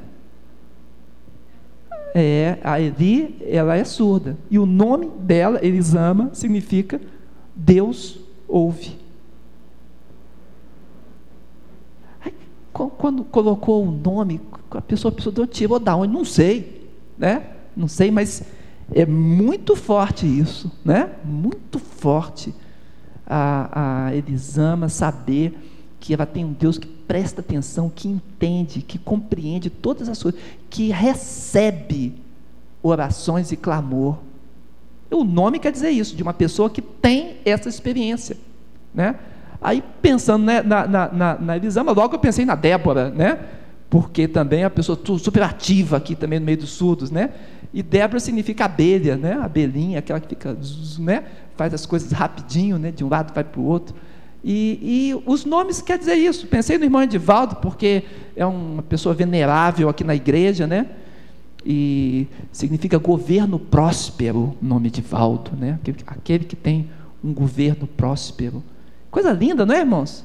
É, 2.15 2.59
a 2.63 2.79
Eli, 2.79 3.39
ela 3.49 3.79
é 3.79 3.85
surda. 3.85 4.37
E 4.51 4.59
o 4.59 4.67
nome 4.67 5.09
dela, 5.21 5.59
Elisama, 5.65 6.29
significa 6.35 7.01
Deus 7.65 8.19
ouve. 8.49 8.99
Aí, 12.25 12.35
quando 12.73 13.23
colocou 13.25 13.87
o 13.87 13.91
nome, 13.91 14.41
a 14.71 14.81
pessoa 14.81 15.13
pensou, 15.13 15.47
tirou 15.47 15.79
da 15.79 15.95
onde? 15.95 16.13
Não 16.13 16.25
sei, 16.25 16.91
né? 17.19 17.47
Não 17.77 17.87
sei, 17.87 18.11
mas 18.11 18.43
é 18.93 19.07
muito 19.07 19.77
forte 19.77 20.27
isso, 20.27 20.71
né? 20.85 21.11
Muito 21.25 21.79
forte 21.79 22.55
a, 23.27 24.07
a 24.07 24.15
Elisama 24.15 24.89
saber 24.89 25.57
que 26.01 26.15
ela 26.15 26.25
tem 26.27 26.45
um 26.45 26.53
Deus 26.53 26.79
que 26.79 26.87
presta 26.87 27.41
atenção, 27.43 27.91
que 27.91 28.09
entende, 28.09 28.81
que 28.81 28.99
compreende 28.99 29.69
todas 29.69 30.09
as 30.09 30.23
coisas, 30.23 30.41
que 30.71 30.89
recebe 30.89 32.17
orações 32.83 33.53
e 33.53 33.57
clamor. 33.57 34.17
O 35.11 35.25
nome 35.25 35.59
quer 35.59 35.73
dizer 35.73 35.91
isso, 35.91 36.15
de 36.15 36.23
uma 36.23 36.35
pessoa 36.35 36.71
que 36.71 36.81
tem 36.81 37.37
essa 37.45 37.69
experiência. 37.69 38.37
Né? 38.95 39.17
Aí, 39.61 39.83
pensando 40.01 40.45
né, 40.45 40.63
na, 40.63 40.87
na, 40.87 41.13
na, 41.13 41.39
na 41.39 41.57
Elisama, 41.57 41.93
logo 41.93 42.15
eu 42.15 42.19
pensei 42.19 42.45
na 42.45 42.55
Débora, 42.55 43.11
né? 43.11 43.39
porque 43.91 44.29
também 44.29 44.63
é 44.63 44.65
uma 44.65 44.71
pessoa 44.71 44.97
super 45.19 45.43
ativa 45.43 45.97
aqui 45.97 46.15
também 46.15 46.39
no 46.39 46.47
meio 46.47 46.59
dos 46.59 46.71
surdos, 46.71 47.11
né? 47.11 47.31
E 47.75 47.83
Débora 47.83 48.21
significa 48.21 48.65
abelha, 48.67 49.17
né? 49.17 49.33
Abelhinha, 49.43 49.99
aquela 49.99 50.21
que 50.21 50.29
fica, 50.29 50.57
né? 51.01 51.25
Faz 51.57 51.75
as 51.75 51.85
coisas 51.85 52.13
rapidinho, 52.13 52.79
né? 52.79 52.93
De 52.93 53.05
um 53.05 53.09
lado 53.09 53.35
vai 53.35 53.43
para 53.43 53.61
o 53.61 53.65
outro. 53.65 53.97
E, 54.45 54.79
e, 54.81 55.23
os 55.27 55.45
nomes 55.45 55.83
quer 55.83 55.99
dizer 55.99 56.15
isso. 56.15 56.47
Pensei 56.47 56.79
no 56.79 56.85
irmão 56.85 57.03
Edivaldo, 57.03 57.57
porque 57.57 58.05
é 58.37 58.47
uma 58.47 58.83
pessoa 58.83 59.13
venerável 59.13 59.89
aqui 59.89 60.05
na 60.05 60.15
igreja, 60.15 60.69
né? 60.69 60.87
E 61.65 62.27
significa 62.51 62.99
governo 62.99 63.59
próspero, 63.59 64.57
nome 64.61 64.89
Edivaldo, 64.89 65.53
né? 65.57 65.79
Aquele, 66.07 66.45
que 66.45 66.57
tem 66.57 66.89
um 67.23 67.33
governo 67.33 67.87
próspero. 67.87 68.63
Coisa 69.11 69.33
linda, 69.33 69.67
não 69.67 69.75
é, 69.75 69.81
irmãos? 69.81 70.25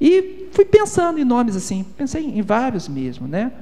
E 0.00 0.48
fui 0.52 0.64
pensando 0.64 1.18
em 1.18 1.24
nomes 1.24 1.54
assim, 1.54 1.84
pensei 1.96 2.24
em 2.24 2.42
vários 2.42 2.88
mesmo, 2.88 3.28
né? 3.28 3.52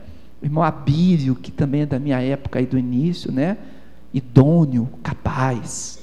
O 0.41 0.47
irmão 0.47 0.63
Abílio, 0.63 1.35
que 1.35 1.51
também 1.51 1.83
é 1.83 1.87
da 1.87 1.99
minha 1.99 2.21
época 2.21 2.59
aí 2.59 2.67
do 2.67 2.79
início, 2.79 3.33
né? 3.33 3.59
Idôneo, 4.15 4.89
capaz, 5.03 6.01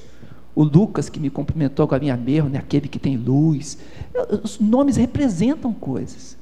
o 0.58 0.64
Lucas 0.64 1.08
que 1.08 1.20
me 1.20 1.30
cumprimentou 1.30 1.88
com 1.88 1.94
a 1.94 2.00
minha 2.00 2.18
mesmo, 2.18 2.50
né, 2.50 2.58
aquele 2.58 2.88
que 2.88 2.98
tem 2.98 3.16
luz. 3.16 3.78
Os 4.44 4.60
nomes 4.60 4.96
representam 4.96 5.72
coisas. 5.72 6.36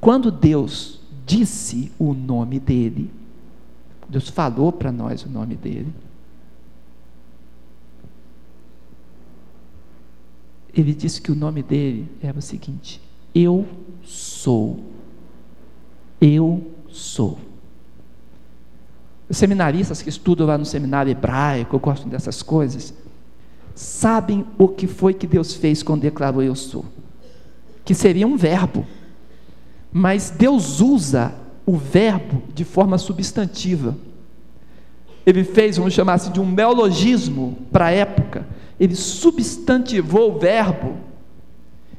Quando 0.00 0.32
Deus 0.32 1.00
disse 1.24 1.92
o 1.96 2.12
nome 2.12 2.58
dele, 2.58 3.08
Deus 4.08 4.28
falou 4.28 4.72
para 4.72 4.92
nós 4.92 5.24
o 5.24 5.28
nome 5.28 5.56
dele, 5.56 5.92
ele 10.72 10.94
disse 10.94 11.20
que 11.20 11.32
o 11.32 11.34
nome 11.34 11.62
dele 11.62 12.08
era 12.22 12.38
o 12.38 12.42
seguinte: 12.42 13.00
Eu 13.34 13.66
sou. 14.02 14.78
Eu 16.20 16.70
sou. 16.88 17.38
Os 19.28 19.36
seminaristas 19.36 20.02
que 20.02 20.08
estudam 20.08 20.46
lá 20.46 20.56
no 20.56 20.64
seminário 20.64 21.10
hebraico, 21.10 21.78
gosto 21.78 22.08
dessas 22.08 22.42
coisas, 22.42 22.94
sabem 23.74 24.46
o 24.56 24.68
que 24.68 24.86
foi 24.86 25.12
que 25.12 25.26
Deus 25.26 25.54
fez 25.54 25.82
quando 25.82 26.02
declarou 26.02 26.42
eu 26.42 26.54
sou. 26.54 26.84
Que 27.84 27.94
seria 27.94 28.26
um 28.26 28.36
verbo. 28.36 28.86
Mas 29.92 30.30
Deus 30.30 30.80
usa 30.80 31.34
o 31.66 31.76
verbo 31.76 32.44
de 32.54 32.64
forma 32.64 32.96
substantiva. 32.96 33.96
Ele 35.26 35.42
fez, 35.42 35.76
vamos 35.76 35.92
chamar 35.92 36.14
assim, 36.14 36.30
de 36.30 36.40
um 36.40 36.48
neologismo 36.48 37.58
para 37.72 37.86
a 37.86 37.90
época. 37.90 38.46
Ele 38.78 38.94
substantivou 38.94 40.36
o 40.36 40.38
verbo 40.38 40.96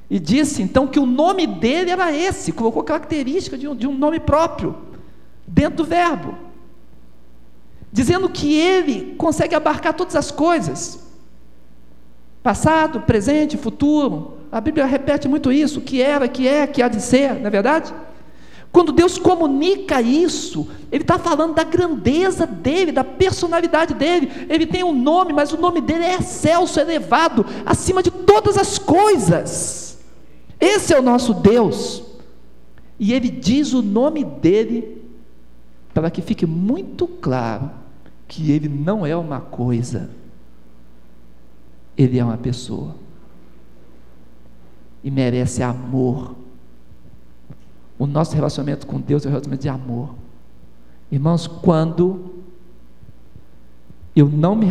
e 0.10 0.20
disse 0.20 0.62
então 0.62 0.88
que 0.88 0.98
o 0.98 1.06
nome 1.06 1.46
dele 1.46 1.92
era 1.92 2.16
esse, 2.16 2.54
colocou 2.54 2.82
característica 2.82 3.58
de 3.58 3.68
um, 3.68 3.76
de 3.76 3.86
um 3.86 3.94
nome 3.98 4.22
próprio 4.22 4.78
dentro 5.46 5.78
do 5.78 5.86
verbo, 5.86 6.36
dizendo 7.92 8.30
que 8.30 8.54
ele 8.54 9.16
consegue 9.16 9.54
abarcar 9.54 9.94
todas 9.94 10.16
as 10.16 10.32
coisas. 10.32 11.06
Passado, 12.42 13.02
presente, 13.02 13.58
futuro. 13.58 14.38
A 14.50 14.62
Bíblia 14.62 14.86
repete 14.86 15.28
muito 15.28 15.52
isso: 15.52 15.82
que 15.82 16.02
era, 16.02 16.30
que 16.30 16.48
é, 16.48 16.66
que 16.66 16.82
há 16.82 16.88
de 16.88 17.02
ser, 17.02 17.34
não 17.36 17.48
é 17.48 17.50
verdade? 17.50 17.94
Quando 18.72 18.92
Deus 18.92 19.18
comunica 19.18 20.02
isso, 20.02 20.68
Ele 20.92 21.04
está 21.04 21.18
falando 21.18 21.56
da 21.56 21.64
grandeza 21.64 22.46
dele, 22.46 22.92
da 22.92 23.04
personalidade 23.04 23.94
dele. 23.94 24.32
Ele 24.50 24.66
tem 24.66 24.84
um 24.84 24.94
nome, 24.94 25.34
mas 25.34 25.52
o 25.52 25.58
nome 25.58 25.82
dele 25.82 26.04
é 26.04 26.16
excelso, 26.16 26.80
elevado, 26.80 27.46
acima 27.66 28.04
de 28.04 28.12
todas 28.12 28.58
as 28.58 28.78
coisas. 28.78 30.00
Esse 30.60 30.94
é 30.94 31.00
o 31.00 31.04
nosso 31.04 31.34
Deus. 31.34 32.04
E 33.00 33.14
Ele 33.14 33.30
diz 33.30 33.74
o 33.74 33.82
nome 33.82 34.24
dele, 34.24 35.02
para 35.94 36.10
que 36.10 36.22
fique 36.22 36.46
muito 36.46 37.08
claro 37.08 37.72
que 38.28 38.52
Ele 38.52 38.68
não 38.68 39.06
é 39.06 39.16
uma 39.16 39.40
coisa, 39.40 40.10
ele 41.98 42.20
é 42.20 42.24
uma 42.24 42.38
pessoa 42.38 42.96
e 45.04 45.10
merece 45.10 45.64
amor. 45.64 46.36
O 47.98 48.06
nosso 48.06 48.36
relacionamento 48.36 48.86
com 48.86 49.00
Deus 49.00 49.26
é 49.26 49.28
um 49.28 49.32
relacionamento 49.32 49.62
de 49.62 49.70
amor. 49.70 50.16
Irmãos, 51.12 51.48
quando 51.48 52.36
eu 54.16 54.28
não 54.28 54.56
me 54.56 54.68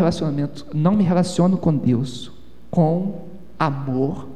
não 0.75 0.93
me 0.93 1.05
relaciono 1.05 1.57
com 1.57 1.75
Deus 1.77 2.33
com 2.71 3.27
amor, 3.59 4.29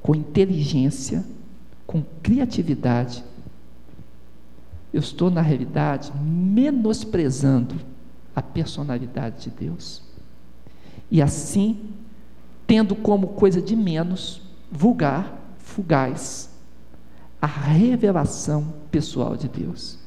com 0.00 0.14
inteligência, 0.14 1.24
com 1.86 2.02
criatividade, 2.22 3.22
eu 4.92 5.00
estou 5.00 5.30
na 5.30 5.40
realidade 5.40 6.12
menosprezando 6.16 7.74
a 8.34 8.40
personalidade 8.40 9.44
de 9.44 9.50
Deus 9.50 10.02
e 11.10 11.20
assim, 11.20 11.90
tendo 12.66 12.96
como 12.96 13.28
coisa 13.28 13.60
de 13.60 13.76
menos, 13.76 14.40
vulgar, 14.70 15.38
fugaz, 15.58 16.48
a 17.42 17.46
revelação 17.46 18.72
pessoal 18.88 19.36
de 19.36 19.48
Deus. 19.48 19.98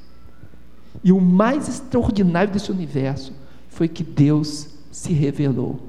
E 1.03 1.11
o 1.11 1.19
mais 1.19 1.67
extraordinário 1.67 2.53
desse 2.53 2.71
universo 2.71 3.33
foi 3.67 3.89
que 3.89 4.03
Deus 4.03 4.69
se 4.89 5.11
revelou, 5.11 5.81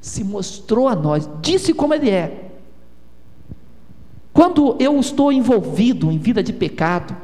se 0.00 0.24
mostrou 0.24 0.88
a 0.88 0.96
nós, 0.96 1.30
disse 1.40 1.72
como 1.72 1.94
Ele 1.94 2.10
é. 2.10 2.50
Quando 4.32 4.76
eu 4.80 4.98
estou 4.98 5.30
envolvido 5.30 6.10
em 6.10 6.18
vida 6.18 6.42
de 6.42 6.52
pecado, 6.52 7.16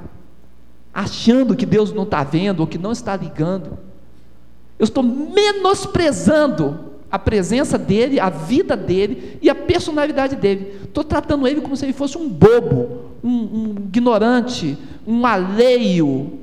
achando 0.94 1.56
que 1.56 1.66
Deus 1.66 1.92
não 1.92 2.04
está 2.04 2.22
vendo 2.22 2.60
ou 2.60 2.66
que 2.66 2.78
não 2.78 2.92
está 2.92 3.16
ligando, 3.16 3.76
eu 4.78 4.84
estou 4.84 5.02
menosprezando 5.02 6.92
a 7.10 7.18
presença 7.18 7.76
dele, 7.76 8.20
a 8.20 8.30
vida 8.30 8.76
dele 8.76 9.38
e 9.42 9.50
a 9.50 9.54
personalidade 9.54 10.36
dele. 10.36 10.78
Estou 10.84 11.02
tratando 11.02 11.48
ele 11.48 11.60
como 11.60 11.76
se 11.76 11.84
ele 11.84 11.92
fosse 11.92 12.16
um 12.16 12.28
bobo, 12.28 13.07
um, 13.22 13.30
um 13.30 13.74
ignorante, 13.86 14.76
um 15.06 15.24
alheio. 15.26 16.38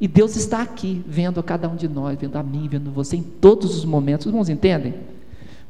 E 0.00 0.08
Deus 0.08 0.34
está 0.34 0.62
aqui, 0.62 1.02
vendo 1.06 1.42
cada 1.42 1.68
um 1.68 1.76
de 1.76 1.86
nós, 1.86 2.18
vendo 2.18 2.36
a 2.36 2.42
mim, 2.42 2.66
vendo 2.68 2.90
você 2.90 3.16
em 3.16 3.22
todos 3.22 3.76
os 3.76 3.84
momentos. 3.84 4.26
Os 4.26 4.30
irmãos 4.30 4.48
entendem? 4.48 4.94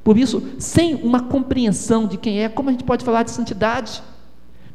Por 0.04 0.16
isso, 0.16 0.42
sem 0.58 0.94
uma 0.94 1.24
compreensão 1.24 2.06
de 2.06 2.16
quem 2.16 2.42
é, 2.42 2.48
como 2.48 2.68
a 2.68 2.72
gente 2.72 2.84
pode 2.84 3.04
falar 3.04 3.22
de 3.22 3.30
santidade? 3.30 4.02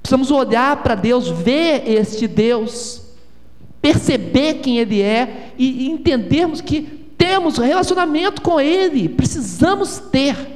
Precisamos 0.02 0.30
olhar 0.30 0.84
para 0.84 0.94
Deus, 0.94 1.30
ver 1.30 1.90
este 1.90 2.28
Deus, 2.28 3.02
perceber 3.82 4.56
quem 4.56 4.78
Ele 4.78 5.02
é 5.02 5.54
e 5.58 5.90
entendermos 5.90 6.62
que 6.62 6.82
temos 7.18 7.58
relacionamento 7.58 8.42
com 8.42 8.60
Ele, 8.60 9.10
precisamos 9.10 10.00
ter. 10.00 10.55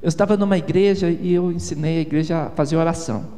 Eu 0.00 0.08
estava 0.08 0.36
numa 0.36 0.56
igreja 0.56 1.10
e 1.10 1.32
eu 1.32 1.50
ensinei 1.50 1.98
a 1.98 2.00
igreja 2.02 2.46
a 2.46 2.50
fazer 2.50 2.76
oração. 2.76 3.36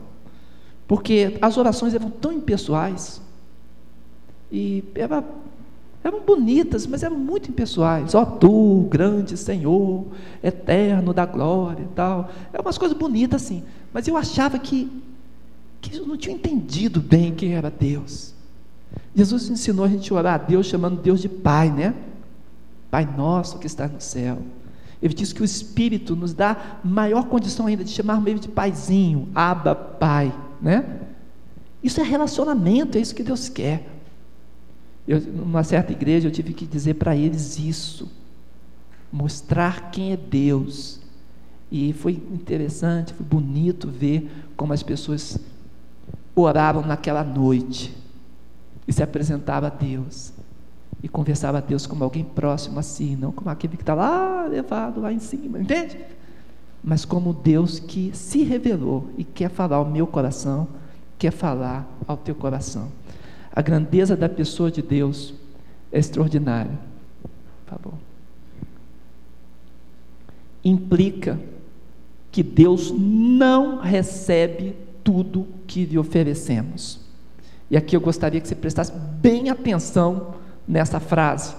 porque 0.87 1.39
as 1.41 1.57
orações 1.57 1.95
eram 1.95 2.11
tão 2.11 2.33
impessoais 2.33 3.21
e 4.51 4.83
era, 4.95 5.25
eram 6.03 6.21
bonitas, 6.23 6.85
mas 6.85 7.05
eram 7.05 7.17
muito 7.17 7.49
impessoais. 7.49 8.13
Ó, 8.15 8.23
oh, 8.23 8.27
tu, 8.27 8.89
grande 8.91 9.37
Senhor, 9.37 10.07
eterno 10.43 11.15
da 11.15 11.25
glória 11.25 11.85
e 11.85 11.95
tal. 11.95 12.29
É 12.53 12.61
umas 12.61 12.77
coisas 12.77 12.97
bonitas 12.99 13.41
assim, 13.41 13.63
mas 13.93 14.09
eu 14.09 14.17
achava 14.17 14.59
que, 14.59 14.91
que 15.81 15.97
eu 15.97 16.07
não 16.07 16.17
tinha 16.17 16.35
entendido 16.35 17.01
bem 17.01 17.33
quem 17.35 17.55
era 17.55 17.71
Deus. 17.71 18.35
Jesus 19.15 19.49
ensinou 19.49 19.85
a 19.85 19.89
gente 19.89 20.13
a 20.13 20.17
orar 20.17 20.35
a 20.35 20.39
Deus 20.39 20.67
chamando 20.67 21.01
Deus 21.01 21.21
de 21.21 21.29
Pai, 21.29 21.71
né? 21.71 21.95
Pai 22.91 23.09
nosso 23.17 23.59
que 23.59 23.67
está 23.69 23.87
no 23.87 24.01
céu. 24.01 24.39
Ele 25.03 25.15
diz 25.15 25.33
que 25.33 25.41
o 25.41 25.45
Espírito 25.45 26.15
nos 26.15 26.35
dá 26.35 26.79
maior 26.85 27.25
condição 27.25 27.67
ainda 27.67 27.83
de 27.83 27.91
chamar 27.91 28.23
ele 28.27 28.39
de 28.39 28.49
paizinho, 28.49 29.29
Abba, 29.35 29.75
Pai, 29.75 30.35
né? 30.61 31.01
Isso 31.83 32.01
é 32.01 32.05
relacionamento, 32.05 32.99
é 32.99 33.01
isso 33.01 33.15
que 33.15 33.23
Deus 33.23 33.49
quer. 33.49 33.89
Eu, 35.09 35.21
numa 35.21 35.65
certa 35.65 35.93
igreja, 35.93 36.29
eu 36.29 36.33
tive 36.33 36.53
que 36.53 36.67
dizer 36.67 36.95
para 36.95 37.17
eles 37.17 37.59
isso, 37.59 38.11
mostrar 39.11 39.91
quem 39.91 40.13
é 40.13 40.17
Deus. 40.17 41.01
E 41.73 41.95
foi 41.95 42.13
interessante, 42.13 43.15
foi 43.15 43.25
bonito 43.25 43.89
ver 43.89 44.31
como 44.57 44.75
as 44.75 44.83
pessoas 44.83 45.39
oravam 46.35 46.83
naquela 46.83 47.25
noite 47.25 47.95
e 48.87 48.93
se 48.93 49.03
apresentavam 49.03 49.69
a 49.69 49.73
Deus 49.73 50.33
e 51.03 51.09
conversava 51.09 51.59
a 51.59 51.61
Deus 51.61 51.87
como 51.87 52.05
alguém 52.05 52.25
próximo 52.25 52.79
a 52.79 52.83
si, 52.83 53.17
não 53.17 53.33
como 53.33 53.51
aquele 53.51 53.77
que 53.77 53.83
está 53.83 53.95
lá 53.95 54.47
levado 54.47 55.01
lá 55.01 55.13
em 55.13 55.19
cima, 55.19 55.59
entende? 55.59 55.99
Mas 56.83 57.05
como 57.05 57.33
Deus 57.33 57.79
que 57.79 58.11
se 58.15 58.43
revelou 58.43 59.11
e 59.17 59.25
quer 59.25 59.51
falar 59.51 59.77
ao 59.77 59.85
meu 59.85 60.07
coração, 60.07 60.69
quer 61.19 61.31
falar 61.31 61.89
ao 62.07 62.17
teu 62.17 62.35
coração. 62.35 62.89
A 63.53 63.61
grandeza 63.61 64.17
da 64.17 64.29
pessoa 64.29 64.71
de 64.71 64.81
Deus 64.83 65.35
é 65.91 65.99
extraordinária. 65.99 66.79
Por 67.67 67.79
favor. 67.79 67.95
Implica 70.65 71.39
que 72.31 72.43
Deus 72.43 72.93
não 72.93 73.79
recebe 73.79 74.77
tudo 75.03 75.47
que 75.67 75.85
lhe 75.85 75.99
oferecemos. 75.99 77.01
E 77.71 77.77
aqui 77.77 77.97
eu 77.97 78.01
gostaria 78.01 78.41
que 78.41 78.49
você 78.49 78.55
prestasse 78.55 78.93
bem 78.93 79.51
atenção 79.51 80.35
nessa 80.71 81.01
frase. 81.01 81.55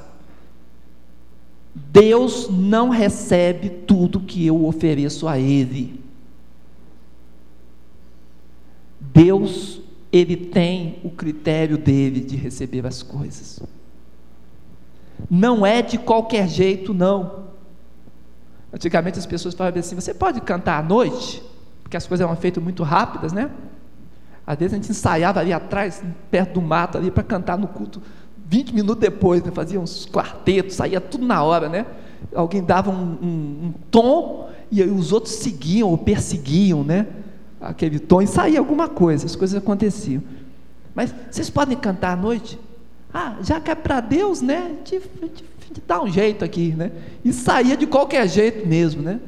Deus 1.74 2.50
não 2.50 2.90
recebe 2.90 3.70
tudo 3.70 4.22
que 4.22 4.46
eu 4.46 4.66
ofereço 4.66 5.28
a 5.28 5.38
Ele. 5.38 6.02
Deus, 9.00 9.82
Ele 10.12 10.38
tem 10.38 11.00
o 11.04 11.10
critério 11.10 11.78
dele 11.78 12.22
de 12.22 12.36
receber 12.36 12.86
as 12.88 13.04
coisas. 13.04 13.62
Não 15.30 15.66
é 15.66 15.82
de 15.82 15.98
qualquer 15.98 16.48
jeito, 16.48 16.94
não. 16.94 17.42
Antigamente 18.74 19.20
as 19.20 19.26
pessoas 19.26 19.54
falavam 19.54 19.80
assim: 19.80 19.96
você 19.96 20.14
pode 20.14 20.42
cantar 20.42 20.80
à 20.80 20.84
noite? 20.84 21.44
Porque 21.84 21.98
as 21.98 22.08
coisas 22.08 22.26
eram 22.26 22.36
feitas 22.38 22.64
muito 22.64 22.84
rápidas, 22.84 23.34
né? 23.34 23.52
Às 24.48 24.58
vezes 24.58 24.74
a 24.74 24.76
gente 24.78 24.90
ensaiava 24.90 25.40
ali 25.40 25.54
atrás, 25.54 26.02
perto 26.30 26.56
do 26.56 26.62
mato, 26.62 26.98
ali, 26.98 27.12
para 27.12 27.24
cantar 27.24 27.58
no 27.58 27.68
culto 27.68 28.02
20 28.52 28.74
minutos 28.74 29.00
depois, 29.00 29.42
né, 29.42 29.50
fazia 29.50 29.80
uns 29.80 30.06
quartetos, 30.06 30.76
saía 30.76 31.00
tudo 31.00 31.26
na 31.26 31.42
hora, 31.42 31.70
né? 31.70 31.86
Alguém 32.36 32.62
dava 32.62 32.92
um, 32.92 33.18
um, 33.24 33.68
um 33.68 33.74
tom 33.90 34.50
e 34.70 34.84
os 34.84 35.14
outros 35.14 35.36
seguiam 35.36 35.90
ou 35.90 35.98
perseguiam, 35.98 36.84
né? 36.84 37.08
Aquele 37.62 37.98
tom 37.98 38.22
e 38.22 38.28
saía 38.28 38.60
alguma 38.60 38.90
coisa, 38.90 39.26
as 39.26 39.38
coisas 39.38 39.56
aconteciam. 39.56 40.22
Mas 40.94 41.16
vocês 41.32 41.50
podem 41.50 41.78
cantar 41.78 42.12
à 42.12 42.16
noite? 42.18 42.60
Ah, 43.14 43.38
já 43.42 43.62
que 43.62 43.72
é 43.72 43.76
para 43.76 44.02
Deus, 44.02 44.42
né? 44.42 44.76
De, 44.84 45.02
dar 45.88 46.02
um 46.02 46.12
jeito 46.12 46.44
aqui, 46.44 46.74
né? 46.74 46.92
E 47.24 47.32
saía 47.32 47.78
de 47.78 47.88
qualquer 47.88 48.28
jeito 48.28 48.68
mesmo, 48.68 49.02
né? 49.02 49.22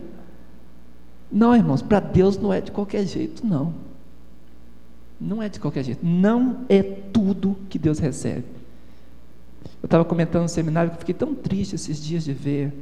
Não, 1.31 1.55
irmãos, 1.55 1.81
para 1.81 2.01
Deus 2.01 2.37
não 2.37 2.51
é 2.51 2.59
de 2.59 2.73
qualquer 2.73 3.05
jeito, 3.05 3.47
não. 3.47 3.73
Não 5.19 5.41
é 5.41 5.47
de 5.47 5.61
qualquer 5.61 5.85
jeito. 5.85 6.05
Não 6.05 6.65
é 6.67 6.83
tudo 6.83 7.55
que 7.69 7.79
Deus 7.79 7.99
recebe. 7.99 8.62
Eu 9.83 9.87
estava 9.87 10.05
comentando 10.05 10.43
no 10.43 10.49
seminário 10.49 10.91
que 10.91 10.97
fiquei 10.99 11.13
tão 11.13 11.35
triste 11.35 11.75
esses 11.75 12.01
dias 12.01 12.23
de 12.23 12.31
ver 12.31 12.73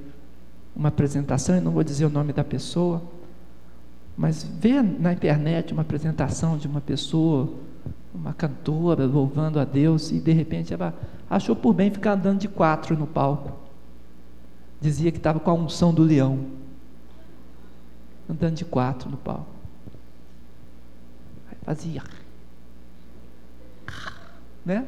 uma 0.76 0.90
apresentação, 0.90 1.58
e 1.58 1.60
não 1.60 1.72
vou 1.72 1.84
dizer 1.84 2.06
o 2.06 2.10
nome 2.12 2.32
da 2.32 2.44
pessoa, 2.44 3.02
mas 4.16 4.44
ver 4.44 4.84
na 4.84 5.12
internet 5.12 5.74
uma 5.74 5.82
apresentação 5.82 6.60
de 6.60 6.68
uma 6.68 6.80
pessoa, 6.80 7.52
uma 8.14 8.34
cantora 8.34 9.04
louvando 9.04 9.60
a 9.60 9.66
Deus, 9.66 10.12
e 10.12 10.20
de 10.20 10.32
repente 10.32 10.76
ela 10.76 10.94
achou 11.28 11.56
por 11.56 11.74
bem 11.74 11.90
ficar 11.90 12.14
andando 12.14 12.40
de 12.40 12.48
quatro 12.48 12.96
no 12.96 13.08
palco. 13.08 13.52
Dizia 14.80 15.12
que 15.12 15.18
estava 15.18 15.40
com 15.40 15.50
a 15.50 15.56
unção 15.56 15.92
do 15.92 16.04
leão, 16.04 16.46
andando 18.30 18.54
de 18.54 18.64
quatro 18.64 19.10
no 19.10 19.18
palco. 19.18 19.50
Aí 21.50 21.58
fazia. 21.66 22.04
Né? 24.64 24.86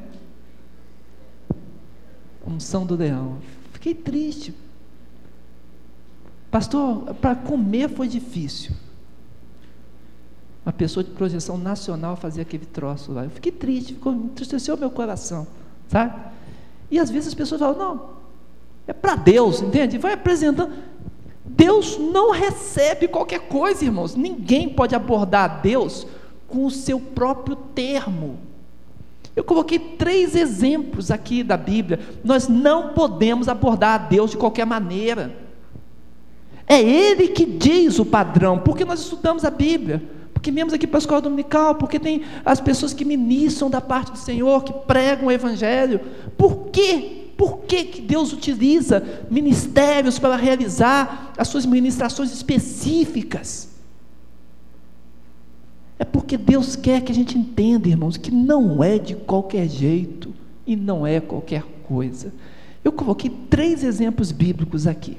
Unção 2.46 2.86
do 2.86 2.96
leão. 2.96 3.38
Fiquei 3.72 3.94
triste. 3.94 4.54
Pastor, 6.50 7.16
para 7.16 7.36
comer 7.36 7.90
foi 7.90 8.08
difícil. 8.08 8.72
Uma 10.66 10.72
pessoa 10.72 11.04
de 11.04 11.12
projeção 11.12 11.58
nacional 11.58 12.16
fazia 12.16 12.44
aquele 12.44 12.66
troço 12.66 13.12
lá. 13.12 13.24
Eu 13.26 13.30
fiquei 13.30 13.52
triste, 13.52 13.96
ficou, 13.96 14.14
entristeceu 14.14 14.78
meu 14.78 14.90
coração, 14.90 15.46
sabe? 15.88 16.14
E 16.90 17.00
às 17.00 17.10
vezes 17.10 17.30
as 17.30 17.34
pessoas 17.34 17.60
falam, 17.60 17.78
não, 17.78 18.10
é 18.88 18.94
para 18.94 19.16
Deus, 19.16 19.62
entende? 19.62 19.98
Vai 19.98 20.14
apresentando. 20.14 20.74
Deus 21.44 21.98
não 21.98 22.32
recebe 22.32 23.08
qualquer 23.08 23.48
coisa, 23.48 23.84
irmãos. 23.84 24.16
Ninguém 24.16 24.70
pode 24.70 24.96
abordar 24.96 25.62
Deus 25.62 26.08
com 26.48 26.66
o 26.66 26.72
seu 26.72 27.00
próprio 27.00 27.56
termo. 27.56 28.38
Eu 29.36 29.44
coloquei 29.44 29.80
três 29.80 30.36
exemplos 30.36 31.10
aqui 31.10 31.44
da 31.44 31.58
Bíblia. 31.58 32.00
Nós 32.24 32.48
não 32.48 32.90
podemos 32.90 33.48
abordar 33.48 33.96
a 33.96 33.98
Deus 33.98 34.32
de 34.32 34.38
qualquer 34.38 34.66
maneira. 34.66 35.36
É 36.68 36.80
Ele 36.80 37.30
que 37.30 37.46
diz 37.46 38.00
o 38.00 38.06
padrão, 38.06 38.60
porque 38.60 38.86
nós 38.86 39.02
estudamos 39.02 39.44
a 39.44 39.50
Bíblia, 39.50 40.04
porque 40.34 40.52
viemos 40.52 40.74
aqui 40.74 40.86
para 40.86 40.98
a 40.98 41.00
escola 41.00 41.22
dominical, 41.22 41.76
porque 41.76 42.00
tem 42.00 42.24
as 42.46 42.62
pessoas 42.62 42.94
que 42.94 43.04
ministram 43.04 43.70
da 43.70 43.82
parte 43.82 44.12
do 44.12 44.18
Senhor, 44.18 44.64
que 44.64 44.74
pregam 44.86 45.28
o 45.28 45.32
Evangelho. 45.32 46.00
Por 46.38 46.68
quê? 46.68 47.32
Por 47.36 47.62
que, 47.62 47.84
que 47.86 48.02
Deus 48.02 48.32
utiliza 48.32 49.04
ministérios 49.30 50.20
para 50.20 50.36
realizar 50.36 51.34
as 51.38 51.48
suas 51.48 51.66
ministrações 51.66 52.32
específicas? 52.32 53.73
É 55.98 56.04
porque 56.04 56.38
Deus 56.38 56.76
quer 56.76 57.02
que 57.02 57.12
a 57.12 57.16
gente 57.16 57.38
entenda, 57.38 57.88
irmãos, 57.88 58.18
que 58.18 58.32
não 58.32 58.84
é 58.84 58.98
de 58.98 59.16
qualquer 59.16 59.68
jeito 59.70 60.34
e 60.66 60.76
não 60.76 61.06
é 61.06 61.20
qualquer 61.20 61.64
coisa. 61.88 62.34
Eu 62.84 62.92
coloquei 62.92 63.30
três 63.50 63.84
exemplos 63.84 64.32
bíblicos 64.32 64.88
aqui. 64.88 65.18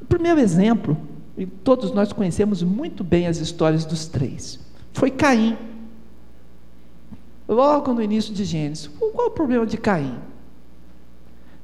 O 0.00 0.06
primeiro 0.06 0.40
exemplo, 0.40 0.96
e 1.36 1.46
todos 1.46 1.92
nós 1.92 2.12
conhecemos 2.12 2.62
muito 2.62 3.04
bem 3.04 3.26
as 3.26 3.38
histórias 3.38 3.84
dos 3.84 4.06
três, 4.06 4.58
foi 4.92 5.10
Caim. 5.10 5.56
Logo 7.48 7.92
no 7.92 8.02
início 8.02 8.32
de 8.32 8.44
Gênesis. 8.44 8.86
Qual 8.86 9.28
o 9.28 9.30
problema 9.30 9.66
de 9.66 9.76
Caim? 9.76 10.16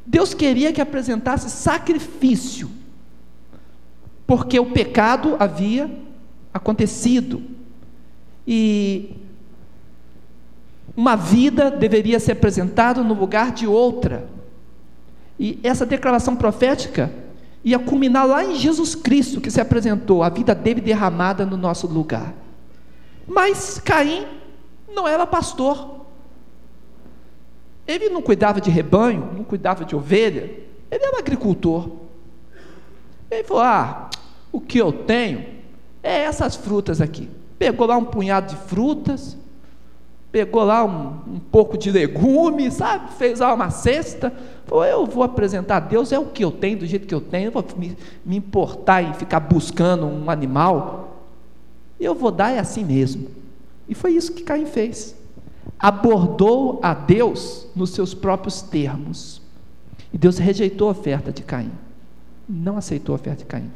Deus 0.04 0.34
queria 0.34 0.72
que 0.72 0.80
apresentasse 0.80 1.50
sacrifício, 1.50 2.70
porque 4.26 4.58
o 4.58 4.66
pecado 4.66 5.36
havia 5.38 5.90
acontecido 6.52 7.42
e 8.50 9.14
uma 10.96 11.14
vida 11.16 11.70
deveria 11.70 12.18
ser 12.18 12.32
apresentada 12.32 13.02
no 13.02 13.12
lugar 13.12 13.52
de 13.52 13.66
outra. 13.66 14.26
E 15.38 15.60
essa 15.62 15.84
declaração 15.84 16.34
profética 16.34 17.12
ia 17.62 17.78
culminar 17.78 18.26
lá 18.26 18.42
em 18.42 18.56
Jesus 18.56 18.94
Cristo, 18.94 19.38
que 19.38 19.50
se 19.50 19.60
apresentou, 19.60 20.22
a 20.22 20.30
vida 20.30 20.54
dele 20.54 20.80
derramada 20.80 21.44
no 21.44 21.58
nosso 21.58 21.86
lugar. 21.86 22.32
Mas 23.26 23.78
Caim 23.80 24.26
não 24.94 25.06
era 25.06 25.26
pastor. 25.26 26.06
Ele 27.86 28.08
não 28.08 28.22
cuidava 28.22 28.62
de 28.62 28.70
rebanho, 28.70 29.30
não 29.36 29.44
cuidava 29.44 29.84
de 29.84 29.94
ovelha, 29.94 30.50
ele 30.90 31.04
era 31.04 31.18
agricultor. 31.18 31.90
Ele 33.30 33.44
falou: 33.44 33.62
Ah, 33.62 34.08
o 34.50 34.58
que 34.58 34.78
eu 34.78 34.90
tenho 34.90 35.44
é 36.02 36.22
essas 36.22 36.56
frutas 36.56 37.02
aqui 37.02 37.28
pegou 37.58 37.86
lá 37.86 37.96
um 37.96 38.04
punhado 38.04 38.54
de 38.54 38.56
frutas, 38.56 39.36
pegou 40.30 40.62
lá 40.62 40.84
um, 40.84 41.34
um 41.34 41.40
pouco 41.40 41.76
de 41.76 41.90
legume, 41.90 42.70
sabe? 42.70 43.12
Fez 43.14 43.40
lá 43.40 43.52
uma 43.52 43.70
cesta. 43.70 44.32
Falou, 44.66 44.84
eu 44.84 45.06
vou 45.06 45.22
apresentar 45.22 45.78
a 45.78 45.80
Deus, 45.80 46.12
é 46.12 46.18
o 46.18 46.26
que 46.26 46.44
eu 46.44 46.50
tenho, 46.50 46.78
do 46.78 46.86
jeito 46.86 47.06
que 47.06 47.14
eu 47.14 47.20
tenho, 47.20 47.46
eu 47.48 47.52
vou 47.52 47.64
me, 47.76 47.96
me 48.24 48.36
importar 48.36 49.02
em 49.02 49.14
ficar 49.14 49.40
buscando 49.40 50.06
um 50.06 50.30
animal. 50.30 51.24
Eu 51.98 52.14
vou 52.14 52.30
dar 52.30 52.50
é 52.50 52.58
assim 52.58 52.84
mesmo. 52.84 53.28
E 53.88 53.94
foi 53.94 54.12
isso 54.12 54.32
que 54.32 54.42
Caim 54.42 54.66
fez. 54.66 55.16
Abordou 55.78 56.78
a 56.82 56.92
Deus 56.92 57.66
nos 57.74 57.90
seus 57.90 58.14
próprios 58.14 58.62
termos. 58.62 59.40
E 60.12 60.18
Deus 60.18 60.38
rejeitou 60.38 60.88
a 60.88 60.92
oferta 60.92 61.32
de 61.32 61.42
Caim. 61.42 61.72
Não 62.48 62.76
aceitou 62.76 63.14
a 63.14 63.16
oferta 63.16 63.40
de 63.40 63.46
Caim. 63.46 63.70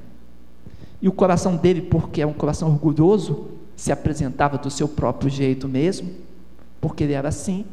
E 1.01 1.09
o 1.09 1.13
coração 1.13 1.57
dele, 1.57 1.83
porque 1.83 2.23
é 2.23 2.27
um 2.27 2.33
coração 2.33 2.71
orgulhoso, 2.71 3.49
se 3.77 3.91
apresentava 3.93 4.59
do 4.59 4.71
seu 4.71 4.87
próprio 4.89 5.31
jeito 5.31 5.69
mesmo, 5.69 6.11
porque 6.81 7.05
ele 7.05 7.13
era 7.13 7.29
assim, 7.29 7.65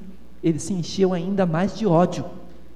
ele 0.43 0.59
se 0.59 0.73
encheu 0.73 1.13
ainda 1.13 1.45
mais 1.45 1.77
de 1.77 1.85
ódio. 1.85 2.25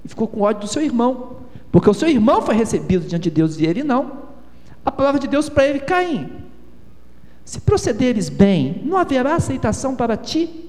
E 0.04 0.08
ficou 0.08 0.28
com 0.28 0.42
ódio 0.42 0.62
do 0.62 0.68
seu 0.68 0.82
irmão. 0.82 1.36
Porque 1.72 1.88
o 1.88 1.94
seu 1.94 2.08
irmão 2.08 2.42
foi 2.42 2.54
recebido 2.54 3.06
diante 3.06 3.24
de 3.24 3.30
Deus 3.30 3.58
e 3.58 3.66
ele 3.66 3.82
não. 3.82 4.24
A 4.84 4.92
palavra 4.92 5.18
de 5.18 5.26
Deus 5.26 5.48
para 5.48 5.66
ele, 5.66 5.80
Caim, 5.80 6.30
se 7.44 7.60
procederes 7.60 8.28
bem, 8.28 8.82
não 8.84 8.96
haverá 8.96 9.34
aceitação 9.36 9.96
para 9.96 10.16
ti. 10.16 10.68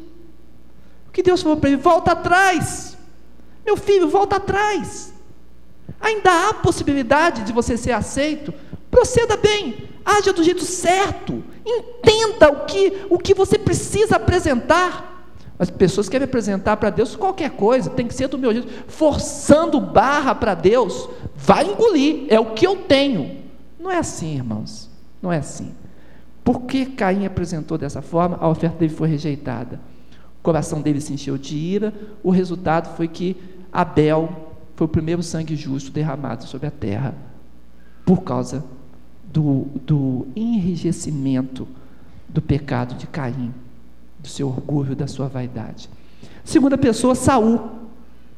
O 1.07 1.11
que 1.11 1.21
Deus 1.21 1.41
falou 1.41 1.57
para 1.57 1.69
ele? 1.69 1.81
Volta 1.81 2.13
atrás, 2.13 2.97
meu 3.65 3.77
filho, 3.77 4.09
volta 4.09 4.37
atrás. 4.37 5.13
Ainda 5.99 6.49
há 6.49 6.53
possibilidade 6.53 7.43
de 7.43 7.53
você 7.53 7.77
ser 7.77 7.91
aceito. 7.91 8.53
Proceda 8.95 9.35
bem, 9.35 9.89
haja 10.05 10.31
do 10.31 10.41
jeito 10.41 10.63
certo, 10.63 11.43
entenda 11.65 12.49
o 12.49 12.63
que, 12.65 13.05
o 13.09 13.19
que 13.19 13.33
você 13.33 13.59
precisa 13.59 14.15
apresentar. 14.15 15.33
As 15.59 15.69
pessoas 15.69 16.07
querem 16.07 16.23
apresentar 16.23 16.77
para 16.77 16.89
Deus 16.91 17.13
qualquer 17.13 17.51
coisa, 17.51 17.89
tem 17.89 18.07
que 18.07 18.13
ser 18.13 18.29
do 18.29 18.37
meu 18.37 18.53
jeito, 18.53 18.69
forçando 18.87 19.81
barra 19.81 20.33
para 20.33 20.53
Deus, 20.53 21.09
vai 21.35 21.69
engolir, 21.69 22.27
é 22.29 22.39
o 22.39 22.53
que 22.53 22.65
eu 22.65 22.77
tenho. 22.77 23.43
Não 23.77 23.91
é 23.91 23.97
assim, 23.97 24.35
irmãos, 24.35 24.89
não 25.21 25.29
é 25.29 25.39
assim. 25.39 25.75
Por 26.41 26.61
que 26.61 26.85
Caim 26.85 27.25
apresentou 27.25 27.77
dessa 27.77 28.01
forma? 28.01 28.37
A 28.39 28.47
oferta 28.47 28.77
dele 28.77 28.95
foi 28.95 29.09
rejeitada. 29.09 29.77
O 30.39 30.41
coração 30.41 30.79
dele 30.79 31.01
se 31.01 31.11
encheu 31.11 31.37
de 31.37 31.57
ira, 31.57 31.93
o 32.23 32.31
resultado 32.31 32.95
foi 32.95 33.09
que 33.09 33.35
Abel 33.73 34.53
foi 34.73 34.85
o 34.85 34.89
primeiro 34.89 35.21
sangue 35.21 35.53
justo 35.53 35.91
derramado 35.91 36.45
sobre 36.45 36.67
a 36.67 36.71
terra, 36.71 37.13
por 38.05 38.21
causa 38.21 38.63
do, 39.35 39.67
do 39.85 40.27
enrijecimento 40.33 41.67
do 42.29 42.41
pecado 42.41 42.95
de 42.95 43.05
Caim, 43.05 43.53
do 44.17 44.29
seu 44.29 44.47
orgulho, 44.47 44.95
da 44.95 45.07
sua 45.07 45.27
vaidade. 45.27 45.89
Segunda 46.41 46.77
pessoa, 46.77 47.13
Saul. 47.15 47.59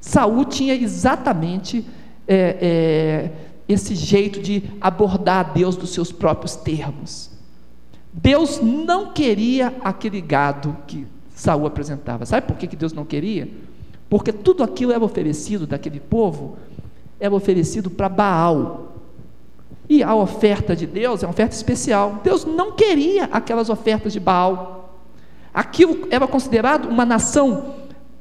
Saul 0.01 0.43
tinha 0.45 0.73
exatamente 0.73 1.85
é, 2.27 2.57
é, 2.59 3.31
esse 3.69 3.93
jeito 3.93 4.41
de 4.41 4.63
abordar 4.81 5.45
a 5.45 5.53
Deus 5.53 5.75
dos 5.75 5.91
seus 5.91 6.11
próprios 6.11 6.55
termos. 6.55 7.29
Deus 8.11 8.59
não 8.59 9.13
queria 9.13 9.75
aquele 9.83 10.19
gado 10.19 10.75
que 10.87 11.05
Saul 11.29 11.67
apresentava. 11.67 12.25
Sabe 12.25 12.47
por 12.47 12.57
que 12.57 12.75
Deus 12.75 12.91
não 12.91 13.05
queria? 13.05 13.47
Porque 14.09 14.33
tudo 14.33 14.63
aquilo 14.63 14.93
era 14.93 15.05
oferecido 15.05 15.67
daquele 15.67 15.99
povo, 15.99 16.57
era 17.19 17.35
oferecido 17.35 17.87
para 17.87 18.09
Baal. 18.09 18.86
E 19.89 20.03
a 20.03 20.13
oferta 20.13 20.75
de 20.75 20.85
Deus 20.85 21.23
é 21.23 21.25
uma 21.25 21.31
oferta 21.31 21.55
especial. 21.55 22.19
Deus 22.23 22.45
não 22.45 22.73
queria 22.73 23.25
aquelas 23.25 23.69
ofertas 23.69 24.11
de 24.11 24.19
Baal. 24.19 25.01
Aquilo 25.53 26.07
era 26.11 26.27
considerado 26.27 26.87
uma 26.89 27.05
nação 27.05 27.75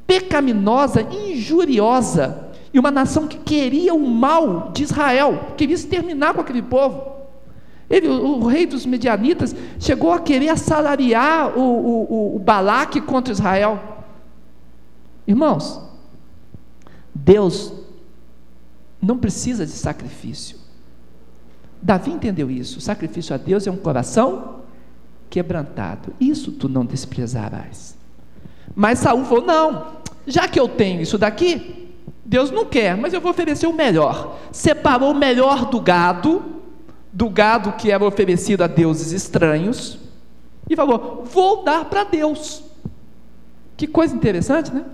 pecaminosa, 0.07 1.03
injuriosa, 1.03 2.47
e 2.73 2.79
uma 2.79 2.91
nação 2.91 3.27
que 3.27 3.39
queria 3.39 3.95
o 3.95 4.07
mal 4.07 4.71
de 4.71 4.83
Israel, 4.83 5.55
queria 5.57 5.75
exterminar 5.75 6.35
com 6.35 6.43
aquele 6.43 6.61
povo. 6.61 7.17
Ele, 7.89 8.07
o, 8.07 8.47
rei 8.47 8.67
dos 8.67 8.85
medianitas, 8.85 9.55
chegou 9.79 10.13
a 10.13 10.21
querer 10.21 10.51
assalariar 10.51 11.57
o, 11.57 11.63
o, 11.63 12.37
o 12.37 12.39
Balaque 12.39 13.01
contra 13.01 13.33
Israel. 13.33 13.81
Irmãos, 15.27 15.81
Deus 17.15 17.73
não 19.01 19.17
precisa 19.17 19.65
de 19.65 19.73
sacrifício. 19.73 20.56
Davi 21.87 22.11
entendeu 22.11 22.51
isso. 22.51 22.79
O 22.79 22.81
sacrifício 22.81 23.33
a 23.33 23.39
Deus 23.39 23.65
é 23.65 23.71
um 23.71 23.77
coração 23.77 24.57
quebrantado. 25.31 26.13
Isso 26.21 26.51
tu 26.51 26.69
não 26.69 26.85
desprezarás. 26.85 27.97
Mas 28.75 28.99
Saul 28.99 29.25
falou: 29.25 29.47
não, 29.47 29.87
já 30.27 30.49
que 30.49 30.59
eu 30.59 30.69
tenho 30.69 31.01
isso 31.01 31.17
daqui, 31.17 31.95
Deus 32.25 32.51
não 32.51 32.65
quer, 32.65 32.97
mas 32.97 33.15
eu 33.15 33.21
vou 33.21 33.31
oferecer 33.31 33.69
o 33.69 33.73
melhor. 33.73 34.37
Separou 34.51 35.13
o 35.13 35.15
melhor 35.15 35.67
do 35.67 35.81
gado 35.81 36.57
do 37.13 37.31
gado 37.31 37.73
que 37.75 37.93
era 37.93 38.05
oferecido 38.05 38.63
a 38.63 38.67
deuses 38.67 39.13
estranhos 39.13 39.97
e 40.69 40.75
falou: 40.75 41.25
Vou 41.25 41.63
dar 41.63 41.85
para 41.85 42.03
Deus. 42.03 42.65
Que 43.77 43.87
coisa 43.87 44.13
interessante, 44.13 44.75
né? 44.75 44.85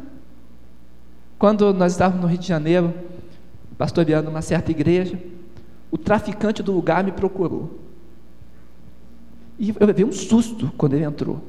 Quando 1.38 1.72
nós 1.72 1.92
estávamos 1.92 2.20
no 2.20 2.28
Rio 2.28 2.38
de 2.38 2.46
Janeiro, 2.46 2.92
pastoreando 3.78 4.28
uma 4.28 4.42
certa 4.42 4.70
igreja, 4.70 5.18
o 5.92 5.98
traficante 5.98 6.62
do 6.62 6.72
lugar 6.72 7.04
me 7.04 7.12
procurou. 7.12 7.78
E 9.58 9.74
eu 9.78 9.86
levei 9.86 10.06
um 10.06 10.10
susto 10.10 10.72
quando 10.78 10.94
ele 10.94 11.04
entrou. 11.04 11.40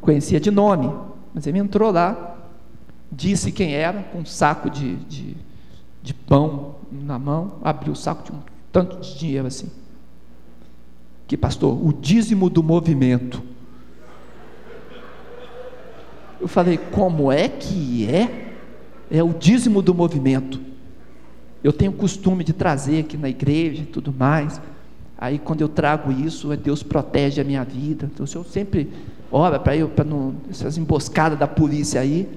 Conhecia 0.00 0.40
de 0.40 0.50
nome, 0.50 0.90
mas 1.34 1.46
ele 1.46 1.58
entrou 1.58 1.92
lá, 1.92 2.38
disse 3.12 3.52
quem 3.52 3.74
era, 3.74 4.02
com 4.04 4.20
um 4.20 4.24
saco 4.24 4.70
de, 4.70 4.96
de, 4.96 5.36
de 6.02 6.14
pão 6.14 6.76
na 6.90 7.18
mão, 7.18 7.58
abriu 7.62 7.92
o 7.92 7.96
saco 7.96 8.24
de 8.24 8.32
um 8.32 8.40
tanto 8.72 8.98
de 8.98 9.18
dinheiro 9.18 9.46
assim. 9.46 9.70
Que 11.26 11.36
pastor, 11.36 11.78
o 11.84 11.92
dízimo 11.92 12.48
do 12.48 12.62
movimento. 12.62 13.42
Eu 16.40 16.48
falei, 16.48 16.78
como 16.78 17.30
é 17.30 17.46
que 17.48 18.08
é? 18.08 18.54
É 19.10 19.22
o 19.22 19.34
dízimo 19.34 19.82
do 19.82 19.94
movimento. 19.94 20.75
Eu 21.66 21.72
tenho 21.72 21.90
costume 21.90 22.44
de 22.44 22.52
trazer 22.52 23.00
aqui 23.00 23.16
na 23.16 23.28
igreja 23.28 23.82
e 23.82 23.86
tudo 23.86 24.14
mais. 24.16 24.60
Aí 25.18 25.36
quando 25.36 25.62
eu 25.62 25.68
trago 25.68 26.12
isso, 26.12 26.52
é 26.52 26.56
Deus 26.56 26.80
protege 26.80 27.40
a 27.40 27.44
minha 27.44 27.64
vida. 27.64 28.08
Então, 28.14 28.24
se 28.24 28.36
eu 28.36 28.44
sempre 28.44 28.88
ora 29.32 29.58
para 29.58 29.76
eu, 29.76 29.88
para 29.88 30.04
não 30.04 30.36
essas 30.48 30.78
emboscadas 30.78 31.36
da 31.36 31.48
polícia 31.48 32.00
aí, 32.00 32.28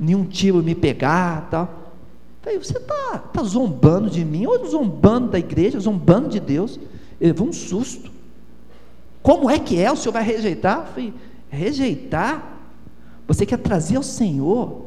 nenhum 0.00 0.24
tiro 0.24 0.62
me 0.62 0.74
pegar, 0.74 1.46
tal. 1.50 1.92
Falei, 2.40 2.58
você 2.58 2.78
está 2.78 3.18
tá 3.18 3.42
zombando 3.42 4.08
de 4.08 4.24
mim, 4.24 4.46
ou 4.46 4.66
zombando 4.66 5.32
da 5.32 5.38
igreja, 5.38 5.78
zombando 5.78 6.30
de 6.30 6.40
Deus? 6.40 6.80
Ele 7.20 7.32
levou 7.32 7.48
um 7.48 7.52
susto. 7.52 8.10
Como 9.22 9.50
é 9.50 9.58
que 9.58 9.78
é? 9.78 9.92
O 9.92 9.96
senhor 9.96 10.12
vai 10.12 10.22
rejeitar? 10.22 10.78
Eu 10.78 10.86
falei, 10.86 11.14
rejeitar? 11.50 12.60
Você 13.28 13.44
quer 13.44 13.58
trazer 13.58 13.96
ao 13.96 14.02
Senhor 14.02 14.86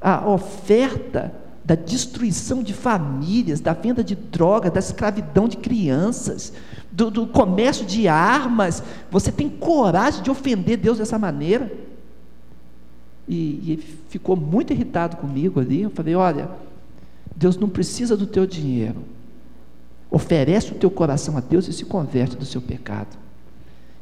a 0.00 0.28
oferta 0.28 1.32
da 1.68 1.74
destruição 1.74 2.62
de 2.62 2.72
famílias, 2.72 3.60
da 3.60 3.74
venda 3.74 4.02
de 4.02 4.14
drogas, 4.14 4.72
da 4.72 4.78
escravidão 4.78 5.46
de 5.46 5.58
crianças, 5.58 6.50
do, 6.90 7.10
do 7.10 7.26
comércio 7.26 7.84
de 7.84 8.08
armas. 8.08 8.82
Você 9.10 9.30
tem 9.30 9.50
coragem 9.50 10.22
de 10.22 10.30
ofender 10.30 10.78
Deus 10.78 10.96
dessa 10.96 11.18
maneira? 11.18 11.70
E, 13.28 13.34
e, 13.34 13.72
ele 13.72 13.98
ficou 14.08 14.34
muito 14.34 14.72
irritado 14.72 15.18
comigo 15.18 15.60
ali. 15.60 15.82
Eu 15.82 15.90
falei: 15.90 16.14
Olha, 16.14 16.48
Deus 17.36 17.58
não 17.58 17.68
precisa 17.68 18.16
do 18.16 18.26
teu 18.26 18.46
dinheiro. 18.46 19.04
Oferece 20.10 20.72
o 20.72 20.76
teu 20.76 20.90
coração 20.90 21.36
a 21.36 21.40
Deus 21.40 21.68
e 21.68 21.72
se 21.74 21.84
converte 21.84 22.34
do 22.34 22.46
seu 22.46 22.62
pecado. 22.62 23.14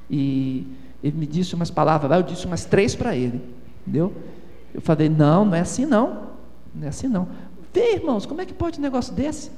E 0.08 0.64
ele 1.02 1.18
me 1.18 1.26
disse 1.26 1.56
umas 1.56 1.72
palavras 1.72 2.08
lá, 2.08 2.18
eu 2.18 2.22
disse 2.22 2.46
umas 2.46 2.64
três 2.64 2.94
para 2.94 3.16
ele. 3.16 3.42
Entendeu? 3.82 4.12
Eu 4.72 4.80
falei, 4.80 5.08
não, 5.08 5.44
não 5.44 5.54
é 5.56 5.60
assim 5.62 5.84
não. 5.84 6.36
Não 6.72 6.84
é 6.84 6.88
assim 6.88 7.08
não. 7.08 7.26
Vê, 7.76 7.96
irmãos, 7.96 8.24
como 8.24 8.40
é 8.40 8.46
que 8.46 8.54
pode 8.54 8.78
um 8.78 8.82
negócio 8.82 9.12
desse? 9.12 9.50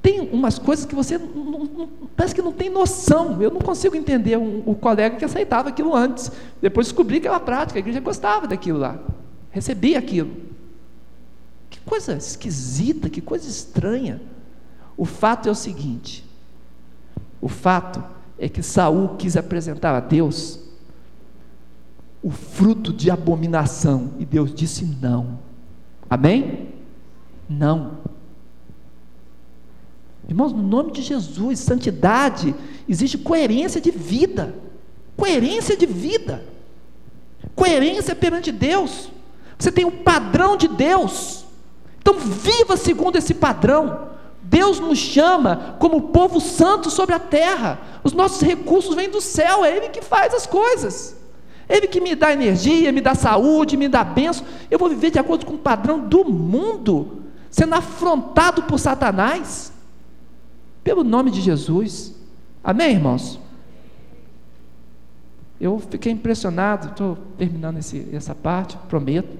Tem 0.00 0.18
umas 0.32 0.58
coisas 0.58 0.86
que 0.86 0.94
você 0.94 1.18
não, 1.18 1.64
não, 1.66 1.88
parece 2.16 2.34
que 2.34 2.40
não 2.40 2.50
tem 2.50 2.70
noção. 2.70 3.42
Eu 3.42 3.50
não 3.50 3.60
consigo 3.60 3.94
entender 3.94 4.38
um, 4.38 4.62
o 4.64 4.74
colega 4.74 5.16
que 5.16 5.24
aceitava 5.24 5.68
aquilo 5.68 5.94
antes. 5.94 6.32
Depois 6.62 6.86
descobri 6.86 7.20
que 7.20 7.28
era 7.28 7.38
prática, 7.38 7.78
a 7.78 7.80
igreja 7.80 8.00
gostava 8.00 8.46
daquilo 8.46 8.78
lá. 8.78 8.98
Recebia 9.50 9.98
aquilo. 9.98 10.34
Que 11.68 11.78
coisa 11.80 12.14
esquisita, 12.14 13.10
que 13.10 13.20
coisa 13.20 13.46
estranha. 13.46 14.18
O 14.96 15.04
fato 15.04 15.46
é 15.46 15.52
o 15.52 15.54
seguinte: 15.54 16.24
o 17.38 17.48
fato 17.48 18.02
é 18.38 18.48
que 18.48 18.62
Saul 18.62 19.16
quis 19.18 19.36
apresentar 19.36 19.94
a 19.94 20.00
Deus 20.00 20.58
o 22.22 22.30
fruto 22.30 22.94
de 22.94 23.10
abominação 23.10 24.12
e 24.18 24.24
Deus 24.24 24.54
disse 24.54 24.86
não. 24.86 25.49
Amém? 26.10 26.74
Não. 27.48 27.98
Irmãos, 30.28 30.52
no 30.52 30.62
nome 30.62 30.90
de 30.90 31.02
Jesus, 31.02 31.60
santidade, 31.60 32.54
existe 32.88 33.16
coerência 33.16 33.80
de 33.80 33.92
vida. 33.92 34.54
Coerência 35.16 35.76
de 35.76 35.86
vida. 35.86 36.44
Coerência 37.54 38.14
perante 38.14 38.50
Deus. 38.50 39.10
Você 39.58 39.70
tem 39.70 39.84
o 39.84 39.90
padrão 39.90 40.56
de 40.56 40.66
Deus. 40.66 41.44
Então, 41.98 42.14
viva 42.18 42.76
segundo 42.76 43.16
esse 43.16 43.34
padrão. 43.34 44.08
Deus 44.42 44.80
nos 44.80 44.98
chama 44.98 45.76
como 45.78 46.08
povo 46.08 46.40
santo 46.40 46.90
sobre 46.90 47.14
a 47.14 47.20
terra. 47.20 47.78
Os 48.02 48.12
nossos 48.12 48.40
recursos 48.40 48.94
vêm 48.94 49.08
do 49.10 49.20
céu, 49.20 49.64
é 49.64 49.76
Ele 49.76 49.90
que 49.90 50.02
faz 50.02 50.34
as 50.34 50.46
coisas. 50.46 51.19
Ele 51.70 51.86
que 51.86 52.00
me 52.00 52.16
dá 52.16 52.32
energia, 52.32 52.90
me 52.90 53.00
dá 53.00 53.14
saúde, 53.14 53.76
me 53.76 53.88
dá 53.88 54.02
bênção. 54.02 54.44
Eu 54.68 54.76
vou 54.76 54.88
viver 54.88 55.12
de 55.12 55.20
acordo 55.20 55.46
com 55.46 55.54
o 55.54 55.58
padrão 55.58 56.00
do 56.00 56.24
mundo, 56.24 57.22
sendo 57.48 57.76
afrontado 57.76 58.64
por 58.64 58.76
Satanás, 58.76 59.72
pelo 60.82 61.04
nome 61.04 61.30
de 61.30 61.40
Jesus. 61.40 62.12
Amém, 62.64 62.90
irmãos? 62.90 63.38
Eu 65.60 65.78
fiquei 65.78 66.10
impressionado, 66.10 66.88
estou 66.88 67.16
terminando 67.38 67.78
esse, 67.78 68.08
essa 68.12 68.34
parte, 68.34 68.76
prometo. 68.88 69.38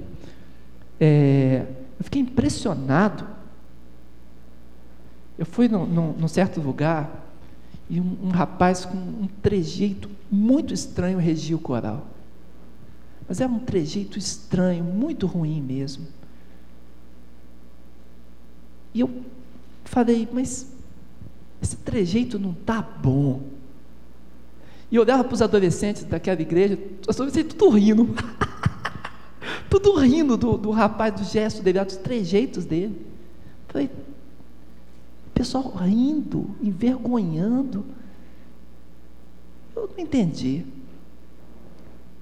É, 1.00 1.66
eu 1.98 2.04
fiquei 2.04 2.22
impressionado. 2.22 3.26
Eu 5.36 5.46
fui 5.46 5.66
num, 5.66 5.84
num, 5.84 6.12
num 6.12 6.28
certo 6.28 6.60
lugar 6.60 7.10
e 7.88 8.00
um, 8.00 8.16
um, 8.22 8.28
rapaz 8.28 8.84
com 8.84 8.96
um 8.96 9.28
trejeito 9.42 10.08
muito 10.30 10.72
estranho 10.72 11.18
regia 11.18 11.56
o 11.56 11.58
coral. 11.58 12.06
Mas 13.30 13.40
era 13.40 13.48
um 13.48 13.60
trejeito 13.60 14.18
estranho, 14.18 14.82
muito 14.82 15.24
ruim 15.24 15.62
mesmo. 15.62 16.04
E 18.92 18.98
eu 18.98 19.22
falei, 19.84 20.28
mas 20.32 20.66
esse 21.62 21.76
trejeito 21.76 22.40
não 22.40 22.50
está 22.50 22.82
bom. 22.82 23.42
E 24.90 24.96
eu 24.96 25.02
olhava 25.02 25.22
para 25.22 25.32
os 25.32 25.40
adolescentes 25.40 26.02
daquela 26.02 26.42
igreja, 26.42 26.76
os 27.06 27.14
adolescentes 27.14 27.54
tudo 27.54 27.76
rindo. 27.76 28.08
tudo 29.70 29.94
rindo 29.94 30.36
do, 30.36 30.58
do 30.58 30.72
rapaz, 30.72 31.14
do 31.14 31.22
gesto 31.22 31.62
dele, 31.62 31.84
dos 31.84 31.98
trejeitos 31.98 32.64
dele. 32.64 33.00
Falei, 33.68 33.88
pessoal 35.32 35.72
rindo, 35.76 36.50
envergonhando. 36.60 37.84
Eu 39.76 39.88
não 39.96 40.02
entendi. 40.04 40.66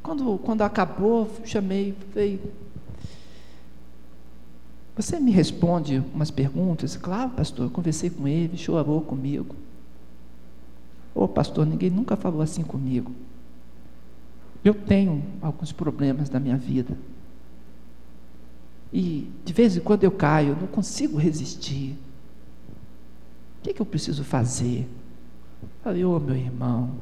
Quando, 0.08 0.38
quando 0.38 0.62
acabou, 0.62 1.30
chamei, 1.44 1.94
falei, 2.14 2.40
você 4.96 5.20
me 5.20 5.30
responde 5.30 6.02
umas 6.14 6.30
perguntas? 6.30 6.96
Claro, 6.96 7.32
pastor, 7.32 7.66
eu 7.66 7.70
conversei 7.70 8.08
com 8.08 8.26
ele, 8.26 8.56
chorou 8.56 9.02
comigo. 9.02 9.54
Ô 11.14 11.24
oh, 11.24 11.28
pastor, 11.28 11.66
ninguém 11.66 11.90
nunca 11.90 12.16
falou 12.16 12.40
assim 12.40 12.62
comigo. 12.62 13.12
Eu 14.64 14.72
tenho 14.72 15.22
alguns 15.42 15.72
problemas 15.72 16.30
na 16.30 16.40
minha 16.40 16.56
vida. 16.56 16.96
E 18.90 19.30
de 19.44 19.52
vez 19.52 19.76
em 19.76 19.80
quando 19.80 20.04
eu 20.04 20.10
caio, 20.10 20.52
eu 20.52 20.56
não 20.56 20.68
consigo 20.68 21.18
resistir. 21.18 21.98
O 23.58 23.62
que, 23.62 23.70
é 23.70 23.74
que 23.74 23.82
eu 23.82 23.86
preciso 23.86 24.24
fazer? 24.24 24.88
Falei, 25.82 26.02
ô 26.02 26.16
oh, 26.16 26.18
meu 26.18 26.34
irmão, 26.34 26.92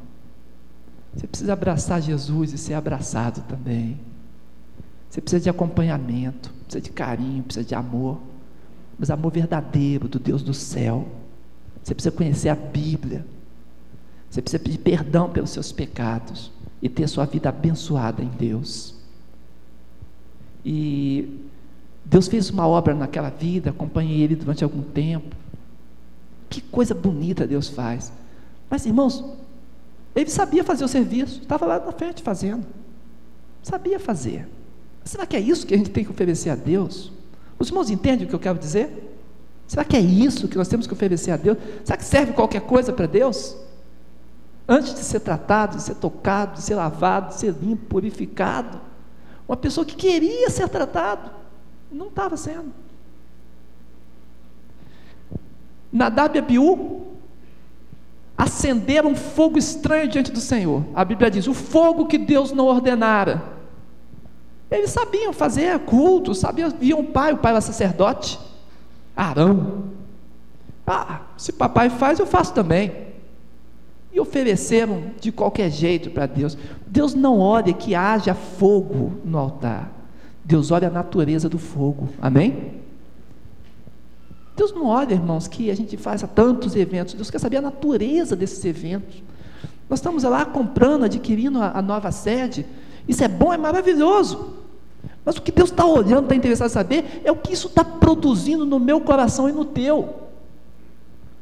você 1.17 1.27
precisa 1.27 1.55
abraçar 1.55 2.03
Jesus 2.03 2.53
e 2.53 2.59
ser 2.59 2.75
abraçado 2.75 3.41
também. 3.49 3.99
Você 5.09 5.21
precisa 5.23 5.43
de 5.43 5.49
acompanhamento, 5.49 6.53
precisa 6.65 6.81
de 6.83 6.91
carinho, 6.91 7.43
precisa 7.43 7.65
de 7.65 7.75
amor, 7.75 8.21
mas 8.99 9.11
amor 9.11 9.33
verdadeiro 9.33 10.09
do 10.09 10.19
Deus 10.19 10.43
do 10.43 10.53
céu. 10.53 11.09
Você 11.83 11.95
precisa 11.95 12.15
conhecer 12.15 12.51
a 12.51 12.55
Bíblia. 12.55 13.25
Você 14.29 14.43
precisa 14.43 14.63
pedir 14.63 14.79
perdão 14.79 15.31
pelos 15.31 15.51
seus 15.51 15.73
pecados 15.73 16.53
e 16.83 16.89
ter 16.89 17.09
sua 17.09 17.25
vida 17.25 17.49
abençoada 17.49 18.23
em 18.23 18.29
Deus. 18.29 18.95
E 20.63 21.47
Deus 22.05 22.29
fez 22.29 22.51
uma 22.51 22.69
obra 22.69 22.95
naquela 22.95 23.31
vida, 23.31 23.71
acompanhei 23.71 24.21
ele 24.21 24.37
durante 24.37 24.63
algum 24.63 24.83
tempo. 24.83 25.35
Que 26.51 26.61
coisa 26.61 26.95
bonita 26.95 27.47
Deus 27.47 27.69
faz. 27.69 28.13
Mas, 28.69 28.85
irmãos, 28.85 29.25
ele 30.17 30.31
sabia 30.31 30.65
fazer 30.65 30.83
o 30.83 30.89
serviço, 30.89 31.43
estava 31.43 31.67
lá 31.67 31.79
na 31.79 31.93
frente 31.93 32.23
fazendo. 32.23 32.67
Sabia 33.63 34.01
fazer. 34.01 34.49
Será 35.05 35.27
que 35.27 35.37
é 35.37 35.41
isso 35.41 35.67
que 35.67 35.75
a 35.75 35.77
gente 35.77 35.91
tem 35.91 36.03
que 36.03 36.11
oferecer 36.11 36.49
a 36.49 36.55
Deus? 36.55 37.13
Os 37.59 37.69
irmãos 37.69 37.91
entendem 37.91 38.27
o 38.27 38.29
que 38.29 38.35
eu 38.35 38.41
quero 38.41 38.59
dizer? 38.59 39.15
Será 39.69 39.85
que 39.85 39.95
é 39.95 40.01
isso 40.01 40.49
que 40.49 40.57
nós 40.57 40.69
temos 40.69 40.87
que 40.87 40.93
oferecer 40.95 41.33
a 41.33 41.37
Deus? 41.37 41.59
Será 41.85 41.99
que 41.99 42.05
serve 42.05 42.33
qualquer 42.33 42.63
coisa 42.63 42.95
para 42.95 43.07
Deus? 43.07 43.57
Antes 44.67 44.95
de 44.95 45.01
ser 45.01 45.21
tratado, 45.21 45.77
de 45.77 45.83
ser 45.83 45.97
tocado, 45.97 46.55
de 46.55 46.63
ser 46.63 46.77
lavado, 46.77 47.29
de 47.29 47.35
ser 47.35 47.55
limpo, 47.61 47.85
purificado. 47.87 48.81
Uma 49.47 49.57
pessoa 49.57 49.85
que 49.85 49.95
queria 49.95 50.49
ser 50.49 50.69
tratado, 50.69 51.31
não 51.93 52.09
estava 52.09 52.37
sendo. 52.39 52.73
Nadab 55.93 56.37
e 56.37 56.39
Abiú 56.39 57.16
acenderam 58.37 59.11
um 59.11 59.17
fogo 59.17 59.59
estranho 59.59 60.09
diante 60.09 60.31
do 60.31 60.41
Senhor. 60.41 60.85
A 60.95 61.05
Bíblia 61.05 61.31
diz: 61.31 61.47
o 61.47 61.55
fogo 61.55 62.07
que 62.07 62.19
Deus 62.19 62.53
não 62.53 62.67
ordenara. 62.67 63.43
Eles 64.71 64.91
sabiam 64.91 65.33
fazer 65.33 65.79
culto, 65.81 66.35
sabiam, 66.35 66.71
viam 66.71 67.01
o 67.01 67.05
pai, 67.05 67.33
o 67.33 67.39
pai 67.39 67.53
era 67.53 67.61
sacerdote, 67.61 68.39
Arão. 69.17 69.85
Ah, 70.87 71.21
se 71.37 71.53
papai 71.53 71.89
faz, 71.89 72.19
eu 72.19 72.27
faço 72.27 72.53
também 72.53 73.07
e 74.17 74.21
ofereceram 74.21 75.11
de 75.21 75.31
qualquer 75.31 75.71
jeito 75.71 76.11
para 76.11 76.25
Deus. 76.25 76.57
Deus 76.87 77.15
não 77.15 77.39
olha 77.39 77.75
que 77.75 77.95
haja 77.95 78.35
fogo 78.35 79.21
no 79.23 79.37
altar. 79.37 79.93
Deus 80.43 80.71
olha 80.71 80.89
a 80.89 80.91
natureza 80.91 81.51
do 81.51 81.59
fogo. 81.59 82.09
Amém? 82.21 82.81
Deus 84.57 84.73
não 84.73 84.87
olha, 84.87 85.15
irmãos, 85.15 85.47
que 85.47 85.71
a 85.71 85.77
gente 85.77 85.97
faz 85.97 86.25
tantos 86.35 86.75
eventos. 86.75 87.15
Deus 87.15 87.31
quer 87.31 87.39
saber 87.39 87.59
a 87.59 87.63
natureza 87.63 88.35
desses 88.35 88.65
eventos. 88.65 89.23
Nós 89.89 90.01
estamos 90.01 90.25
lá 90.25 90.45
comprando, 90.45 91.05
adquirindo 91.05 91.61
a, 91.61 91.79
a 91.79 91.83
nova 91.83 92.11
sede. 92.11 92.67
Isso 93.07 93.23
é 93.23 93.29
bom, 93.29 93.53
é 93.53 93.59
maravilhoso. 93.59 94.55
Mas 95.25 95.37
o 95.37 95.43
que 95.43 95.53
Deus 95.53 95.71
está 95.71 95.85
olhando, 95.85 96.25
está 96.25 96.35
interessado 96.35 96.71
em 96.71 96.73
saber, 96.73 97.23
é 97.25 97.31
o 97.31 97.37
que 97.37 97.53
isso 97.53 97.69
está 97.69 97.85
produzindo 97.85 98.65
no 98.65 98.81
meu 98.81 99.01
coração 99.01 99.49
e 99.49 99.53
no 99.53 99.65
teu. 99.65 100.23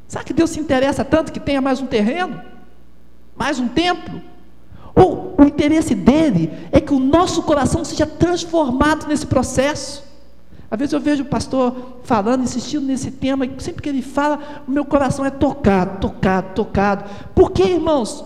Será 0.07 0.23
que 0.23 0.33
Deus 0.33 0.51
se 0.51 0.59
interessa 0.59 1.03
tanto 1.03 1.31
que 1.31 1.39
tenha 1.39 1.61
mais 1.61 1.79
um 1.81 1.87
terreno? 1.87 2.39
mais 3.35 3.59
um 3.59 3.67
templo. 3.67 4.21
Ou 4.95 5.35
o 5.37 5.43
interesse 5.43 5.93
dele 5.93 6.51
é 6.71 6.79
que 6.79 6.93
o 6.93 6.99
nosso 6.99 7.43
coração 7.43 7.83
seja 7.83 8.07
transformado 8.07 9.07
nesse 9.07 9.25
processo. 9.25 10.03
Às 10.69 10.79
vezes 10.79 10.93
eu 10.93 10.99
vejo 10.99 11.23
o 11.23 11.27
pastor 11.27 11.99
falando, 12.03 12.43
insistindo 12.43 12.85
nesse 12.85 13.11
tema, 13.11 13.45
e 13.45 13.53
sempre 13.59 13.81
que 13.81 13.89
ele 13.89 14.01
fala, 14.01 14.63
o 14.67 14.71
meu 14.71 14.83
coração 14.83 15.23
é 15.25 15.29
tocado, 15.29 15.99
tocado, 15.99 16.53
tocado. 16.53 17.05
Por 17.35 17.51
que, 17.51 17.63
irmãos? 17.63 18.25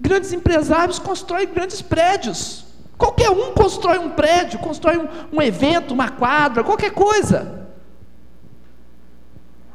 Grandes 0.00 0.32
empresários 0.32 0.98
constroem 0.98 1.46
grandes 1.46 1.80
prédios. 1.80 2.64
Qualquer 2.98 3.30
um 3.30 3.52
constrói 3.52 3.98
um 3.98 4.10
prédio, 4.10 4.58
constrói 4.58 4.98
um, 4.98 5.08
um 5.36 5.42
evento, 5.42 5.94
uma 5.94 6.08
quadra, 6.08 6.64
qualquer 6.64 6.90
coisa. 6.90 7.68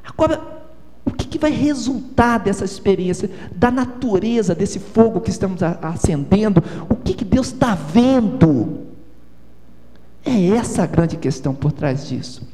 Agora, 0.03 0.41
o 1.05 1.11
que, 1.11 1.25
que 1.27 1.39
vai 1.39 1.51
resultar 1.51 2.39
dessa 2.39 2.65
experiência, 2.65 3.29
da 3.53 3.71
natureza 3.71 4.53
desse 4.53 4.79
fogo 4.79 5.21
que 5.21 5.29
estamos 5.29 5.61
acendendo? 5.63 6.61
O 6.89 6.95
que, 6.95 7.13
que 7.13 7.25
Deus 7.25 7.47
está 7.47 7.75
vendo? 7.75 8.86
É 10.27 10.57
essa 10.57 10.83
a 10.83 10.85
grande 10.85 11.15
questão 11.15 11.55
por 11.55 11.71
trás 11.71 12.05
disso. 12.05 12.45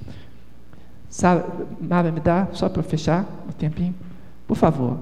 Sabe, 1.10 1.44
Mara, 1.82 2.12
me 2.12 2.20
dá, 2.20 2.48
só 2.54 2.70
para 2.70 2.84
fechar 2.84 3.26
um 3.48 3.52
tempinho? 3.52 3.96
Por 4.48 4.56
favor. 4.56 5.00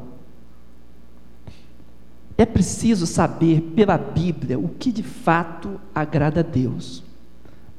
É 2.37 2.45
preciso 2.45 3.05
saber 3.05 3.61
pela 3.75 3.97
Bíblia 3.97 4.57
o 4.57 4.69
que 4.69 4.89
de 4.89 5.03
fato 5.03 5.81
agrada 5.93 6.39
a 6.39 6.43
Deus, 6.43 7.03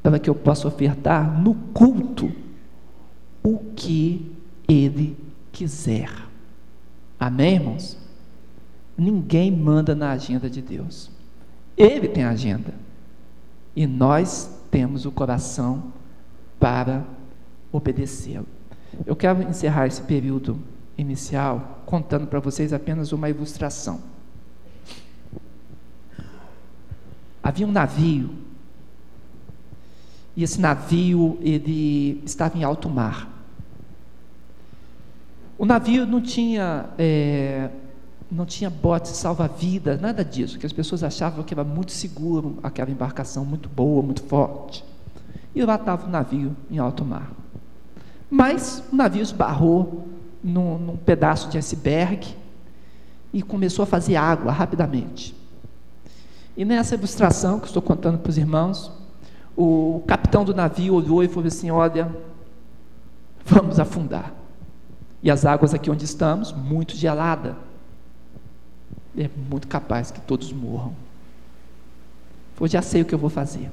para 0.03 0.19
que 0.19 0.29
eu 0.29 0.35
possa 0.35 0.69
ofertar 0.69 1.41
no 1.41 1.55
culto 1.73 2.31
o 3.43 3.59
que 3.75 4.31
Ele 4.69 5.17
quiser. 5.51 6.11
Amém, 7.19 7.55
irmãos? 7.55 7.97
Ninguém 8.97 9.51
manda 9.51 9.95
na 9.95 10.11
agenda 10.11 10.51
de 10.51 10.61
Deus. 10.61 11.11
Ele 11.77 12.09
tem 12.09 12.25
agenda. 12.25 12.75
E 13.75 13.87
nós 13.87 14.62
temos 14.73 15.05
o 15.05 15.13
coração 15.13 15.93
para 16.59 17.05
obedecê-lo. 17.71 18.47
Eu 19.05 19.15
quero 19.15 19.43
encerrar 19.43 19.87
esse 19.87 20.01
período 20.01 20.59
inicial 20.97 21.83
contando 21.85 22.27
para 22.27 22.41
vocês 22.41 22.73
apenas 22.73 23.13
uma 23.13 23.29
ilustração. 23.29 24.01
Havia 27.43 27.67
um 27.67 27.73
navio 27.73 28.31
e 30.35 30.43
esse 30.43 30.59
navio 30.59 31.39
ele 31.43 32.23
estava 32.25 32.57
em 32.57 32.65
alto 32.65 32.89
mar. 32.89 33.29
O 35.59 35.67
navio 35.67 36.07
não 36.07 36.23
tinha, 36.23 36.87
é, 36.97 37.69
não 38.33 38.47
tinha 38.47 38.71
botes 38.71 39.11
salva-vidas, 39.13 40.01
nada 40.01 40.25
disso, 40.25 40.59
que 40.59 40.65
as 40.65 40.73
pessoas 40.73 41.05
achavam 41.05 41.45
que 41.45 41.53
era 41.53 41.63
muito 41.63 41.93
seguro, 41.93 42.59
aquela 42.63 42.91
embarcação 42.91 43.45
muito 43.45 43.69
boa, 43.69 44.03
muito 44.03 44.23
forte. 44.23 44.83
E 45.55 45.63
lá 45.63 45.75
estava 45.75 46.07
o 46.07 46.11
navio 46.11 46.57
em 46.71 46.79
alto 46.79 47.05
mar. 47.05 47.31
Mas 48.31 48.83
o 48.91 48.97
navio 48.97 49.21
esbarrou 49.21 50.09
num, 50.43 50.79
num 50.79 50.97
pedaço 50.97 51.51
de 51.51 51.59
iceberg 51.59 52.35
e 53.35 53.43
começou 53.43 53.83
a 53.83 53.87
fazer 53.87 54.17
água 54.17 54.51
rapidamente. 54.51 55.35
E 56.57 56.65
nessa 56.65 56.95
ilustração 56.95 57.61
que 57.61 57.67
estou 57.67 57.83
contando 57.83 58.19
para 58.19 58.31
os 58.31 58.39
irmãos, 58.39 58.91
o 59.55 60.03
capitão 60.07 60.43
do 60.43 60.55
navio 60.55 60.95
olhou 60.95 61.23
e 61.23 61.29
falou 61.29 61.47
assim: 61.47 61.71
Olha, 61.71 62.11
vamos 63.45 63.79
afundar. 63.79 64.33
E 65.23 65.31
as 65.31 65.45
águas 65.45 65.75
aqui 65.75 65.91
onde 65.91 66.07
estamos, 66.07 66.51
muito 66.51 66.97
gelada. 66.97 67.57
É 69.17 69.29
muito 69.51 69.69
capaz 69.69 70.11
que 70.11 70.21
todos 70.21 70.53
morram. 70.53 70.95
Falou, 72.55 72.69
já 72.69 72.83
sei 72.83 73.03
o 73.03 73.05
que 73.05 73.15
eu 73.15 73.19
vou 73.19 73.31
fazer. 73.31 73.71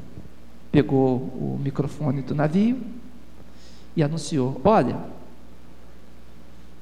Pegou 0.72 1.18
o 1.18 1.60
microfone 1.64 2.22
do 2.22 2.36
navio 2.36 2.80
e 3.96 4.04
anunciou: 4.04 4.60
Olha, 4.64 4.98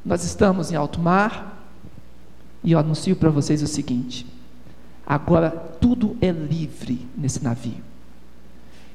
nós 0.05 0.23
estamos 0.23 0.71
em 0.71 0.75
alto 0.75 0.99
mar 0.99 1.57
e 2.63 2.71
eu 2.71 2.79
anuncio 2.79 3.15
para 3.15 3.29
vocês 3.29 3.61
o 3.61 3.67
seguinte: 3.67 4.25
agora 5.05 5.49
tudo 5.51 6.17
é 6.21 6.31
livre 6.31 7.07
nesse 7.15 7.43
navio. 7.43 7.85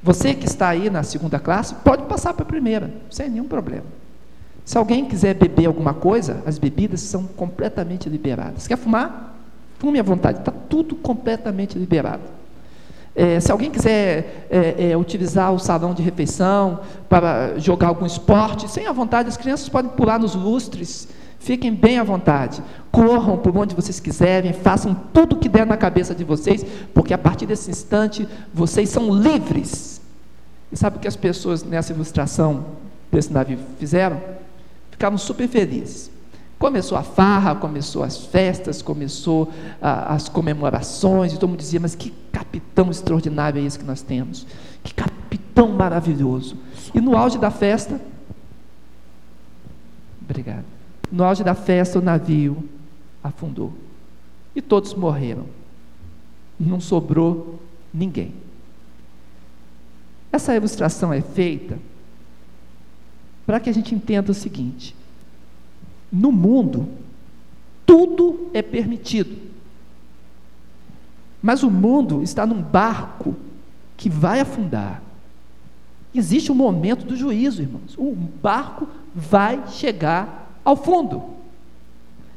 Você 0.03 0.35
que 0.35 0.47
está 0.47 0.69
aí 0.69 0.91
na 0.91 1.03
segunda 1.03 1.39
classe, 1.39 1.75
pode 1.77 2.05
passar 2.05 2.35
para 2.35 2.43
a 2.43 2.47
primeira, 2.47 2.93
sem 3.09 3.31
nenhum 3.31 3.47
problema. 3.47 3.87
Se 4.65 4.77
alguém 4.77 5.07
quiser 5.07 5.35
beber 5.35 5.67
alguma 5.67 5.95
coisa, 5.95 6.43
as 6.45 6.59
bebidas 6.59 7.01
são 7.01 7.25
completamente 7.25 8.09
liberadas. 8.09 8.67
Quer 8.67 8.77
fumar? 8.77 9.32
Fume 9.83 9.99
à 9.99 10.03
vontade, 10.05 10.39
está 10.39 10.53
tudo 10.53 10.95
completamente 10.95 11.77
liberado. 11.77 12.23
É, 13.17 13.41
se 13.41 13.51
alguém 13.51 13.69
quiser 13.69 14.47
é, 14.49 14.91
é, 14.91 14.97
utilizar 14.97 15.53
o 15.53 15.59
salão 15.59 15.93
de 15.93 16.01
refeição 16.01 16.79
para 17.09 17.59
jogar 17.59 17.89
algum 17.89 18.07
esporte, 18.07 18.71
sem 18.71 18.87
à 18.87 18.93
vontade, 18.93 19.29
as 19.29 19.37
crianças 19.37 19.69
podem 19.69 19.91
pular 19.91 20.21
nos 20.21 20.37
lustres, 20.37 21.09
fiquem 21.41 21.75
bem 21.75 21.99
à 21.99 22.05
vontade, 22.05 22.63
corram 22.93 23.37
por 23.37 23.57
onde 23.57 23.75
vocês 23.75 23.99
quiserem, 23.99 24.53
façam 24.53 24.95
tudo 25.13 25.35
o 25.35 25.39
que 25.41 25.49
der 25.49 25.67
na 25.67 25.77
cabeça 25.77 26.15
de 26.15 26.23
vocês, 26.23 26.65
porque 26.95 27.13
a 27.13 27.19
partir 27.19 27.47
desse 27.47 27.69
instante 27.69 28.29
vocês 28.55 28.89
são 28.89 29.13
livres. 29.13 30.01
E 30.71 30.77
sabe 30.77 30.97
o 30.97 31.01
que 31.01 31.09
as 31.09 31.17
pessoas 31.17 31.65
nessa 31.65 31.93
ilustração 31.93 32.67
desse 33.11 33.33
navio 33.33 33.59
fizeram? 33.81 34.21
Ficavam 34.93 35.19
super 35.19 35.49
felizes. 35.49 36.09
Começou 36.63 36.97
a 36.97 37.03
farra, 37.03 37.57
começou 37.57 38.05
as 38.05 38.25
festas, 38.27 38.81
começou 38.81 39.53
ah, 39.81 40.15
as 40.15 40.29
comemorações, 40.29 41.33
e 41.33 41.35
todo 41.37 41.49
mundo 41.49 41.59
dizia, 41.59 41.81
mas 41.81 41.97
que 41.97 42.11
capitão 42.31 42.89
extraordinário 42.89 43.61
é 43.61 43.65
esse 43.65 43.77
que 43.77 43.85
nós 43.85 44.01
temos, 44.01 44.47
que 44.85 44.95
capitão 44.95 45.73
maravilhoso. 45.73 46.57
E 46.95 47.01
no 47.01 47.17
auge 47.17 47.37
da 47.37 47.51
festa, 47.51 48.01
obrigado, 50.23 50.65
no 51.11 51.25
auge 51.25 51.43
da 51.43 51.57
festa 51.57 51.99
o 51.99 52.03
navio 52.03 52.69
afundou, 53.25 53.75
e 54.55 54.63
todos 54.63 54.95
morreram, 54.95 55.47
não 56.61 56.79
sobrou 56.79 57.61
ninguém. 57.93 58.35
Essa 60.31 60.55
ilustração 60.55 61.13
é 61.13 61.23
feita 61.23 61.77
para 63.45 63.59
que 63.59 63.69
a 63.69 63.75
gente 63.75 63.97
entenda 63.97 64.31
o 64.31 64.35
seguinte: 64.35 65.02
no 66.13 66.31
mundo, 66.31 66.87
tudo 67.87 68.51
é 68.53 68.61
permitido. 68.61 69.37
Mas 71.43 71.63
o 71.63 71.71
mundo 71.71 72.23
está 72.23 72.47
num 72.47 72.61
barco 72.61 73.35
que 73.97 74.11
vai 74.11 74.41
afundar. 74.41 75.03
Existe 76.15 76.53
um 76.53 76.55
momento 76.55 77.07
do 77.07 77.17
juízo, 77.17 77.63
irmãos. 77.63 77.95
O 77.97 78.15
barco 78.15 78.87
vai 79.15 79.67
chegar 79.69 80.61
ao 80.63 80.77
fundo. 80.77 81.23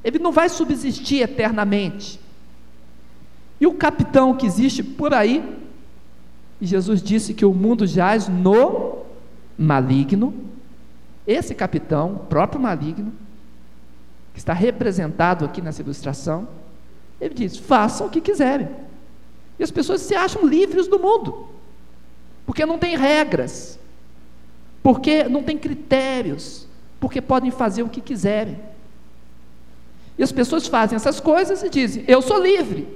Ele 0.04 0.18
não 0.18 0.32
vai 0.32 0.48
subsistir 0.48 1.22
eternamente. 1.22 2.20
E 3.60 3.68
o 3.68 3.74
capitão 3.74 4.36
que 4.36 4.46
existe 4.46 4.82
por 4.82 5.14
aí, 5.14 5.44
Jesus 6.62 7.02
disse 7.02 7.34
que 7.34 7.46
o 7.46 7.54
mundo 7.54 7.86
jaz 7.86 8.28
no 8.28 9.00
maligno. 9.58 10.34
Esse 11.28 11.54
capitão, 11.54 12.14
o 12.14 12.20
próprio 12.20 12.62
maligno, 12.62 13.12
que 14.36 14.40
está 14.40 14.52
representado 14.52 15.46
aqui 15.46 15.62
nessa 15.62 15.82
ilustração, 15.82 16.46
ele 17.22 17.34
diz: 17.34 17.58
façam 17.58 18.08
o 18.08 18.10
que 18.10 18.20
quiserem. 18.20 18.68
E 19.58 19.64
as 19.64 19.72
pessoas 19.72 20.02
se 20.02 20.14
acham 20.14 20.46
livres 20.46 20.90
do 20.90 21.00
mundo, 21.00 21.48
porque 22.46 22.66
não 22.66 22.78
tem 22.78 22.98
regras, 22.98 23.80
porque 24.84 25.24
não 25.24 25.42
tem 25.42 25.58
critérios, 25.58 26.68
porque 27.00 27.22
podem 27.22 27.50
fazer 27.50 27.82
o 27.82 27.88
que 27.88 28.02
quiserem. 28.02 28.60
E 30.18 30.24
as 30.24 30.34
pessoas 30.34 30.68
fazem 30.68 30.98
essas 30.98 31.22
coisas 31.22 31.64
e 31.64 31.70
dizem: 31.70 32.04
Eu 32.06 32.22
sou 32.22 32.44
livre. 32.44 32.90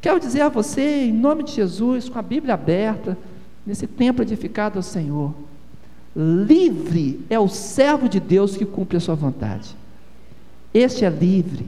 Quero 0.00 0.20
dizer 0.20 0.42
a 0.42 0.48
você, 0.48 1.06
em 1.06 1.12
nome 1.12 1.42
de 1.42 1.50
Jesus, 1.50 2.08
com 2.08 2.18
a 2.20 2.22
Bíblia 2.22 2.54
aberta, 2.54 3.18
nesse 3.66 3.88
templo 3.88 4.22
edificado 4.22 4.78
ao 4.78 4.82
Senhor, 4.84 5.34
Livre 6.16 7.24
é 7.28 7.38
o 7.38 7.48
servo 7.48 8.08
de 8.08 8.20
Deus 8.20 8.56
que 8.56 8.64
cumpre 8.64 8.96
a 8.96 9.00
sua 9.00 9.14
vontade. 9.14 9.76
Este 10.72 11.04
é 11.04 11.10
livre. 11.10 11.66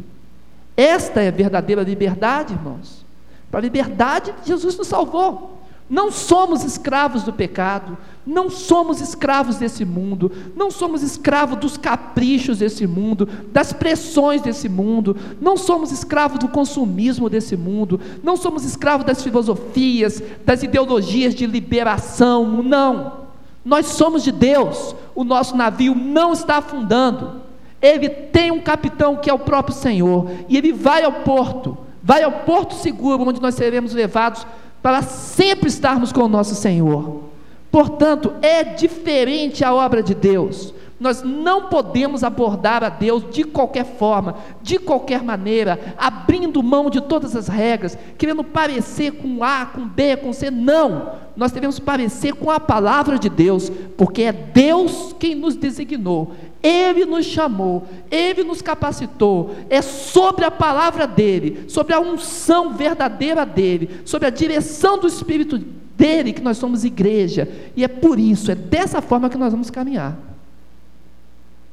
Esta 0.77 1.23
é 1.23 1.29
a 1.29 1.33
verdadeira 1.33 1.83
liberdade, 1.83 2.53
irmãos. 2.53 3.05
Para 3.51 3.61
a 3.61 3.63
liberdade, 3.63 4.35
Jesus 4.45 4.77
nos 4.77 4.87
salvou. 4.87 5.57
Não 5.89 6.11
somos 6.11 6.65
escravos 6.65 7.23
do 7.23 7.33
pecado, 7.33 7.97
não 8.27 8.51
somos 8.51 9.01
escravos 9.01 9.57
desse 9.57 9.85
mundo, 9.85 10.33
não 10.57 10.69
somos 10.69 11.01
escravos 11.01 11.59
dos 11.59 11.77
caprichos 11.77 12.59
desse 12.59 12.89
mundo, 12.89 13.29
das 13.53 13.73
pressões 13.73 14.43
desse 14.43 14.69
mundo, 14.69 15.17
não 15.41 15.57
somos 15.57 15.93
escravos 15.93 16.41
do 16.41 16.49
consumismo 16.49 17.31
desse 17.31 17.57
mundo, 17.57 18.01
não 18.21 18.37
somos 18.37 18.65
escravos 18.65 19.07
das 19.07 19.23
filosofias, 19.23 20.21
das 20.45 20.65
ideologias 20.65 21.37
de 21.37 21.47
liberação, 21.47 22.65
não. 22.65 23.26
Nós 23.67 23.87
somos 23.87 24.23
de 24.23 24.31
Deus, 24.31 24.95
o 25.13 25.25
nosso 25.25 25.57
navio 25.57 25.93
não 25.93 26.33
está 26.33 26.59
afundando. 26.59 27.43
Ele 27.83 28.09
tem 28.09 28.53
um 28.53 28.61
capitão 28.61 29.17
que 29.17 29.29
é 29.29 29.35
o 29.35 29.41
próprio 29.41 29.75
Senhor, 29.75 30.31
e 30.49 30.57
ele 30.57 30.73
vai 30.73 31.03
ao 31.03 31.11
porto, 31.11 31.77
vai 32.01 32.23
ao 32.23 32.31
porto 32.31 32.75
seguro, 32.75 33.29
onde 33.29 33.43
nós 33.43 33.57
seremos 33.57 33.93
levados 33.93 34.47
para 34.81 35.03
sempre 35.03 35.69
estarmos 35.69 36.13
com 36.13 36.21
o 36.21 36.29
nosso 36.29 36.55
Senhor. 36.55 37.25
Portanto, 37.69 38.35
é 38.41 38.63
diferente 38.63 39.65
a 39.65 39.75
obra 39.75 40.01
de 40.01 40.15
Deus. 40.15 40.73
Nós 40.99 41.23
não 41.23 41.69
podemos 41.69 42.25
abordar 42.25 42.83
a 42.83 42.89
Deus 42.89 43.25
de 43.31 43.45
qualquer 43.45 43.85
forma, 43.85 44.37
de 44.63 44.79
qualquer 44.79 45.23
maneira, 45.23 45.95
abrindo 45.99 46.63
mão 46.63 46.89
de 46.89 47.03
todas 47.03 47.37
as 47.37 47.49
regras, 47.49 47.99
querendo 48.17 48.43
parecer 48.43 49.13
com 49.13 49.45
A, 49.45 49.67
com 49.67 49.87
B, 49.87 50.17
com 50.17 50.33
C. 50.33 50.51
Não! 50.51 51.27
Nós 51.37 51.53
devemos 51.53 51.79
parecer 51.79 52.33
com 52.35 52.51
a 52.51 52.59
palavra 52.59 53.19
de 53.19 53.29
Deus, 53.29 53.71
porque 53.97 54.23
é 54.23 54.33
Deus 54.33 55.15
quem 55.19 55.35
nos 55.35 55.55
designou, 55.55 56.33
Ele 56.63 57.05
nos 57.05 57.27
chamou, 57.27 57.87
Ele 58.11 58.43
nos 58.43 58.63
capacitou. 58.63 59.55
É 59.69 59.83
sobre 59.83 60.47
a 60.47 60.51
palavra 60.51 61.07
dEle, 61.07 61.67
sobre 61.69 61.93
a 61.93 62.01
unção 62.01 62.73
verdadeira 62.73 63.45
dEle, 63.45 64.01
sobre 64.07 64.29
a 64.29 64.31
direção 64.31 64.99
do 64.99 65.07
Espírito 65.07 65.59
dEle 65.95 66.33
que 66.33 66.43
nós 66.43 66.57
somos 66.57 66.85
igreja, 66.85 67.49
e 67.77 67.85
é 67.85 67.89
por 67.89 68.19
isso, 68.19 68.51
é 68.51 68.55
dessa 68.55 69.03
forma 69.03 69.29
que 69.29 69.39
nós 69.39 69.53
vamos 69.53 69.71
caminhar. 69.71 70.26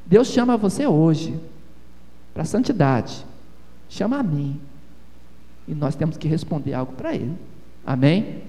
Deus 0.05 0.27
chama 0.27 0.57
você 0.57 0.85
hoje 0.85 1.39
para 2.33 2.43
a 2.43 2.45
santidade, 2.45 3.25
chama 3.87 4.17
a 4.17 4.23
mim, 4.23 4.59
e 5.67 5.73
nós 5.73 5.95
temos 5.95 6.17
que 6.17 6.27
responder 6.27 6.73
algo 6.73 6.93
para 6.93 7.13
Ele. 7.15 7.37
Amém? 7.85 8.43